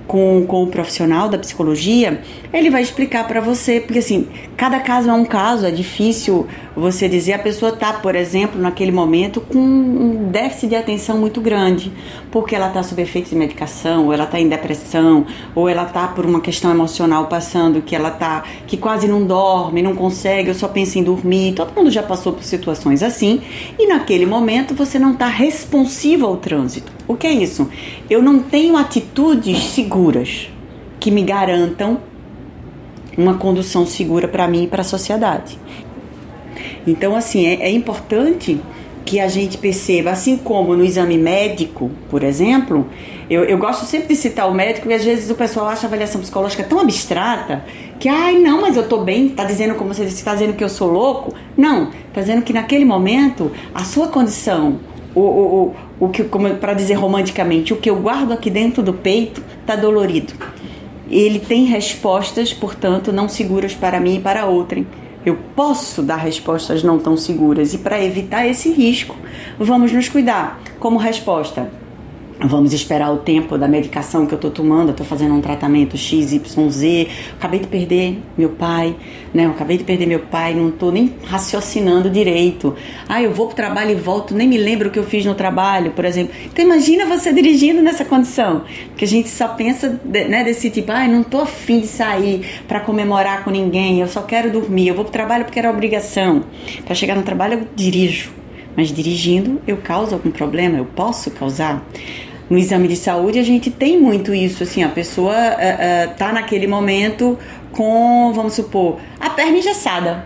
com, 0.10 0.44
com 0.48 0.64
o 0.64 0.68
profissional 0.68 1.30
da 1.30 1.38
psicologia, 1.38 2.20
ele 2.52 2.72
vai 2.72 2.82
explicar 2.82 3.28
para 3.28 3.40
você, 3.40 3.80
porque 3.80 4.00
assim, 4.00 4.28
cada 4.58 4.80
caso 4.80 5.08
é 5.08 5.14
um 5.14 5.24
caso, 5.24 5.68
é 5.68 5.72
difícil 5.72 6.48
você 6.76 7.08
dizer 7.08 7.34
a 7.34 7.40
pessoa 7.40 7.72
tá, 7.74 7.94
por 7.94 8.16
exemplo, 8.16 8.60
naquele 8.60 8.92
momento 8.92 9.40
com 9.40 9.60
um 9.60 10.30
déficit 10.32 10.70
de 10.70 10.76
atenção 10.76 11.20
muito 11.20 11.40
grande, 11.40 11.94
porque 12.32 12.56
ela 12.56 12.70
está 12.70 12.82
sob 12.82 13.00
efeito 13.00 13.30
de 13.30 13.36
medicação, 13.36 14.08
ou 14.08 14.14
ela 14.14 14.24
está 14.24 14.40
em 14.40 14.50
depressão, 14.50 15.28
ou 15.54 15.70
ela 15.70 15.84
está 15.84 16.08
por 16.08 16.26
uma 16.26 16.42
questão 16.42 16.72
emocional 16.72 17.28
passando 17.28 17.80
que 17.80 17.96
ela 17.96 18.10
tá 18.10 18.44
que 18.66 18.78
quase 18.78 19.08
não 19.08 19.24
dorme, 19.24 19.84
não 19.84 19.96
consegue, 19.96 20.50
eu 20.50 20.56
só 20.56 20.68
penso 20.68 20.98
em 20.98 21.04
dormir. 21.04 21.54
Todo 21.54 21.76
mundo 21.76 21.92
já 21.92 22.02
passou 22.02 22.34
por 22.34 22.44
situações 22.44 23.04
assim, 23.04 23.42
e 23.78 23.86
naquele 23.86 24.26
momento 24.26 24.74
você 24.74 24.98
não 24.98 25.14
está 25.14 25.28
responsivo 25.28 26.26
ao 26.26 26.38
trânsito. 26.38 26.99
O 27.10 27.16
que 27.16 27.26
é 27.26 27.32
isso? 27.32 27.68
Eu 28.08 28.22
não 28.22 28.40
tenho 28.40 28.78
atitudes 28.78 29.64
seguras 29.72 30.48
que 31.00 31.10
me 31.10 31.24
garantam 31.24 32.00
uma 33.18 33.34
condução 33.34 33.84
segura 33.84 34.28
para 34.28 34.48
mim 34.48 34.66
e 34.66 34.68
para 34.68 34.82
a 34.82 34.86
sociedade. 34.86 35.58
Então, 36.86 37.16
assim, 37.16 37.48
é, 37.48 37.64
é 37.64 37.72
importante 37.72 38.62
que 39.04 39.20
a 39.20 39.28
gente 39.28 39.58
perceba, 39.58 40.12
assim 40.12 40.38
como 40.38 40.76
no 40.76 40.86
exame 40.86 41.18
médico, 41.18 41.90
por 42.12 42.22
exemplo, 42.22 42.88
eu, 43.28 43.44
eu, 43.44 43.58
gosto 43.58 43.86
sempre 43.86 44.10
de 44.10 44.16
citar 44.16 44.48
o 44.48 44.54
médico 44.54 44.88
e 44.88 44.94
às 44.94 45.04
vezes 45.04 45.32
o 45.32 45.36
pessoal 45.36 45.68
acha 45.68 45.88
a 45.88 45.90
avaliação 45.90 46.22
psicológica 46.22 46.64
tão 46.64 46.80
abstrata 46.80 47.66
que, 48.00 48.08
ai, 48.08 48.38
não, 48.38 48.62
mas 48.62 48.78
eu 48.78 48.88
tô 48.88 49.00
bem, 49.00 49.30
tá 49.30 49.46
dizendo 49.46 49.74
como 49.74 49.96
você 49.96 50.04
está 50.04 50.34
dizendo 50.34 50.54
que 50.54 50.64
eu 50.64 50.70
sou 50.70 50.92
louco. 50.92 51.34
Não, 51.58 51.88
tá 52.14 52.22
dizendo 52.22 52.44
que 52.44 52.54
naquele 52.54 52.86
momento 52.86 53.52
a 53.74 53.84
sua 53.84 54.10
condição, 54.10 54.80
o, 55.16 55.20
o, 55.20 55.76
o, 56.00 56.06
o 56.06 56.10
que, 56.10 56.24
para 56.24 56.74
dizer 56.74 56.96
romanticamente, 56.96 57.74
o 57.74 57.78
que 57.78 57.90
eu 57.90 57.96
guardo 57.98 58.32
aqui 58.32 58.50
dentro 58.50 58.84
do 58.84 58.94
peito 58.94 59.44
tá 59.66 59.76
dolorido. 59.76 60.34
Ele 61.10 61.40
tem 61.40 61.66
respostas, 61.66 62.54
portanto, 62.54 63.12
não 63.12 63.28
seguras 63.28 63.74
para 63.74 64.00
mim 64.00 64.18
e 64.18 64.20
para 64.20 64.46
outrem. 64.46 64.86
Eu 65.26 65.38
posso 65.56 66.02
dar 66.02 66.18
respostas 66.18 66.84
não 66.84 66.98
tão 66.98 67.18
seguras 67.18 67.74
e 67.74 67.80
para 67.80 68.04
evitar 68.04 68.48
esse 68.48 68.72
risco, 68.72 69.16
vamos 69.58 69.92
nos 69.92 70.08
cuidar. 70.08 70.62
Como 70.80 70.98
resposta, 70.98 71.70
Vamos 72.42 72.72
esperar 72.72 73.12
o 73.12 73.18
tempo 73.18 73.58
da 73.58 73.68
medicação 73.68 74.26
que 74.26 74.34
eu 74.34 74.38
estou 74.38 74.50
tomando. 74.50 74.88
Eu 74.88 74.92
estou 74.92 75.06
fazendo 75.06 75.36
um 75.36 75.42
tratamento 75.42 75.98
XYZ. 75.98 77.08
Acabei 77.38 77.60
de 77.60 77.68
perder 77.68 78.18
meu 78.38 78.52
pai, 78.52 78.96
né? 79.34 79.46
Eu 79.46 79.50
acabei 79.50 79.78
de 79.78 79.84
perder 79.84 80.06
meu 80.06 80.22
pai, 80.22 80.56
não 80.56 80.70
estou 80.70 80.90
nem 80.90 81.14
raciocinando 81.26 82.10
direito. 82.10 82.74
Ah, 83.10 83.22
eu 83.22 83.34
vou 83.34 83.48
para 83.48 83.54
o 83.54 83.56
trabalho 83.58 83.92
e 83.92 83.96
volto, 83.96 84.34
nem 84.34 84.48
me 84.48 84.58
lembro 84.58 84.88
o 84.88 84.92
que 84.92 84.98
eu 84.98 85.04
fiz 85.04 85.26
no 85.26 85.36
trabalho, 85.36 85.92
por 85.92 86.06
exemplo. 86.06 86.34
Então 86.46 86.64
imagina 86.64 87.06
você 87.06 87.34
dirigindo 87.34 87.82
nessa 87.82 88.06
condição, 88.06 88.64
que 88.96 89.04
a 89.04 89.08
gente 89.08 89.28
só 89.28 89.50
pensa, 89.50 90.00
né, 90.06 90.42
desse 90.42 90.70
tipo, 90.70 90.94
ah, 90.94 91.06
não 91.10 91.22
estou 91.22 91.42
afim 91.42 91.82
de 91.82 91.88
sair 91.88 92.46
para 92.70 92.80
comemorar 92.80 93.44
com 93.44 93.52
ninguém. 93.52 94.00
Eu 94.00 94.08
só 94.08 94.22
quero 94.22 94.50
dormir. 94.50 94.88
Eu 94.88 94.96
vou 94.96 95.04
para 95.04 95.10
o 95.10 95.14
trabalho 95.14 95.44
porque 95.44 95.60
era 95.60 95.70
obrigação. 95.70 96.46
Para 96.86 96.96
chegar 96.96 97.18
no 97.18 97.24
trabalho 97.24 97.56
eu 97.56 97.68
dirijo, 97.76 98.32
mas 98.78 98.94
dirigindo 98.94 99.62
eu 99.68 99.76
causo 99.76 100.16
algum 100.16 100.32
problema? 100.32 100.78
Eu 100.78 100.86
posso 100.86 101.30
causar? 101.32 101.86
No 102.50 102.58
exame 102.58 102.88
de 102.88 102.96
saúde 102.96 103.38
a 103.40 103.44
gente 103.44 103.70
tem 103.70 104.00
muito 104.00 104.34
isso, 104.34 104.64
assim, 104.64 104.84
a 104.84 104.90
pessoa 104.90 105.34
uh, 105.34 106.12
uh, 106.12 106.16
tá 106.18 106.34
naquele 106.34 106.68
momento 106.68 107.38
com, 107.72 108.32
vamos 108.34 108.54
supor, 108.54 109.00
a 109.20 109.30
perna 109.30 109.58
engessada. 109.58 110.26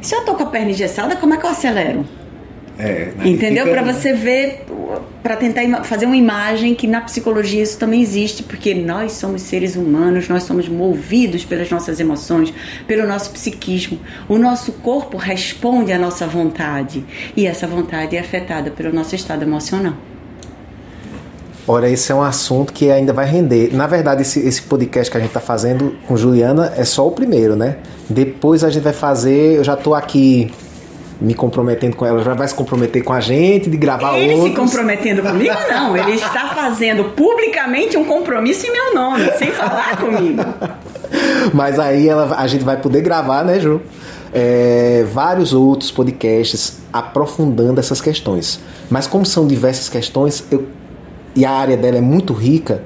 Se 0.00 0.14
eu 0.14 0.24
tô 0.24 0.34
com 0.34 0.42
a 0.42 0.46
perna 0.46 0.70
engessada, 0.70 1.16
como 1.16 1.34
é 1.34 1.36
que 1.36 1.46
eu 1.46 1.50
acelero? 1.50 2.04
É, 2.78 3.12
né? 3.16 3.28
Entendeu? 3.28 3.68
Para 3.68 3.82
você 3.82 4.12
ver, 4.12 4.64
para 5.22 5.36
tentar 5.36 5.84
fazer 5.84 6.06
uma 6.06 6.16
imagem 6.16 6.74
que 6.74 6.86
na 6.86 7.00
psicologia 7.00 7.62
isso 7.62 7.78
também 7.78 8.00
existe, 8.00 8.42
porque 8.42 8.74
nós 8.74 9.12
somos 9.12 9.42
seres 9.42 9.76
humanos, 9.76 10.28
nós 10.28 10.42
somos 10.42 10.68
movidos 10.68 11.44
pelas 11.44 11.70
nossas 11.70 12.00
emoções, 12.00 12.52
pelo 12.86 13.06
nosso 13.06 13.30
psiquismo. 13.30 14.00
O 14.28 14.38
nosso 14.38 14.72
corpo 14.72 15.16
responde 15.16 15.92
à 15.92 15.98
nossa 15.98 16.26
vontade 16.26 17.04
e 17.36 17.46
essa 17.46 17.66
vontade 17.66 18.16
é 18.16 18.20
afetada 18.20 18.70
pelo 18.70 18.92
nosso 18.92 19.14
estado 19.14 19.42
emocional. 19.42 19.94
Olha, 21.66 21.88
esse 21.88 22.10
é 22.10 22.14
um 22.14 22.22
assunto 22.22 22.72
que 22.72 22.90
ainda 22.90 23.12
vai 23.12 23.26
render. 23.26 23.70
Na 23.72 23.86
verdade, 23.86 24.22
esse, 24.22 24.40
esse 24.40 24.62
podcast 24.62 25.10
que 25.10 25.16
a 25.16 25.20
gente 25.20 25.30
está 25.30 25.40
fazendo 25.40 25.94
com 26.08 26.16
Juliana 26.16 26.72
é 26.76 26.84
só 26.84 27.06
o 27.06 27.12
primeiro, 27.12 27.54
né? 27.54 27.76
Depois 28.08 28.64
a 28.64 28.70
gente 28.70 28.82
vai 28.82 28.92
fazer. 28.92 29.58
Eu 29.58 29.64
já 29.64 29.74
estou 29.74 29.94
aqui 29.94 30.50
me 31.20 31.34
comprometendo 31.34 31.94
com 31.94 32.04
ela, 32.04 32.22
já 32.22 32.34
vai 32.34 32.48
se 32.48 32.54
comprometer 32.54 33.04
com 33.04 33.12
a 33.12 33.20
gente, 33.20 33.70
de 33.70 33.76
gravar 33.76 34.18
Ele 34.18 34.34
outros. 34.34 34.50
se 34.50 34.56
comprometendo 34.56 35.22
comigo, 35.22 35.54
não. 35.70 35.96
Ele 35.96 36.16
está 36.16 36.48
fazendo 36.48 37.04
publicamente 37.10 37.96
um 37.96 38.04
compromisso 38.04 38.66
em 38.66 38.72
meu 38.72 38.92
nome, 38.92 39.30
sem 39.38 39.52
falar 39.52 39.96
comigo. 39.98 40.42
Mas 41.54 41.78
aí 41.78 42.08
ela, 42.08 42.36
a 42.36 42.46
gente 42.48 42.64
vai 42.64 42.76
poder 42.76 43.02
gravar, 43.02 43.44
né, 43.44 43.60
Ju? 43.60 43.80
É, 44.34 45.04
vários 45.12 45.52
outros 45.52 45.90
podcasts 45.92 46.78
aprofundando 46.92 47.78
essas 47.78 48.00
questões. 48.00 48.58
Mas 48.90 49.06
como 49.06 49.24
são 49.24 49.46
diversas 49.46 49.88
questões, 49.88 50.44
eu, 50.50 50.66
e 51.34 51.44
a 51.44 51.50
área 51.50 51.76
dela 51.76 51.96
é 51.96 52.00
muito 52.00 52.32
rica, 52.32 52.82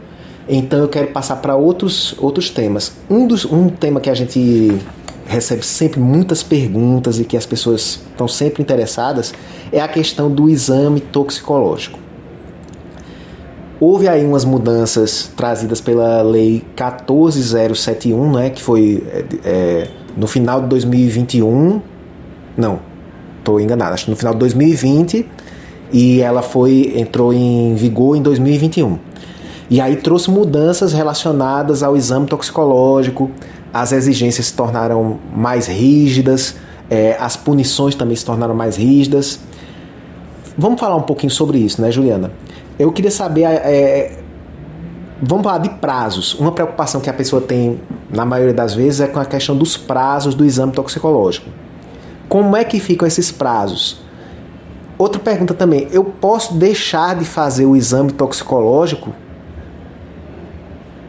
então 0.48 0.78
eu 0.78 0.88
quero 0.88 1.08
passar 1.08 1.36
para 1.36 1.56
outros, 1.56 2.14
outros 2.18 2.50
temas. 2.50 2.92
Um, 3.10 3.26
dos, 3.26 3.44
um 3.44 3.68
tema 3.68 4.00
que 4.00 4.08
a 4.08 4.14
gente 4.14 4.80
recebe 5.26 5.64
sempre 5.64 5.98
muitas 5.98 6.42
perguntas 6.42 7.18
e 7.18 7.24
que 7.24 7.36
as 7.36 7.44
pessoas 7.44 8.00
estão 8.10 8.28
sempre 8.28 8.62
interessadas 8.62 9.34
é 9.72 9.80
a 9.80 9.88
questão 9.88 10.30
do 10.30 10.48
exame 10.48 11.00
toxicológico. 11.00 11.98
Houve 13.78 14.08
aí 14.08 14.24
umas 14.24 14.44
mudanças 14.44 15.30
trazidas 15.36 15.80
pela 15.80 16.22
Lei 16.22 16.64
14071, 16.76 18.32
né, 18.32 18.50
que 18.50 18.62
foi 18.62 19.04
é, 19.12 19.24
é 19.44 19.90
no 20.16 20.26
final 20.26 20.62
de 20.62 20.68
2021. 20.68 21.82
Não, 22.56 22.80
estou 23.38 23.60
enganado, 23.60 23.92
acho 23.92 24.06
que 24.06 24.10
no 24.10 24.16
final 24.16 24.32
de 24.32 24.38
2020 24.38 25.28
e 25.92 26.20
ela 26.20 26.42
foi 26.42 26.94
entrou 26.96 27.32
em 27.32 27.74
vigor 27.74 28.16
em 28.16 28.22
2021. 28.22 28.98
E 29.68 29.80
aí 29.80 29.96
trouxe 29.96 30.30
mudanças 30.30 30.92
relacionadas 30.92 31.82
ao 31.82 31.96
exame 31.96 32.26
toxicológico, 32.26 33.30
as 33.72 33.92
exigências 33.92 34.46
se 34.46 34.54
tornaram 34.54 35.18
mais 35.34 35.66
rígidas, 35.66 36.56
é, 36.88 37.16
as 37.18 37.36
punições 37.36 37.94
também 37.94 38.16
se 38.16 38.24
tornaram 38.24 38.54
mais 38.54 38.76
rígidas. 38.76 39.40
Vamos 40.56 40.80
falar 40.80 40.96
um 40.96 41.02
pouquinho 41.02 41.30
sobre 41.30 41.58
isso, 41.58 41.82
né, 41.82 41.90
Juliana? 41.90 42.30
Eu 42.78 42.92
queria 42.92 43.10
saber. 43.10 43.42
É, 43.42 44.18
vamos 45.20 45.44
falar 45.44 45.58
de 45.58 45.68
prazos. 45.68 46.34
Uma 46.34 46.52
preocupação 46.52 47.00
que 47.00 47.10
a 47.10 47.12
pessoa 47.12 47.42
tem, 47.42 47.80
na 48.10 48.24
maioria 48.24 48.54
das 48.54 48.72
vezes, 48.72 49.00
é 49.00 49.08
com 49.08 49.18
a 49.18 49.24
questão 49.24 49.56
dos 49.56 49.76
prazos 49.76 50.34
do 50.34 50.44
exame 50.44 50.72
toxicológico. 50.72 51.50
Como 52.28 52.56
é 52.56 52.64
que 52.64 52.78
ficam 52.78 53.06
esses 53.06 53.30
prazos? 53.32 54.05
Outra 54.98 55.20
pergunta 55.20 55.54
também: 55.54 55.88
eu 55.90 56.04
posso 56.04 56.54
deixar 56.54 57.16
de 57.16 57.24
fazer 57.24 57.66
o 57.66 57.76
exame 57.76 58.12
toxicológico 58.12 59.12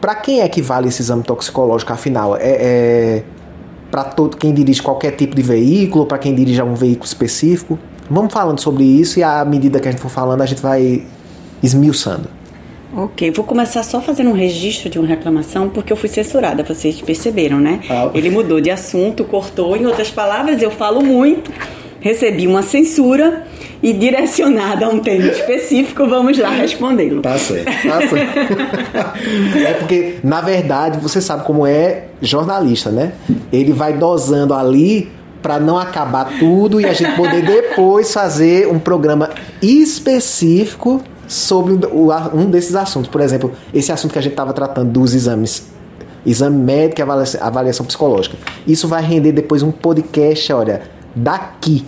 para 0.00 0.14
quem 0.14 0.40
é 0.40 0.48
que 0.48 0.62
vale 0.62 0.88
esse 0.88 1.02
exame 1.02 1.22
toxicológico, 1.22 1.92
afinal? 1.92 2.36
É, 2.36 2.40
é 2.40 3.22
para 3.90 4.04
todo 4.04 4.36
quem 4.36 4.52
dirige 4.52 4.82
qualquer 4.82 5.12
tipo 5.12 5.34
de 5.34 5.42
veículo, 5.42 6.06
para 6.06 6.18
quem 6.18 6.34
dirige 6.34 6.62
um 6.62 6.74
veículo 6.74 7.06
específico? 7.06 7.78
Vamos 8.10 8.32
falando 8.32 8.60
sobre 8.60 8.84
isso 8.84 9.18
e 9.18 9.22
à 9.22 9.44
medida 9.44 9.80
que 9.80 9.88
a 9.88 9.90
gente 9.90 10.00
for 10.00 10.10
falando, 10.10 10.42
a 10.42 10.46
gente 10.46 10.60
vai 10.60 11.04
esmiuçando. 11.62 12.28
Ok, 12.94 13.30
vou 13.32 13.44
começar 13.44 13.82
só 13.82 14.00
fazendo 14.00 14.30
um 14.30 14.32
registro 14.32 14.88
de 14.88 14.98
uma 14.98 15.06
reclamação, 15.06 15.68
porque 15.68 15.92
eu 15.92 15.96
fui 15.96 16.08
censurada, 16.08 16.62
vocês 16.62 17.00
perceberam, 17.02 17.60
né? 17.60 17.80
Ah, 17.88 18.10
Ele 18.14 18.30
mudou 18.30 18.60
de 18.60 18.70
assunto, 18.70 19.24
cortou, 19.24 19.76
em 19.76 19.84
outras 19.84 20.10
palavras, 20.10 20.62
eu 20.62 20.70
falo 20.70 21.02
muito, 21.02 21.52
recebi 22.00 22.46
uma 22.46 22.62
censura 22.62 23.46
e 23.82 23.92
direcionada 23.92 24.86
a 24.86 24.88
um 24.88 24.98
tema 24.98 25.26
específico, 25.26 26.06
vamos 26.08 26.36
lá 26.38 26.50
respondê-lo. 26.50 27.22
Tá 27.22 27.38
certo, 27.38 27.64
tá 27.64 28.08
certo. 28.08 29.58
é 29.58 29.74
porque, 29.74 30.16
na 30.22 30.40
verdade, 30.40 30.98
você 30.98 31.20
sabe 31.20 31.44
como 31.44 31.66
é 31.66 32.06
jornalista, 32.20 32.90
né? 32.90 33.12
Ele 33.52 33.72
vai 33.72 33.92
dosando 33.92 34.54
ali 34.54 35.10
para 35.40 35.60
não 35.60 35.78
acabar 35.78 36.38
tudo 36.38 36.80
e 36.80 36.86
a 36.86 36.92
gente 36.92 37.14
poder 37.14 37.42
depois 37.42 38.12
fazer 38.12 38.66
um 38.66 38.78
programa 38.78 39.30
específico 39.62 41.00
sobre 41.28 41.74
um 42.34 42.50
desses 42.50 42.74
assuntos. 42.74 43.08
Por 43.08 43.20
exemplo, 43.20 43.52
esse 43.72 43.92
assunto 43.92 44.12
que 44.12 44.18
a 44.18 44.22
gente 44.22 44.32
estava 44.32 44.52
tratando 44.52 44.90
dos 44.90 45.14
exames 45.14 45.78
exame 46.26 46.58
médico 46.58 47.00
e 47.00 47.02
avaliação, 47.02 47.42
avaliação 47.42 47.86
psicológica. 47.86 48.36
Isso 48.66 48.88
vai 48.88 49.02
render 49.02 49.32
depois 49.32 49.62
um 49.62 49.70
podcast, 49.70 50.52
olha, 50.52 50.82
daqui 51.18 51.84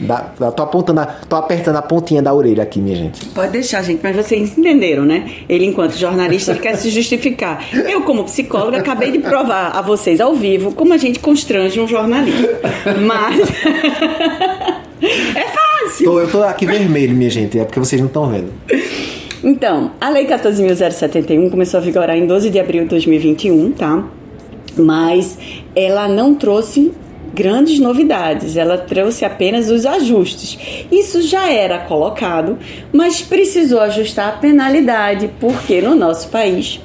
Dá, 0.00 0.20
tô 0.52 0.62
apontando, 0.62 1.00
a, 1.00 1.06
tô 1.06 1.34
apertando 1.34 1.74
a 1.76 1.82
pontinha 1.82 2.22
da 2.22 2.32
orelha 2.32 2.62
aqui, 2.62 2.80
minha 2.80 2.94
gente. 2.94 3.26
Pode 3.26 3.50
deixar, 3.50 3.82
gente, 3.82 4.00
mas 4.00 4.14
vocês 4.14 4.56
entenderam, 4.56 5.04
né? 5.04 5.28
Ele, 5.48 5.64
enquanto 5.64 5.96
jornalista, 5.96 6.52
ele 6.52 6.60
quer 6.60 6.76
se 6.76 6.88
justificar. 6.88 7.66
Eu, 7.72 8.02
como 8.02 8.22
psicóloga, 8.22 8.78
acabei 8.78 9.10
de 9.10 9.18
provar 9.18 9.72
a 9.76 9.82
vocês 9.82 10.20
ao 10.20 10.34
vivo 10.34 10.72
como 10.72 10.94
a 10.94 10.96
gente 10.96 11.18
constrange 11.18 11.80
um 11.80 11.88
jornalista. 11.88 12.60
Mas. 13.04 13.40
é 15.02 15.48
fácil! 15.48 16.04
Tô, 16.04 16.20
eu 16.20 16.30
tô 16.30 16.44
aqui 16.44 16.64
vermelho, 16.64 17.16
minha 17.16 17.30
gente, 17.30 17.58
é 17.58 17.64
porque 17.64 17.80
vocês 17.80 18.00
não 18.00 18.06
estão 18.06 18.30
vendo. 18.30 18.52
Então, 19.42 19.90
a 20.00 20.08
Lei 20.10 20.26
14.071 20.26 21.50
começou 21.50 21.78
a 21.78 21.80
vigorar 21.82 22.16
em 22.16 22.24
12 22.24 22.50
de 22.50 22.60
abril 22.60 22.84
de 22.84 22.90
2021, 22.90 23.72
tá? 23.72 24.04
Mas 24.76 25.36
ela 25.74 26.06
não 26.06 26.36
trouxe 26.36 26.92
grandes 27.32 27.78
novidades, 27.78 28.56
ela 28.56 28.78
trouxe 28.78 29.24
apenas 29.24 29.70
os 29.70 29.84
ajustes. 29.84 30.86
Isso 30.90 31.22
já 31.22 31.50
era 31.50 31.78
colocado, 31.78 32.58
mas 32.92 33.20
precisou 33.20 33.80
ajustar 33.80 34.28
a 34.28 34.36
penalidade, 34.36 35.30
porque 35.40 35.80
no 35.80 35.94
nosso 35.94 36.28
país 36.28 36.80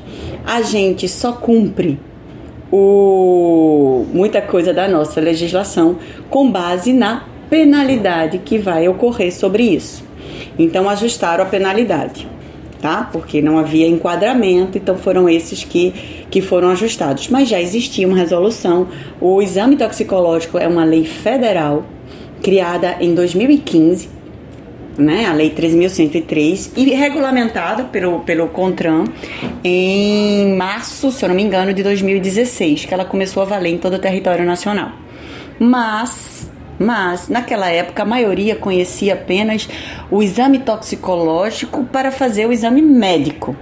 a 0.46 0.62
gente 0.62 1.08
só 1.08 1.32
cumpre 1.32 2.00
o, 2.72 4.06
muita 4.14 4.42
coisa 4.42 4.74
da 4.74 4.88
nossa 4.88 5.22
legislação 5.22 5.98
com 6.30 6.52
base 6.52 6.92
na 6.92 7.24
penalidade 7.50 8.40
que 8.40 8.58
vai 8.58 8.88
ocorrer 8.88 9.34
sobre 9.34 9.64
isso. 9.64 10.04
Então 10.58 10.90
ajustaram 10.90 11.44
a 11.44 11.48
penalidade 11.48 12.33
tá? 12.84 13.10
Porque 13.14 13.42
não 13.42 13.58
havia 13.58 13.88
enquadramento, 13.88 14.78
então 14.78 14.98
foram 14.98 15.30
esses 15.30 15.64
que, 15.64 16.26
que 16.30 16.42
foram 16.42 16.70
ajustados. 16.70 17.30
Mas 17.30 17.48
já 17.48 17.62
existia 17.62 18.06
uma 18.06 18.18
resolução. 18.18 18.90
O 19.22 19.42
exame 19.42 19.78
toxicológico 19.78 20.58
é 20.58 20.68
uma 20.68 20.84
lei 20.84 21.06
federal 21.06 21.86
criada 22.42 22.98
em 23.00 23.16
2015, 23.16 24.10
né, 24.98 25.26
a 25.28 25.34
Lei 25.34 25.50
13.103, 25.50 26.72
e 26.76 26.90
regulamentada 26.94 27.86
pelo, 27.86 28.20
pelo 28.20 28.50
CONTRAN 28.50 29.06
em 29.64 30.54
março, 30.54 31.10
se 31.10 31.24
eu 31.24 31.30
não 31.30 31.36
me 31.38 31.42
engano, 31.42 31.74
de 31.74 31.82
2016, 31.82 32.84
que 32.84 32.94
ela 32.94 33.06
começou 33.06 33.42
a 33.44 33.46
valer 33.46 33.76
em 33.76 33.78
todo 33.78 33.94
o 33.94 34.00
território 34.00 34.46
nacional. 34.46 34.92
Mas 35.58 36.52
mas 36.80 37.30
naquela 37.30 37.70
época 37.70 38.04
a 38.04 38.06
maioria 38.06 38.56
conhecia 38.56 39.14
apenas 39.14 39.68
o 40.10 40.22
exame 40.22 40.60
toxicológico 40.60 41.84
para 41.86 42.12
fazer 42.12 42.46
o 42.48 42.52
exame 42.52 42.82
médico, 42.82 43.56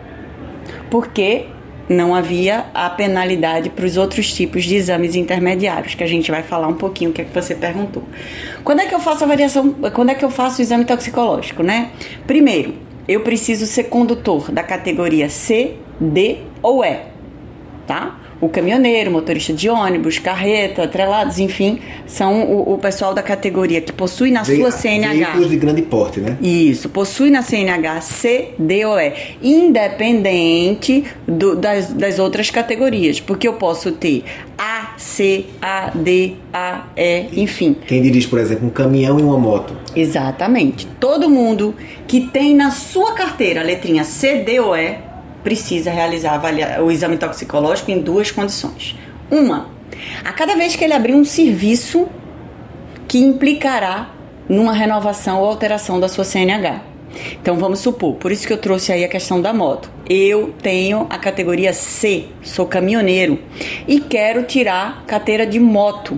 porque 0.89 1.45
não 1.91 2.15
havia 2.15 2.65
a 2.73 2.89
penalidade 2.89 3.69
para 3.69 3.85
os 3.85 3.97
outros 3.97 4.33
tipos 4.33 4.63
de 4.63 4.75
exames 4.75 5.15
intermediários, 5.15 5.93
que 5.93 6.03
a 6.03 6.07
gente 6.07 6.31
vai 6.31 6.41
falar 6.41 6.67
um 6.67 6.75
pouquinho 6.75 7.11
o 7.11 7.13
que, 7.13 7.21
é 7.21 7.25
que 7.25 7.33
você 7.33 7.53
perguntou. 7.53 8.03
Quando 8.63 8.79
é 8.79 8.85
que 8.85 8.95
eu 8.95 8.99
faço 8.99 9.23
a 9.23 9.27
variação, 9.27 9.73
quando 9.93 10.09
é 10.09 10.15
que 10.15 10.23
eu 10.23 10.29
faço 10.29 10.59
o 10.59 10.61
exame 10.61 10.85
toxicológico, 10.85 11.61
né? 11.63 11.91
Primeiro, 12.25 12.75
eu 13.07 13.21
preciso 13.21 13.65
ser 13.65 13.85
condutor 13.85 14.51
da 14.51 14.63
categoria 14.63 15.29
C, 15.29 15.75
D 15.99 16.37
ou 16.61 16.83
E, 16.83 16.99
tá? 17.85 18.20
O 18.41 18.49
caminhoneiro, 18.49 19.11
motorista 19.11 19.53
de 19.53 19.69
ônibus, 19.69 20.17
carreta, 20.17 20.83
atrelados, 20.83 21.37
enfim, 21.37 21.79
são 22.07 22.43
o, 22.43 22.73
o 22.73 22.77
pessoal 22.79 23.13
da 23.13 23.21
categoria 23.21 23.79
que 23.79 23.93
possui 23.93 24.31
na 24.31 24.41
Ve 24.41 24.57
sua 24.57 24.71
CNH. 24.71 25.13
Veículos 25.13 25.49
de 25.51 25.57
grande 25.57 25.81
porte, 25.83 26.19
né? 26.19 26.35
Isso, 26.41 26.89
possui 26.89 27.29
na 27.29 27.43
CNH 27.43 27.99
CDOE, 28.01 29.13
independente 29.43 31.05
do, 31.27 31.55
das, 31.55 31.93
das 31.93 32.17
outras 32.17 32.49
categorias, 32.49 33.19
porque 33.19 33.47
eu 33.47 33.53
posso 33.53 33.91
ter 33.91 34.23
A, 34.57 34.95
C, 34.97 35.45
A, 35.61 35.91
D, 35.93 36.33
A, 36.51 36.87
E, 36.97 37.27
enfim. 37.43 37.75
Quem 37.85 38.01
dirige, 38.01 38.27
por 38.27 38.39
exemplo, 38.39 38.67
um 38.67 38.71
caminhão 38.71 39.19
e 39.19 39.21
uma 39.21 39.37
moto. 39.37 39.77
Exatamente. 39.95 40.87
Todo 40.99 41.29
mundo 41.29 41.75
que 42.07 42.21
tem 42.21 42.55
na 42.55 42.71
sua 42.71 43.13
carteira 43.13 43.61
a 43.61 43.63
letrinha 43.63 44.03
CDOE 44.03 45.10
precisa 45.43 45.91
realizar 45.91 46.41
o 46.81 46.91
exame 46.91 47.17
toxicológico 47.17 47.91
em 47.91 47.99
duas 47.99 48.31
condições. 48.31 48.95
Uma, 49.29 49.67
a 50.23 50.31
cada 50.31 50.55
vez 50.55 50.75
que 50.75 50.83
ele 50.83 50.93
abrir 50.93 51.13
um 51.13 51.25
serviço 51.25 52.07
que 53.07 53.19
implicará 53.19 54.09
numa 54.47 54.73
renovação 54.73 55.39
ou 55.39 55.47
alteração 55.47 55.99
da 55.99 56.07
sua 56.07 56.23
CNH. 56.23 56.81
Então 57.41 57.57
vamos 57.57 57.79
supor, 57.79 58.15
por 58.15 58.31
isso 58.31 58.47
que 58.47 58.53
eu 58.53 58.57
trouxe 58.57 58.91
aí 58.91 59.03
a 59.03 59.07
questão 59.07 59.41
da 59.41 59.53
moto. 59.53 59.89
Eu 60.09 60.53
tenho 60.61 61.07
a 61.09 61.17
categoria 61.17 61.73
C, 61.73 62.25
sou 62.41 62.65
caminhoneiro 62.65 63.39
e 63.87 63.99
quero 63.99 64.43
tirar 64.43 65.03
carteira 65.05 65.45
de 65.45 65.59
moto. 65.59 66.17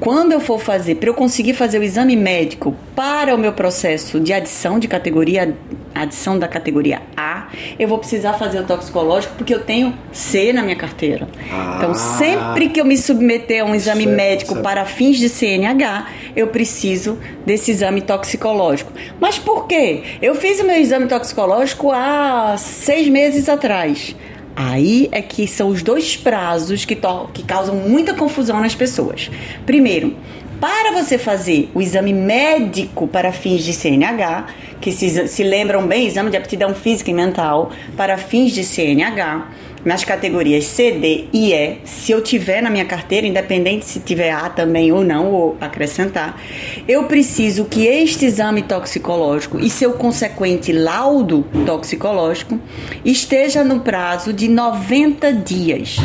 Quando 0.00 0.32
eu 0.32 0.40
for 0.40 0.60
fazer, 0.60 0.96
para 0.96 1.08
eu 1.08 1.14
conseguir 1.14 1.54
fazer 1.54 1.78
o 1.78 1.82
exame 1.82 2.16
médico 2.16 2.74
para 2.94 3.34
o 3.34 3.38
meu 3.38 3.52
processo 3.52 4.20
de 4.20 4.32
adição 4.32 4.78
de 4.78 4.88
categoria 4.88 5.56
adição 5.94 6.38
da 6.38 6.46
categoria 6.46 7.00
A, 7.16 7.48
eu 7.78 7.88
vou 7.88 7.98
precisar 7.98 8.34
fazer 8.34 8.60
o 8.60 8.64
toxicológico 8.64 9.34
porque 9.36 9.54
eu 9.54 9.60
tenho 9.60 9.96
C 10.12 10.52
na 10.52 10.62
minha 10.62 10.76
carteira. 10.76 11.26
Ah, 11.50 11.76
então, 11.78 11.94
sempre 11.94 12.68
que 12.68 12.80
eu 12.80 12.84
me 12.84 12.98
submeter 12.98 13.62
a 13.62 13.64
um 13.64 13.74
exame 13.74 14.04
certo, 14.04 14.16
médico 14.16 14.52
certo. 14.52 14.62
para 14.62 14.84
fins 14.84 15.16
de 15.16 15.28
CNH, 15.28 16.06
eu 16.36 16.48
preciso 16.48 17.18
desse 17.46 17.70
exame 17.70 18.02
toxicológico. 18.02 18.92
Mas 19.18 19.38
por 19.38 19.66
quê? 19.66 20.02
Eu 20.20 20.34
fiz 20.34 20.60
o 20.60 20.64
meu 20.64 20.76
exame 20.76 21.06
toxicológico 21.06 21.90
há 21.90 22.56
seis 22.58 23.08
meses 23.08 23.48
atrás. 23.48 24.14
Aí 24.56 25.08
é 25.12 25.20
que 25.20 25.46
são 25.46 25.68
os 25.68 25.82
dois 25.82 26.16
prazos 26.16 26.86
que, 26.86 26.96
que 27.34 27.42
causam 27.42 27.76
muita 27.76 28.14
confusão 28.14 28.58
nas 28.58 28.74
pessoas. 28.74 29.30
Primeiro, 29.66 30.16
para 30.60 30.92
você 30.92 31.18
fazer 31.18 31.70
o 31.74 31.80
exame 31.80 32.12
médico 32.12 33.06
para 33.06 33.32
fins 33.32 33.62
de 33.62 33.72
CNH, 33.72 34.46
que 34.80 34.92
se, 34.92 35.28
se 35.28 35.42
lembram 35.42 35.86
bem, 35.86 36.06
exame 36.06 36.30
de 36.30 36.36
aptidão 36.36 36.74
física 36.74 37.10
e 37.10 37.14
mental 37.14 37.70
para 37.96 38.16
fins 38.16 38.52
de 38.52 38.64
CNH, 38.64 39.48
nas 39.84 40.02
categorias 40.02 40.64
C, 40.64 40.90
D 40.90 41.26
e 41.32 41.52
E, 41.52 41.76
se 41.84 42.10
eu 42.10 42.20
tiver 42.20 42.60
na 42.60 42.68
minha 42.68 42.84
carteira, 42.84 43.24
independente 43.24 43.84
se 43.84 44.00
tiver 44.00 44.32
A 44.32 44.48
também 44.48 44.90
ou 44.90 45.04
não, 45.04 45.30
ou 45.30 45.56
acrescentar, 45.60 46.40
eu 46.88 47.04
preciso 47.04 47.66
que 47.66 47.86
este 47.86 48.26
exame 48.26 48.62
toxicológico 48.62 49.60
e 49.60 49.70
seu 49.70 49.92
consequente 49.92 50.72
laudo 50.72 51.46
toxicológico 51.64 52.58
esteja 53.04 53.62
no 53.62 53.78
prazo 53.80 54.32
de 54.32 54.48
90 54.48 55.32
dias. 55.32 55.98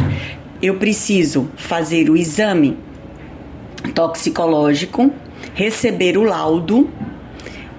Eu 0.61 0.75
preciso 0.75 1.49
fazer 1.55 2.07
o 2.07 2.15
exame 2.15 2.77
toxicológico, 3.93 5.11
receber 5.53 6.17
o 6.17 6.23
laudo 6.23 6.89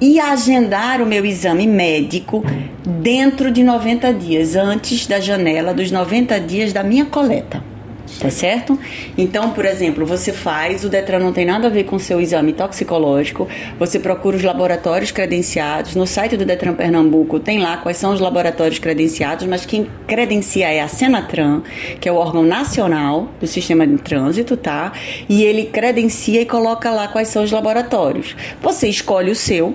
e 0.01 0.19
agendar 0.19 1.01
o 1.01 1.07
meu 1.07 1.25
exame 1.25 1.67
médico 1.67 2.45
dentro 2.85 3.51
de 3.51 3.63
90 3.63 4.13
dias, 4.15 4.57
antes 4.57 5.07
da 5.07 5.21
janela 5.21 5.73
dos 5.73 5.91
90 5.91 6.41
dias 6.41 6.73
da 6.73 6.83
minha 6.83 7.05
coleta. 7.05 7.72
Tá 8.21 8.31
certo? 8.31 8.79
Então, 9.19 9.51
por 9.51 9.65
exemplo, 9.65 10.07
você 10.07 10.33
faz, 10.33 10.85
o 10.85 10.89
Detran 10.89 11.19
não 11.19 11.33
tem 11.33 11.45
nada 11.45 11.67
a 11.67 11.71
ver 11.71 11.85
com 11.85 11.99
seu 11.99 12.21
exame 12.21 12.53
toxicológico, 12.53 13.49
você 13.79 13.99
procura 13.99 14.37
os 14.37 14.43
laboratórios 14.43 15.11
credenciados, 15.11 15.97
no 15.97 16.07
site 16.07 16.37
do 16.37 16.45
Detran 16.45 16.75
Pernambuco 16.75 17.41
tem 17.41 17.59
lá 17.59 17.79
quais 17.79 17.97
são 17.97 18.13
os 18.13 18.21
laboratórios 18.21 18.79
credenciados, 18.79 19.47
mas 19.47 19.67
quem 19.67 19.89
credencia 20.07 20.71
é 20.71 20.81
a 20.81 20.89
Senatran, 20.89 21.63
que 22.01 22.09
é 22.09 22.13
o 22.13 22.17
órgão 22.17 22.45
nacional 22.45 23.29
do 23.41 23.47
sistema 23.47 23.87
de 23.87 23.99
trânsito, 23.99 24.57
tá? 24.57 24.93
E 25.29 25.43
ele 25.43 25.67
credencia 25.67 26.41
e 26.41 26.47
coloca 26.47 26.91
lá 26.91 27.09
quais 27.09 27.29
são 27.29 27.43
os 27.43 27.51
laboratórios. 27.51 28.37
Você 28.61 28.89
escolhe 28.89 29.31
o 29.31 29.37
seu, 29.37 29.75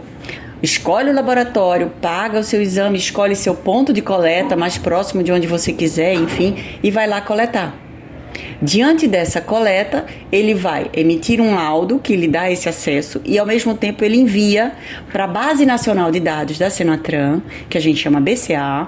Escolhe 0.61 1.11
o 1.11 1.13
laboratório, 1.13 1.91
paga 2.01 2.39
o 2.39 2.43
seu 2.43 2.59
exame, 2.59 2.97
escolhe 2.97 3.35
seu 3.35 3.53
ponto 3.53 3.93
de 3.93 4.01
coleta 4.01 4.55
mais 4.55 4.75
próximo 4.75 5.21
de 5.21 5.31
onde 5.31 5.45
você 5.45 5.71
quiser, 5.71 6.15
enfim, 6.15 6.55
e 6.81 6.89
vai 6.89 7.05
lá 7.05 7.21
coletar. 7.21 7.86
Diante 8.61 9.07
dessa 9.07 9.39
coleta, 9.39 10.05
ele 10.31 10.53
vai 10.53 10.89
emitir 10.93 11.39
um 11.39 11.55
laudo 11.55 11.99
que 11.99 12.15
lhe 12.15 12.27
dá 12.27 12.49
esse 12.49 12.67
acesso 12.67 13.21
e, 13.23 13.37
ao 13.37 13.45
mesmo 13.45 13.75
tempo, 13.75 14.03
ele 14.03 14.17
envia 14.17 14.73
para 15.11 15.25
a 15.25 15.27
Base 15.27 15.65
Nacional 15.65 16.11
de 16.11 16.19
Dados 16.19 16.57
da 16.57 16.69
Senatran, 16.69 17.41
que 17.69 17.77
a 17.77 17.81
gente 17.81 17.99
chama 17.99 18.19
BCA, 18.19 18.87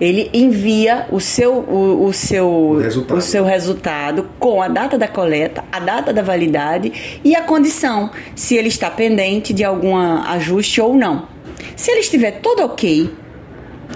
ele 0.00 0.28
envia 0.32 1.06
o 1.10 1.20
seu, 1.20 1.52
o, 1.52 2.06
o 2.06 2.12
seu, 2.12 2.78
resultado. 2.78 3.18
o 3.18 3.20
seu 3.20 3.44
resultado 3.44 4.28
com 4.38 4.60
a 4.60 4.68
data 4.68 4.98
da 4.98 5.06
coleta, 5.06 5.64
a 5.70 5.78
data 5.78 6.12
da 6.12 6.22
validade 6.22 7.20
e 7.22 7.36
a 7.36 7.42
condição, 7.42 8.10
se 8.34 8.56
ele 8.56 8.68
está 8.68 8.90
pendente 8.90 9.52
de 9.52 9.62
algum 9.62 9.96
ajuste 9.96 10.80
ou 10.80 10.96
não. 10.96 11.28
Se 11.76 11.90
ele 11.90 12.00
estiver 12.00 12.40
todo 12.40 12.64
ok 12.64 13.10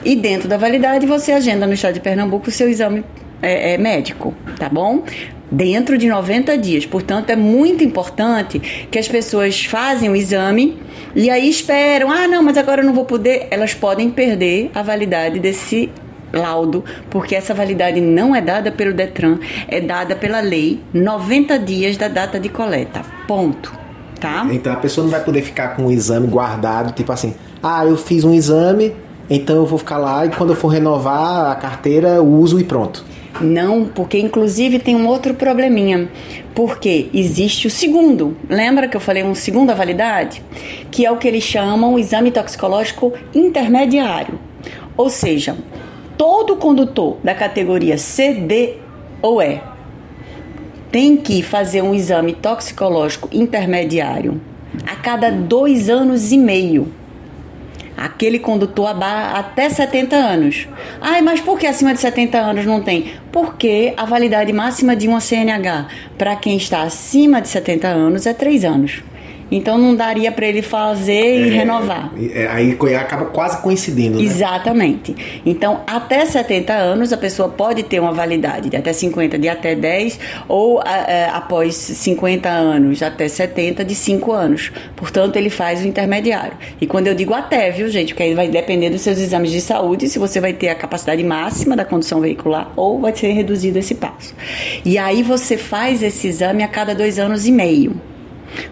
e 0.05 0.17
dentro 0.17 0.49
da 0.49 0.57
validade, 0.57 1.07
você 1.07 1.33
agenda 1.33 1.67
no 1.67 1.73
estado 1.73 1.95
de 1.95 2.01
Pernambuco 2.01 2.49
o 2.49 2.53
seu 2.53 2.69
exame 2.69 3.05
é, 3.43 3.75
é 3.75 3.79
médico, 3.79 4.35
tá 4.59 4.69
bom? 4.69 5.03
Dentro 5.51 5.97
de 5.97 6.09
90 6.09 6.59
dias. 6.59 6.85
Portanto, 6.85 7.31
é 7.31 7.37
muito 7.37 7.83
importante 7.83 8.59
que 8.91 8.99
as 8.99 9.09
pessoas 9.09 9.65
fazem 9.65 10.11
o 10.11 10.17
exame 10.17 10.79
e 11.15 11.31
aí 11.31 11.49
esperam, 11.49 12.11
ah, 12.11 12.29
não, 12.29 12.43
mas 12.43 12.59
agora 12.59 12.83
eu 12.83 12.87
não 12.87 12.93
vou 12.93 13.05
poder. 13.05 13.49
Elas 13.51 13.73
podem 13.75 14.11
perder 14.11 14.71
a 14.75 14.83
validade 14.83 15.39
desse 15.39 15.91
laudo, 16.33 16.85
porque 17.09 17.35
essa 17.35 17.55
validade 17.55 18.01
não 18.01 18.35
é 18.35 18.41
dada 18.41 18.71
pelo 18.71 18.93
Detran, 18.93 19.39
é 19.67 19.81
dada 19.81 20.15
pela 20.15 20.41
lei 20.41 20.81
90 20.93 21.59
dias 21.59 21.97
da 21.97 22.09
data 22.09 22.39
de 22.39 22.49
coleta. 22.49 23.03
Ponto. 23.27 23.73
Tá? 24.21 24.47
Então 24.51 24.73
a 24.73 24.77
pessoa 24.77 25.05
não 25.05 25.13
vai 25.13 25.23
poder 25.23 25.43
ficar 25.43 25.77
com 25.77 25.87
o 25.87 25.93
exame 25.93 26.27
guardado, 26.27 26.93
tipo 26.93 27.13
assim, 27.13 27.35
ah, 27.63 27.87
eu 27.87 27.97
fiz 27.97 28.25
um 28.25 28.35
exame, 28.35 28.93
então 29.31 29.57
eu 29.57 29.67
vou 29.67 29.79
ficar 29.79 29.97
lá 29.97 30.27
e 30.27 30.31
quando 30.31 30.51
eu 30.51 30.57
for 30.57 30.69
renovar 30.69 31.53
a 31.53 31.55
carteira, 31.55 32.21
uso 32.21 32.59
e 32.59 32.65
pronto. 32.65 33.05
Não, 33.41 33.85
porque 33.85 34.19
inclusive 34.19 34.79
tem 34.79 34.97
um 34.97 35.07
outro 35.07 35.35
probleminha. 35.35 36.09
Porque 36.55 37.09
existe 37.15 37.67
o 37.67 37.71
segundo. 37.71 38.37
Lembra 38.49 38.89
que 38.89 38.97
eu 38.97 39.01
falei 39.01 39.23
um 39.23 39.35
segunda 39.35 39.75
validade? 39.75 40.43
Que 40.91 41.07
é 41.07 41.11
o 41.11 41.17
que 41.17 41.29
eles 41.29 41.45
chamam 41.45 41.99
exame 41.99 42.31
toxicológico 42.31 43.13
intermediário. 43.35 44.39
Ou 44.97 45.09
seja, 45.09 45.57
todo 46.17 46.57
condutor 46.57 47.19
da 47.23 47.35
categoria 47.35 47.97
C, 47.97 48.35
D 48.35 48.75
ou 49.23 49.41
E 49.41 49.61
tem 50.91 51.17
que 51.17 51.43
fazer 51.43 51.83
um 51.83 51.95
exame 51.95 52.33
toxicológico 52.33 53.29
intermediário 53.31 54.41
a 54.87 54.97
cada 54.97 55.31
dois 55.31 55.89
anos 55.89 56.33
e 56.33 56.39
meio 56.39 56.93
aquele 57.99 58.39
condutor 58.39 58.97
até 59.03 59.69
70 59.69 60.17
anos. 60.17 60.69
Ai, 61.01 61.21
mas 61.21 61.41
por 61.41 61.59
que 61.59 61.67
acima 61.67 61.93
de 61.93 62.01
70 62.01 62.39
anos 62.39 62.65
não 62.65 62.81
tem? 62.81 63.13
Porque 63.33 63.93
a 63.97 64.05
validade 64.05 64.53
máxima 64.53 64.95
de 64.95 65.09
uma 65.09 65.21
CNH 65.21 65.89
para 66.17 66.37
quem 66.37 66.57
está 66.57 66.83
acima 66.83 67.43
de 67.43 67.49
70 67.49 67.89
anos 67.89 68.27
é 68.27 68.33
3 68.33 68.65
anos. 68.65 69.03
Então 69.51 69.79
não 69.79 69.95
daria 69.95 70.31
para 70.31 70.47
ele 70.47 70.63
fazer 70.63 71.47
e 71.47 71.49
é, 71.49 71.53
renovar. 71.53 72.13
É, 72.33 72.47
aí 72.49 72.77
acaba 72.97 73.27
quase 73.27 73.61
coincidindo. 73.63 74.19
Né? 74.19 74.25
Exatamente. 74.25 75.15
Então, 75.45 75.81
até 75.87 76.25
70 76.25 76.73
anos, 76.73 77.13
a 77.13 77.17
pessoa 77.17 77.49
pode 77.49 77.83
ter 77.83 78.01
uma 78.01 78.13
validade 78.13 78.69
de 78.69 78.77
até 78.77 78.93
50, 78.93 79.39
de 79.39 79.49
até 79.49 79.75
10, 79.75 80.19
ou 80.49 80.83
é, 80.83 81.29
após 81.33 81.75
50 81.75 82.49
anos, 82.49 83.03
até 83.03 83.29
70, 83.29 83.85
de 83.85 83.95
5 83.95 84.33
anos. 84.33 84.73
Portanto, 84.97 85.37
ele 85.37 85.51
faz 85.51 85.83
o 85.83 85.87
intermediário. 85.87 86.53
E 86.81 86.87
quando 86.87 87.07
eu 87.07 87.15
digo 87.15 87.35
até, 87.35 87.71
viu, 87.71 87.89
gente? 87.89 88.15
Porque 88.15 88.23
aí 88.23 88.35
vai 88.35 88.49
depender 88.49 88.91
dos 88.91 89.01
seus 89.01 89.19
exames 89.19 89.51
de 89.51 89.61
saúde, 89.61 90.09
se 90.09 90.19
você 90.19 90.41
vai 90.41 90.53
ter 90.53 90.69
a 90.69 90.75
capacidade 90.75 91.23
máxima 91.25 91.77
da 91.77 91.85
condução 91.85 92.21
veicular 92.21 92.71
ou 92.77 93.01
vai 93.01 93.15
ser 93.15 93.33
reduzido 93.33 93.79
esse 93.79 93.95
passo. 93.95 94.35
E 94.85 94.99
aí 94.99 95.23
você 95.23 95.57
faz 95.57 96.03
esse 96.03 96.29
exame 96.29 96.63
a 96.63 96.69
cada 96.69 96.95
dois 96.95 97.19
anos 97.19 97.47
e 97.47 97.53
meio 97.53 98.01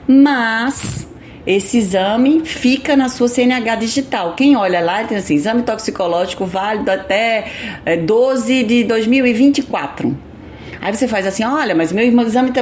mas 0.07 1.07
esse 1.47 1.79
exame 1.79 2.43
fica 2.45 2.97
na 2.97 3.09
sua 3.09 3.29
CNH 3.29 3.77
digital. 3.77 4.35
Quem 4.35 4.57
olha 4.57 4.81
lá 4.81 5.05
tem 5.05 5.17
assim, 5.17 5.35
exame 5.35 5.63
toxicológico 5.63 6.45
válido 6.45 6.91
até 6.91 7.47
12 8.05 8.61
é, 8.61 8.63
de 8.65 8.85
2024. 8.85 10.17
Aí 10.81 10.95
você 10.95 11.09
faz 11.09 11.27
assim, 11.27 11.45
olha, 11.45 11.75
mas 11.75 11.93
meu 11.93 12.05
exame 12.23 12.53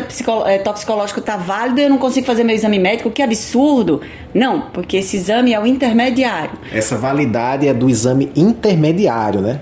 é, 0.46 0.58
toxicológico 0.58 1.20
está 1.20 1.36
válido 1.36 1.80
e 1.80 1.84
eu 1.84 1.90
não 1.90 1.98
consigo 1.98 2.26
fazer 2.26 2.44
meu 2.44 2.54
exame 2.54 2.78
médico, 2.78 3.10
que 3.10 3.22
absurdo. 3.22 4.02
Não, 4.32 4.62
porque 4.72 4.98
esse 4.98 5.16
exame 5.16 5.52
é 5.52 5.60
o 5.60 5.66
intermediário. 5.66 6.52
Essa 6.72 6.96
validade 6.96 7.66
é 7.66 7.74
do 7.74 7.88
exame 7.88 8.30
intermediário, 8.36 9.40
né? 9.40 9.60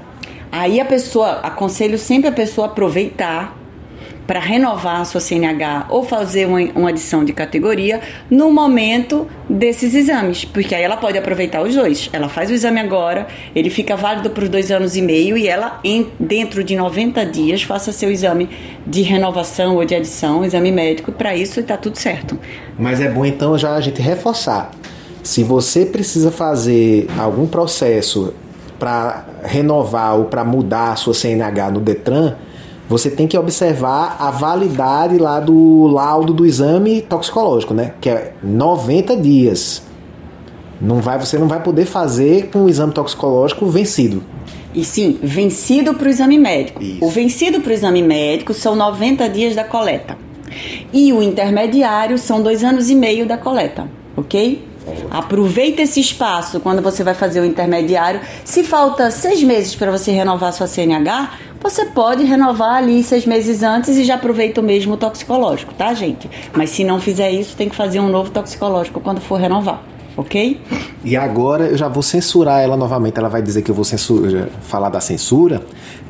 Aí 0.51 0.81
a 0.81 0.85
pessoa, 0.85 1.41
aconselho 1.43 1.97
sempre 1.97 2.29
a 2.29 2.33
pessoa 2.33 2.67
aproveitar 2.67 3.57
para 4.27 4.41
renovar 4.41 5.01
a 5.01 5.05
sua 5.05 5.21
CNH 5.21 5.87
ou 5.89 6.05
fazer 6.05 6.47
uma, 6.47 6.61
uma 6.75 6.91
adição 6.91 7.25
de 7.25 7.33
categoria 7.33 8.01
no 8.31 8.53
momento 8.53 9.27
desses 9.49 9.95
exames, 9.95 10.45
porque 10.45 10.75
aí 10.75 10.83
ela 10.83 10.97
pode 10.97 11.19
aproveitar 11.19 11.63
os 11.63 11.75
dois. 11.75 12.09
Ela 12.13 12.29
faz 12.29 12.51
o 12.51 12.53
exame 12.53 12.81
agora, 12.81 13.27
ele 13.55 13.71
fica 13.71 13.97
válido 13.97 14.31
por 14.31 14.49
dois 14.49 14.71
anos 14.71 14.97
e 14.97 15.03
meio 15.03 15.37
e 15.37 15.49
ela, 15.49 15.81
em, 15.85 16.09
dentro 16.19 16.63
de 16.63 16.77
90 16.77 17.25
dias, 17.27 17.63
faça 17.63 17.93
seu 17.93 18.11
exame 18.11 18.49
de 18.87 19.03
renovação 19.03 19.77
ou 19.77 19.85
de 19.85 19.95
adição, 19.95 20.45
exame 20.45 20.73
médico, 20.73 21.13
para 21.13 21.35
isso 21.35 21.61
está 21.61 21.77
tudo 21.77 21.99
certo. 21.99 22.39
Mas 22.79 23.01
é 23.01 23.09
bom 23.09 23.25
então 23.25 23.57
já 23.59 23.75
a 23.75 23.81
gente 23.81 24.01
reforçar. 24.01 24.71
Se 25.23 25.45
você 25.45 25.87
precisa 25.87 26.31
fazer 26.33 27.07
algum 27.17 27.47
processo 27.47 28.35
para 28.79 29.25
renovar 29.45 30.17
ou 30.17 30.25
para 30.25 30.45
mudar 30.45 30.93
a 30.93 30.97
sua 30.97 31.15
CNH 31.15 31.71
no 31.71 31.81
Detran, 31.81 32.35
você 32.89 33.11
tem 33.11 33.27
que 33.27 33.39
observar 33.39 34.17
a 34.19 34.31
validade 34.31 35.19
lá 35.19 35.41
do 35.41 35.87
laudo 35.87 36.33
do 36.33 36.45
exame 36.45 37.01
toxicológico, 37.01 37.73
né? 37.73 37.95
Que 38.01 38.11
é 38.11 38.35
90 38.43 39.17
dias. 39.17 39.83
Não 40.81 41.01
vai, 41.01 41.19
você 41.19 41.39
não 41.39 41.47
vai 41.47 41.63
poder 41.63 41.87
fazer 41.87 42.51
com 42.51 42.65
o 42.65 42.69
exame 42.69 42.93
toxicológico 42.93 43.67
vencido. 43.67 44.23
E 44.75 44.85
sim, 44.85 45.19
vencido 45.23 45.95
para 45.95 46.07
o 46.07 46.11
exame 46.11 46.39
médico. 46.39 46.83
Isso. 46.83 47.05
O 47.05 47.09
vencido 47.09 47.61
para 47.61 47.71
o 47.71 47.73
exame 47.73 48.03
médico 48.03 48.53
são 48.55 48.75
90 48.75 49.29
dias 49.29 49.55
da 49.55 49.65
coleta. 49.65 50.17
E 50.93 51.13
o 51.13 51.23
intermediário 51.23 52.19
são 52.19 52.43
dois 52.43 52.65
anos 52.65 52.91
e 52.91 52.95
meio 52.95 53.27
da 53.27 53.39
coleta, 53.39 53.89
ok? 54.17 54.63
Aproveita 55.11 55.83
esse 55.83 56.01
espaço 56.01 56.59
quando 56.61 56.83
você 56.83 57.05
vai 57.05 57.15
fazer 57.15 57.41
o 57.41 57.45
intermediário. 57.45 58.21
Se 58.45 58.63
falta 58.65 59.11
seis 59.11 59.43
meses 59.43 59.75
para 59.75 59.91
você 59.91 60.11
renovar 60.11 60.53
sua 60.53 60.67
CNH, 60.67 61.31
você 61.63 61.87
pode 61.87 62.25
renovar 62.25 62.77
ali 62.77 63.05
seis 63.05 63.25
meses 63.25 63.63
antes 63.63 63.97
e 63.97 64.05
já 64.05 64.17
aproveita 64.17 64.61
o 64.61 64.65
mesmo 64.65 64.97
toxicológico, 64.97 65.73
tá, 65.75 65.95
gente? 65.95 66.29
Mas 66.53 66.71
se 66.71 66.83
não 66.83 67.01
fizer 67.01 67.31
isso, 67.31 67.57
tem 67.57 67.69
que 67.69 67.77
fazer 67.77 68.01
um 68.01 68.09
novo 68.09 68.31
toxicológico 68.31 69.01
quando 69.01 69.21
for 69.21 69.39
renovar, 69.39 69.81
ok? 70.17 70.61
E 71.05 71.17
agora 71.17 71.67
eu 71.67 71.77
já 71.77 71.87
vou 71.89 72.03
censurar 72.03 72.61
ela 72.63 72.77
novamente. 72.77 73.19
Ela 73.19 73.29
vai 73.29 73.43
dizer 73.43 73.63
que 73.63 73.71
eu 73.71 73.75
vou 73.75 73.85
censura, 73.85 74.51
falar 74.63 74.89
da 74.89 75.01
censura, 75.01 75.63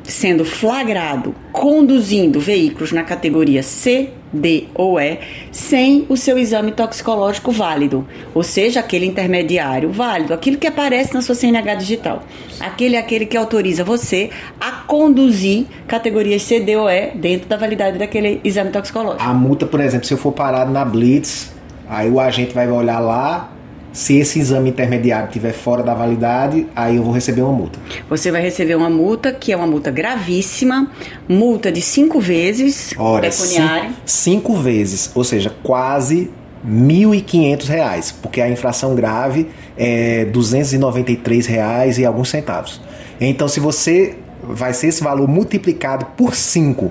sendo 0.02 0.44
flagrado 0.44 1.34
conduzindo 1.52 2.40
veículos 2.40 2.90
na 2.90 3.04
categoria 3.04 3.62
C, 3.62 4.10
D 4.32 4.68
ou 4.74 5.00
E 5.00 5.18
sem 5.50 6.06
o 6.08 6.16
seu 6.16 6.38
exame 6.38 6.72
toxicológico 6.72 7.50
válido, 7.50 8.06
ou 8.34 8.42
seja, 8.42 8.80
aquele 8.80 9.06
intermediário 9.06 9.90
válido, 9.90 10.32
aquilo 10.32 10.56
que 10.56 10.66
aparece 10.66 11.12
na 11.14 11.22
sua 11.22 11.34
CNH 11.34 11.74
digital. 11.74 12.22
Aquele 12.58 12.96
é 12.96 12.98
aquele 12.98 13.26
que 13.26 13.36
autoriza 13.36 13.82
você 13.82 14.30
a 14.60 14.70
conduzir 14.70 15.66
categorias 15.86 16.42
C, 16.42 16.60
D 16.60 16.76
ou 16.76 16.88
E 16.88 17.12
dentro 17.14 17.48
da 17.48 17.56
validade 17.56 17.98
daquele 17.98 18.40
exame 18.44 18.70
toxicológico. 18.70 19.22
A 19.22 19.34
multa, 19.34 19.66
por 19.66 19.80
exemplo, 19.80 20.06
se 20.06 20.14
eu 20.14 20.18
for 20.18 20.32
parado 20.32 20.70
na 20.70 20.84
Blitz, 20.84 21.52
aí 21.88 22.10
o 22.10 22.20
agente 22.20 22.54
vai 22.54 22.68
olhar 22.68 23.00
lá, 23.00 23.50
se 23.92 24.16
esse 24.16 24.38
exame 24.38 24.70
intermediário 24.70 25.26
estiver 25.26 25.52
fora 25.52 25.82
da 25.82 25.94
validade, 25.94 26.66
aí 26.74 26.96
eu 26.96 27.02
vou 27.02 27.12
receber 27.12 27.42
uma 27.42 27.52
multa. 27.52 27.78
Você 28.08 28.30
vai 28.30 28.42
receber 28.42 28.74
uma 28.74 28.90
multa, 28.90 29.32
que 29.32 29.52
é 29.52 29.56
uma 29.56 29.66
multa 29.66 29.90
gravíssima, 29.90 30.90
multa 31.28 31.72
de 31.72 31.80
cinco 31.80 32.20
vezes 32.20 32.94
Ora, 32.96 33.28
pecuniária. 33.28 33.90
Cinco 34.04 34.54
vezes, 34.56 35.10
ou 35.14 35.24
seja, 35.24 35.52
quase 35.62 36.30
R$ 36.64 36.70
1.500, 36.70 38.14
porque 38.22 38.40
a 38.40 38.48
infração 38.48 38.94
grave 38.94 39.48
é 39.76 40.24
293 40.26 41.46
reais 41.46 41.98
e 41.98 42.04
alguns 42.04 42.28
centavos. 42.28 42.80
Então, 43.20 43.48
se 43.48 43.60
você 43.60 44.16
vai 44.42 44.72
ser 44.72 44.88
esse 44.88 45.02
valor 45.02 45.28
multiplicado 45.28 46.06
por 46.16 46.34
5, 46.34 46.90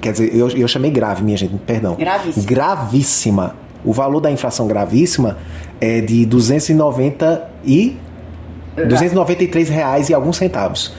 quer 0.00 0.12
dizer, 0.12 0.34
eu, 0.34 0.48
eu 0.50 0.68
chamei 0.68 0.90
grave, 0.90 1.22
minha 1.22 1.36
gente, 1.36 1.54
perdão. 1.66 1.94
Gravíssima. 1.96 2.46
Gravíssima. 2.46 3.56
O 3.84 3.92
valor 3.92 4.20
da 4.20 4.30
infração 4.30 4.66
gravíssima 4.66 5.38
é 5.80 6.00
de 6.00 6.26
290 6.26 7.50
e 7.64 7.96
293 8.76 9.68
reais 9.68 10.08
e 10.08 10.14
alguns 10.14 10.36
centavos. 10.36 10.92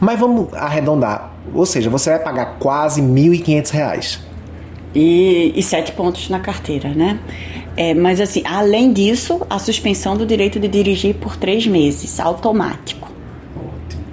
Mas 0.00 0.18
vamos 0.18 0.52
arredondar, 0.54 1.32
ou 1.52 1.66
seja, 1.66 1.90
você 1.90 2.10
vai 2.10 2.18
pagar 2.20 2.56
quase 2.58 3.02
1.500 3.02 3.70
reais. 3.70 4.20
E, 4.94 5.52
e 5.54 5.62
sete 5.62 5.92
pontos 5.92 6.28
na 6.28 6.40
carteira, 6.40 6.90
né? 6.90 7.18
É, 7.76 7.94
mas 7.94 8.20
assim, 8.20 8.42
além 8.44 8.92
disso, 8.92 9.40
a 9.48 9.58
suspensão 9.58 10.16
do 10.16 10.24
direito 10.24 10.58
de 10.58 10.68
dirigir 10.68 11.14
por 11.14 11.36
três 11.36 11.66
meses, 11.66 12.18
automático 12.18 13.17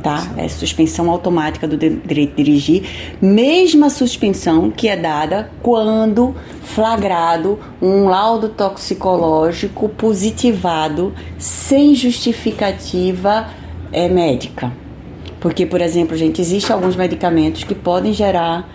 tá? 0.05 0.35
É 0.37 0.47
suspensão 0.47 1.09
automática 1.09 1.67
do 1.67 1.75
direito 1.75 2.35
de 2.35 2.43
dirigir, 2.43 2.83
mesma 3.19 3.89
suspensão 3.89 4.69
que 4.69 4.87
é 4.87 4.95
dada 4.95 5.49
quando 5.63 6.35
flagrado 6.61 7.57
um 7.81 8.05
laudo 8.05 8.49
toxicológico 8.49 9.89
positivado 9.89 11.11
sem 11.39 11.95
justificativa 11.95 13.47
é, 13.91 14.07
médica. 14.07 14.71
Porque, 15.39 15.65
por 15.65 15.81
exemplo, 15.81 16.15
gente, 16.15 16.39
existem 16.39 16.75
alguns 16.75 16.95
medicamentos 16.95 17.63
que 17.63 17.73
podem 17.73 18.13
gerar 18.13 18.69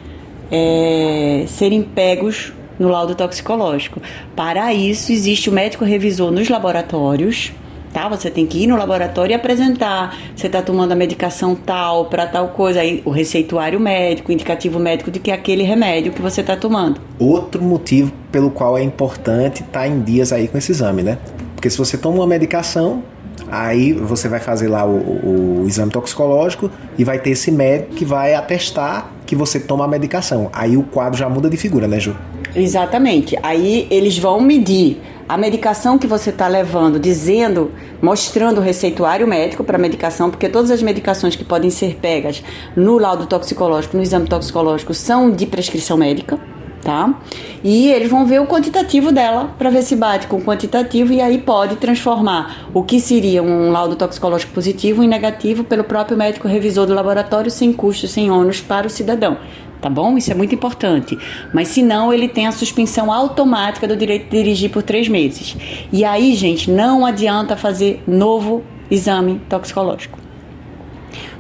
é, 0.51 1.45
serem 1.47 1.81
pegos 1.81 2.53
no 2.77 2.89
laudo 2.89 3.15
toxicológico. 3.15 4.03
Para 4.35 4.75
isso, 4.75 5.13
existe 5.13 5.49
o 5.49 5.53
médico 5.53 5.85
revisor 5.85 6.33
nos 6.33 6.49
laboratórios 6.49 7.53
tá? 7.93 8.09
Você 8.09 8.31
tem 8.31 8.47
que 8.47 8.63
ir 8.63 8.67
no 8.67 8.77
laboratório 8.77 9.33
e 9.33 9.35
apresentar. 9.35 10.17
Você 10.35 10.47
está 10.47 10.63
tomando 10.63 10.93
a 10.93 10.97
medicação 10.97 11.55
tal 11.55 12.07
para 12.07 12.27
tal 12.27 12.49
coisa, 12.49 12.81
aí 12.81 13.03
o 13.05 13.11
receituário 13.11 13.79
médico, 13.79 14.31
o 14.31 14.33
indicativo 14.33 14.79
médico 14.79 15.11
de 15.11 15.19
que 15.19 15.31
é 15.31 15.35
aquele 15.35 15.63
remédio 15.63 16.13
que 16.13 16.23
você 16.23 16.41
está 16.41 16.57
tomando. 16.57 17.01
Outro 17.19 17.63
motivo 17.63 18.13
pelo 18.31 18.51
qual 18.51 18.79
é 18.79 18.83
importante 18.83 19.63
estar 19.63 19.81
tá 19.81 19.89
em 19.89 20.01
dias 20.01 20.33
aí 20.33 20.49
com 20.49 20.59
esse 20.59 20.73
exame, 20.73 21.03
né? 21.03 21.19
Porque 21.55 21.69
se 21.69 21.77
você 21.77 21.99
toma 21.99 22.17
uma 22.17 22.27
medicação, 22.27 23.03
Aí 23.51 23.93
você 23.93 24.29
vai 24.29 24.39
fazer 24.39 24.69
lá 24.69 24.85
o, 24.85 24.97
o, 24.97 25.63
o, 25.63 25.67
exame 25.67 25.91
toxicológico 25.91 26.71
e 26.97 27.03
vai 27.03 27.19
ter 27.19 27.31
esse 27.31 27.51
médico 27.51 27.95
que 27.97 28.05
vai 28.05 28.35
atestar 28.35 29.11
que 29.27 29.35
você 29.35 29.59
toma 29.59 29.85
a 29.85 29.89
medicação. 29.89 30.49
Aí 30.53 30.77
o 30.77 30.85
quadro 30.85 31.19
já 31.19 31.29
muda 31.29 31.51
de 31.51 31.57
figura, 31.57 31.89
né, 31.89 31.99
Ju? 31.99 32.15
Exatamente. 32.55 33.39
Aí 33.43 33.87
eles 33.91 34.19
vão 34.19 34.41
medir 34.41 35.01
a 35.29 35.37
medicação 35.37 35.97
que 35.97 36.07
você 36.07 36.31
está 36.31 36.49
levando, 36.49 36.99
dizendo, 36.99 37.71
mostrando 38.03 38.59
o 38.59 38.61
receituário 38.61 39.29
médico 39.29 39.63
para 39.63 39.77
a 39.77 39.81
medicação, 39.81 40.29
porque 40.29 40.49
todas 40.49 40.73
as 40.73 40.83
medicações 40.83 41.37
que 41.37 41.45
podem 41.45 41.71
ser 41.71 41.97
pegas 41.97 42.43
no 42.75 42.99
laudo 42.99 43.27
toxicológico, 43.27 43.97
no 43.97 44.03
exame 44.03 44.27
toxicológico, 44.27 44.93
são 44.93 45.31
de 45.31 45.47
prescrição 45.47 45.97
médica 45.97 46.39
tá? 46.83 47.15
E 47.63 47.91
eles 47.91 48.11
vão 48.11 48.27
ver 48.27 48.41
o 48.41 48.47
quantitativo 48.47 49.13
dela 49.13 49.55
para 49.59 49.71
ver 49.71 49.83
se 49.83 49.95
bate 49.95 50.27
com 50.27 50.37
o 50.37 50.43
quantitativo 50.43 51.13
e 51.13 51.21
aí 51.21 51.39
pode 51.39 51.77
transformar 51.77 52.69
o 52.73 52.83
que 52.83 52.99
seria 52.99 53.43
um 53.43 53.71
laudo 53.71 53.97
toxicológico 53.97 54.53
positivo 54.53 55.03
em 55.03 55.09
negativo 55.09 55.63
pelo 55.63 55.85
próprio 55.85 56.17
médico 56.17 56.49
revisor 56.49 56.87
do 56.87 56.95
laboratório 56.95 57.51
sem 57.51 57.73
custos, 57.73 58.11
sem 58.11 58.31
ônus 58.31 58.61
para 58.61 58.87
o 58.87 58.91
cidadão. 58.91 59.37
Tá 59.81 59.89
bom? 59.89 60.19
Isso 60.19 60.31
é 60.31 60.35
muito 60.35 60.55
importante. 60.55 61.19
Mas 61.55 61.69
se 61.69 61.83
não, 61.83 62.13
ele 62.13 62.29
tem 62.29 62.47
a 62.47 62.53
suspensão 62.53 63.11
automática 63.11 63.89
do 63.89 63.97
direito 63.97 64.25
de 64.25 64.37
dirigir 64.37 64.71
por 64.71 64.83
três 64.83 65.09
meses. 65.09 65.57
E 65.91 66.05
aí, 66.05 66.35
gente, 66.35 66.71
não 66.71 67.07
adianta 67.07 67.57
fazer 67.57 68.03
novo 68.07 68.63
exame 68.91 69.41
toxicológico. 69.49 70.19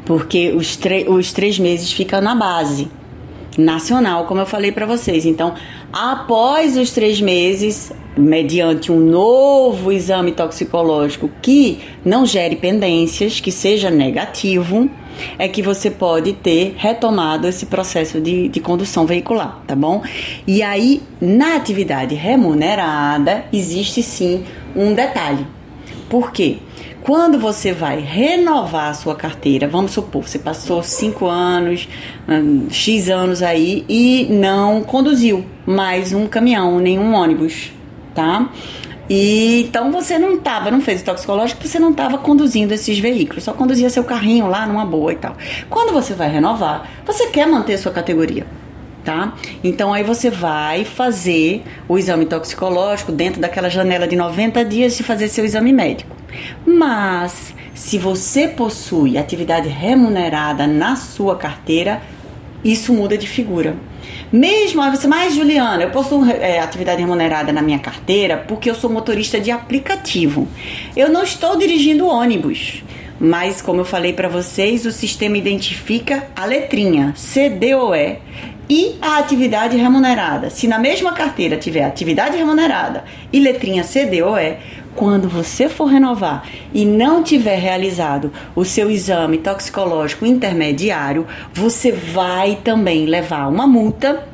Porque 0.06 0.52
os, 0.52 0.78
os 1.08 1.32
três 1.32 1.58
meses 1.58 1.92
ficam 1.92 2.20
na 2.20 2.34
base 2.34 2.88
nacional, 3.58 4.24
como 4.24 4.40
eu 4.40 4.46
falei 4.46 4.72
para 4.72 4.86
vocês. 4.86 5.26
Então, 5.26 5.54
após 5.92 6.76
os 6.76 6.90
três 6.92 7.20
meses, 7.20 7.92
mediante 8.16 8.90
um 8.90 8.98
novo 8.98 9.92
exame 9.92 10.32
toxicológico 10.32 11.30
que 11.42 11.80
não 12.04 12.24
gere 12.24 12.56
pendências, 12.56 13.38
que 13.38 13.52
seja 13.52 13.90
negativo, 13.90 14.88
é 15.38 15.48
que 15.48 15.62
você 15.62 15.90
pode 15.90 16.32
ter 16.32 16.74
retomado 16.76 17.46
esse 17.46 17.66
processo 17.66 18.20
de, 18.20 18.48
de 18.48 18.60
condução 18.60 19.06
veicular, 19.06 19.60
tá 19.66 19.74
bom? 19.74 20.02
E 20.46 20.62
aí, 20.62 21.02
na 21.20 21.56
atividade 21.56 22.14
remunerada, 22.14 23.44
existe 23.52 24.02
sim 24.02 24.44
um 24.74 24.94
detalhe. 24.94 25.46
Por 26.08 26.32
quê? 26.32 26.58
Quando 27.02 27.38
você 27.38 27.72
vai 27.72 27.98
renovar 28.00 28.90
a 28.90 28.94
sua 28.94 29.14
carteira, 29.14 29.66
vamos 29.66 29.92
supor, 29.92 30.28
você 30.28 30.38
passou 30.38 30.82
cinco 30.82 31.26
anos, 31.26 31.88
hum, 32.28 32.66
X 32.70 33.08
anos 33.08 33.42
aí 33.42 33.84
e 33.88 34.26
não 34.30 34.82
conduziu 34.82 35.44
mais 35.64 36.12
um 36.12 36.26
caminhão, 36.26 36.78
nenhum 36.78 37.14
ônibus, 37.14 37.72
tá? 38.14 38.50
E 39.10 39.62
então 39.62 39.90
você 39.90 40.16
não 40.16 40.34
estava, 40.34 40.70
não 40.70 40.80
fez 40.80 41.02
o 41.02 41.04
toxicológico, 41.04 41.66
você 41.66 41.80
não 41.80 41.90
estava 41.90 42.16
conduzindo 42.16 42.72
esses 42.72 42.96
veículos, 43.00 43.42
só 43.42 43.52
conduzia 43.52 43.90
seu 43.90 44.04
carrinho 44.04 44.46
lá 44.46 44.64
numa 44.68 44.86
boa 44.86 45.12
e 45.12 45.16
tal. 45.16 45.36
Quando 45.68 45.92
você 45.92 46.14
vai 46.14 46.30
renovar, 46.30 46.88
você 47.04 47.26
quer 47.26 47.46
manter 47.48 47.76
sua 47.76 47.90
categoria 47.90 48.46
tá? 49.04 49.32
Então 49.64 49.92
aí 49.92 50.04
você 50.04 50.30
vai 50.30 50.84
fazer 50.84 51.64
o 51.88 51.98
exame 51.98 52.26
toxicológico 52.26 53.10
dentro 53.10 53.40
daquela 53.40 53.68
janela 53.68 54.06
de 54.06 54.14
90 54.14 54.64
dias 54.64 54.96
de 54.96 55.02
fazer 55.02 55.28
seu 55.28 55.44
exame 55.44 55.72
médico. 55.72 56.14
Mas 56.66 57.54
se 57.74 57.98
você 57.98 58.46
possui 58.46 59.16
atividade 59.18 59.68
remunerada 59.68 60.66
na 60.66 60.96
sua 60.96 61.34
carteira, 61.36 62.02
isso 62.62 62.92
muda 62.92 63.16
de 63.16 63.26
figura. 63.26 63.74
Mesmo 64.32 64.82
você, 64.90 65.06
mas 65.06 65.34
Juliana, 65.34 65.82
eu 65.82 65.90
possuo 65.90 66.24
é, 66.30 66.58
atividade 66.58 67.00
remunerada 67.00 67.52
na 67.52 67.62
minha 67.62 67.78
carteira 67.78 68.44
porque 68.48 68.70
eu 68.70 68.74
sou 68.74 68.90
motorista 68.90 69.40
de 69.40 69.50
aplicativo. 69.50 70.46
Eu 70.96 71.08
não 71.08 71.22
estou 71.22 71.56
dirigindo 71.56 72.06
ônibus. 72.06 72.82
Mas, 73.22 73.60
como 73.60 73.82
eu 73.82 73.84
falei 73.84 74.14
para 74.14 74.28
vocês, 74.28 74.86
o 74.86 74.90
sistema 74.92 75.36
identifica 75.36 76.28
a 76.34 76.46
letrinha 76.46 77.12
CDOE 77.14 78.16
e 78.70 78.96
a 79.02 79.18
atividade 79.18 79.76
remunerada. 79.76 80.48
Se 80.48 80.68
na 80.68 80.78
mesma 80.78 81.12
carteira 81.12 81.56
tiver 81.56 81.84
atividade 81.84 82.36
remunerada 82.36 83.04
e 83.32 83.40
letrinha 83.40 83.82
CDOE, 83.82 84.56
quando 84.94 85.28
você 85.28 85.68
for 85.68 85.86
renovar 85.86 86.48
e 86.72 86.84
não 86.84 87.22
tiver 87.22 87.56
realizado 87.56 88.32
o 88.54 88.64
seu 88.64 88.90
exame 88.90 89.38
toxicológico 89.38 90.26
intermediário, 90.26 91.26
você 91.52 91.92
vai 91.92 92.58
também 92.62 93.06
levar 93.06 93.48
uma 93.48 93.66
multa 93.66 94.24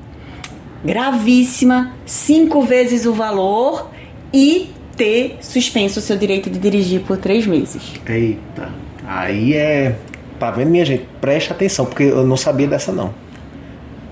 gravíssima, 0.84 1.92
cinco 2.04 2.62
vezes 2.62 3.06
o 3.06 3.12
valor 3.12 3.90
e 4.32 4.70
ter 4.96 5.38
suspenso 5.40 5.98
o 5.98 6.02
seu 6.02 6.16
direito 6.16 6.48
de 6.48 6.58
dirigir 6.58 7.00
por 7.02 7.16
três 7.18 7.46
meses. 7.46 7.94
Eita, 8.06 8.70
aí 9.06 9.54
é. 9.54 9.96
Tá 10.38 10.50
vendo, 10.50 10.70
minha 10.70 10.84
gente? 10.84 11.06
Preste 11.20 11.50
atenção, 11.50 11.86
porque 11.86 12.02
eu 12.04 12.26
não 12.26 12.36
sabia 12.36 12.66
dessa 12.66 12.92
não. 12.92 13.14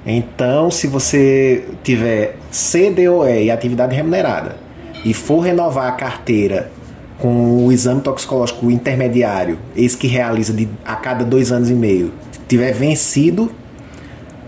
Então, 0.06 0.70
se 0.70 0.86
você 0.86 1.64
tiver 1.82 2.36
CDOE 2.50 3.44
e 3.44 3.50
atividade 3.50 3.94
remunerada 3.94 4.63
e 5.04 5.12
for 5.12 5.40
renovar 5.40 5.88
a 5.88 5.92
carteira 5.92 6.70
com 7.18 7.66
o 7.66 7.72
exame 7.72 8.00
toxicológico 8.00 8.70
intermediário, 8.70 9.58
esse 9.76 9.96
que 9.96 10.06
realiza 10.06 10.52
de, 10.52 10.68
a 10.84 10.96
cada 10.96 11.24
dois 11.24 11.52
anos 11.52 11.70
e 11.70 11.74
meio, 11.74 12.12
tiver 12.48 12.72
vencido, 12.72 13.52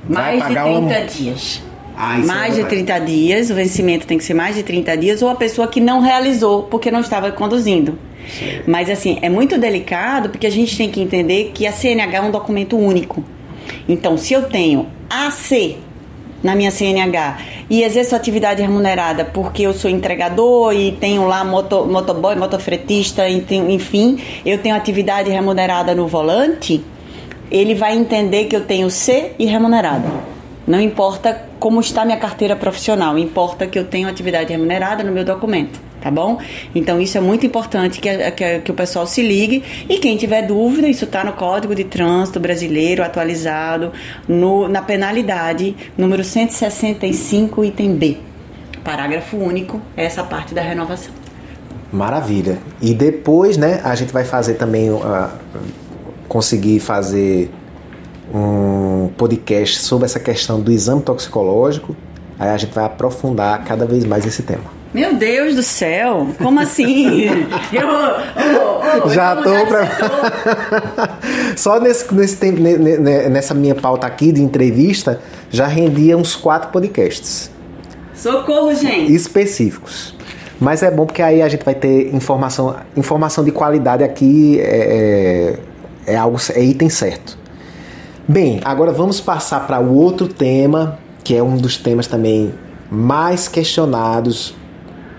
mais 0.09 0.39
vai 0.39 0.49
pagar 0.49 0.65
de 0.65 0.77
30 0.77 0.81
uma... 0.81 1.07
dias. 1.07 1.63
Ah, 1.99 2.19
é 2.19 2.23
mais 2.25 2.55
de 2.55 2.65
30 2.65 2.99
dias, 3.01 3.51
o 3.51 3.55
vencimento 3.55 4.07
tem 4.07 4.19
que 4.19 4.25
ser 4.25 4.35
mais 4.35 4.55
de 4.55 4.63
30 4.63 4.97
dias, 4.97 5.23
ou 5.23 5.31
a 5.31 5.35
pessoa 5.35 5.67
que 5.67 5.81
não 5.81 6.01
realizou 6.01 6.65
porque 6.65 6.91
não 6.91 7.01
estava 7.01 7.31
conduzindo. 7.33 7.99
Sim. 8.29 8.61
Mas 8.67 8.91
assim, 8.91 9.19
é 9.23 9.29
muito 9.29 9.57
delicado 9.57 10.29
porque 10.29 10.47
a 10.47 10.51
gente 10.51 10.77
tem 10.77 10.91
que 10.91 11.01
entender 11.01 11.53
que 11.55 11.67
a 11.67 11.73
CNH 11.73 12.19
é 12.19 12.21
um 12.21 12.31
documento 12.31 12.77
único. 12.77 13.25
Então, 13.89 14.19
se 14.19 14.35
eu 14.35 14.43
tenho 14.43 14.87
AC 15.09 15.77
na 16.47 16.55
minha 16.55 16.71
CNH 16.71 17.39
e 17.69 17.83
exerço 17.83 18.15
atividade 18.15 18.63
remunerada 18.63 19.25
porque 19.25 19.63
eu 19.63 19.75
sou 19.75 19.91
entregador 19.91 20.73
e 20.73 20.93
tenho 20.93 21.27
lá 21.27 21.45
moto, 21.45 21.85
motoboy, 21.85 22.37
motofretista, 22.37 23.29
enfim, 23.29 24.19
eu 24.45 24.59
tenho 24.59 24.77
atividade 24.77 25.29
remunerada 25.29 25.93
no 25.93 26.07
volante, 26.07 26.83
ele 27.51 27.75
vai 27.75 27.97
entender 27.97 28.45
que 28.45 28.55
eu 28.55 28.65
tenho 28.65 28.89
C 28.89 29.33
e 29.39 29.45
remunerada. 29.45 30.09
Não 30.67 30.81
importa 30.81 31.49
como 31.59 31.81
está 31.81 32.05
minha 32.05 32.17
carteira 32.17 32.55
profissional, 32.55 33.19
importa 33.19 33.67
que 33.67 33.79
eu 33.79 33.85
tenho 33.85 34.09
atividade 34.09 34.53
remunerada 34.53 35.03
no 35.03 35.11
meu 35.11 35.25
documento 35.25 35.86
tá 36.07 36.11
bom? 36.13 36.39
Então 36.73 37.01
isso 37.01 37.19
é 37.19 37.21
muito 37.21 37.45
importante 37.45 38.01
que, 38.01 38.31
que, 38.31 38.61
que 38.61 38.71
o 38.71 38.75
pessoal 38.75 39.09
se 39.09 39.23
ligue 39.23 39.65
e 39.89 39.99
quem 39.99 40.17
tiver 40.17 40.43
dúvida, 40.43 40.87
isso 40.87 41.05
está 41.05 41.25
no 41.25 41.33
Código 41.33 41.75
de 41.75 41.83
Trânsito 41.83 42.39
Brasileiro 42.39 43.03
atualizado 43.03 43.91
no, 44.29 44.69
na 44.69 44.83
penalidade 44.83 45.75
número 45.99 46.23
165, 46.23 47.65
item 47.65 47.97
B. 47.97 48.19
Parágrafo 48.85 49.37
único, 49.37 49.83
essa 49.97 50.23
parte 50.23 50.55
da 50.55 50.63
renovação. 50.63 51.13
Maravilha. 51.93 52.59
E 52.81 52.95
depois, 52.95 53.57
né, 53.57 53.81
a 53.83 53.97
gente 53.97 54.13
vai 54.13 54.25
fazer 54.25 54.55
também 54.55 54.93
uh, 54.93 55.29
conseguir 56.29 56.79
fazer 56.79 57.51
um 58.33 59.11
podcast 59.17 59.81
sobre 59.81 60.05
essa 60.05 60.21
questão 60.21 60.61
do 60.61 60.71
exame 60.71 61.03
toxicológico. 61.03 61.97
Aí 62.39 62.51
a 62.51 62.57
gente 62.57 62.73
vai 62.73 62.85
aprofundar 62.85 63.65
cada 63.65 63.85
vez 63.85 64.05
mais 64.05 64.25
esse 64.25 64.45
tema. 64.45 64.76
Meu 64.97 65.15
Deus 65.15 65.55
do 65.55 65.63
céu, 65.63 66.29
como 66.39 66.59
assim? 66.59 67.27
eu, 67.71 67.87
eu, 67.87 69.03
eu 69.05 69.11
já 69.11 69.37
tô 69.37 69.67
pra... 69.67 69.87
Só 71.55 71.79
nesse, 71.79 72.15
nesse 72.15 72.39
tempo, 72.39 72.63
nessa 72.63 73.53
minha 73.53 73.75
pauta 73.75 74.07
aqui 74.07 74.33
de 74.33 74.41
entrevista, 74.41 75.21
já 75.51 75.67
rendia 75.67 76.17
uns 76.17 76.35
quatro 76.35 76.71
podcasts. 76.71 77.51
Socorro, 78.15 78.75
gente! 78.75 79.15
Específicos. 79.15 80.15
Mas 80.59 80.83
é 80.83 80.91
bom 80.91 81.05
porque 81.05 81.21
aí 81.21 81.43
a 81.43 81.49
gente 81.51 81.63
vai 81.63 81.75
ter 81.75 82.15
informação, 82.15 82.75
informação 82.97 83.45
de 83.45 83.51
qualidade 83.53 84.03
aqui 84.03 84.59
é, 84.61 85.59
é, 86.07 86.15
é 86.15 86.17
algo 86.17 86.39
é 86.55 86.63
item 86.65 86.89
certo. 86.89 87.37
Bem, 88.27 88.63
agora 88.65 88.93
vamos 88.93 89.21
passar 89.21 89.67
para 89.67 89.79
o 89.79 89.95
outro 89.95 90.27
tema, 90.27 90.99
que 91.23 91.37
é 91.37 91.43
um 91.43 91.59
dos 91.59 91.77
temas 91.77 92.07
também 92.07 92.55
mais 92.91 93.47
questionados 93.47 94.57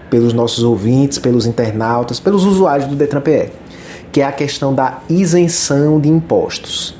pelos 0.10 0.34
nossos 0.34 0.64
ouvintes, 0.64 1.18
pelos 1.18 1.45
internautas, 1.45 2.20
pelos 2.20 2.45
usuários 2.45 2.88
do 2.88 2.95
Detran 2.95 3.22
PE, 3.22 3.49
que 4.12 4.22
é 4.22 4.26
a 4.26 4.32
questão 4.32 4.74
da 4.74 4.99
isenção 5.10 5.99
de 5.99 6.10
impostos. 6.10 6.95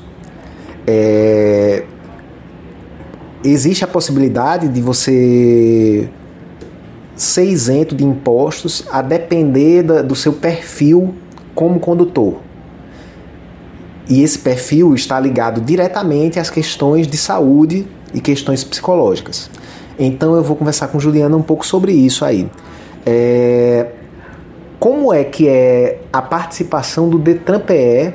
É... 0.86 1.84
Existe 3.44 3.84
a 3.84 3.86
possibilidade 3.86 4.68
de 4.68 4.80
você 4.80 6.08
ser 7.14 7.44
isento 7.44 7.94
de 7.94 8.04
impostos 8.04 8.84
a 8.90 9.02
depender 9.02 9.82
do 10.02 10.14
seu 10.14 10.32
perfil 10.32 11.14
como 11.54 11.80
condutor. 11.80 12.36
E 14.08 14.22
esse 14.22 14.38
perfil 14.38 14.94
está 14.94 15.20
ligado 15.20 15.60
diretamente 15.60 16.38
às 16.38 16.48
questões 16.48 17.06
de 17.06 17.16
saúde 17.16 17.86
e 18.14 18.20
questões 18.20 18.64
psicológicas. 18.64 19.50
Então 19.98 20.34
eu 20.34 20.42
vou 20.42 20.56
conversar 20.56 20.88
com 20.88 20.98
Juliana 20.98 21.36
um 21.36 21.42
pouco 21.42 21.66
sobre 21.66 21.92
isso 21.92 22.24
aí. 22.24 22.48
É, 23.04 23.86
como 24.78 25.12
é 25.12 25.24
que 25.24 25.48
é 25.48 26.00
a 26.12 26.22
participação 26.22 27.08
do 27.08 27.18
Detran 27.18 27.60
PE 27.60 28.14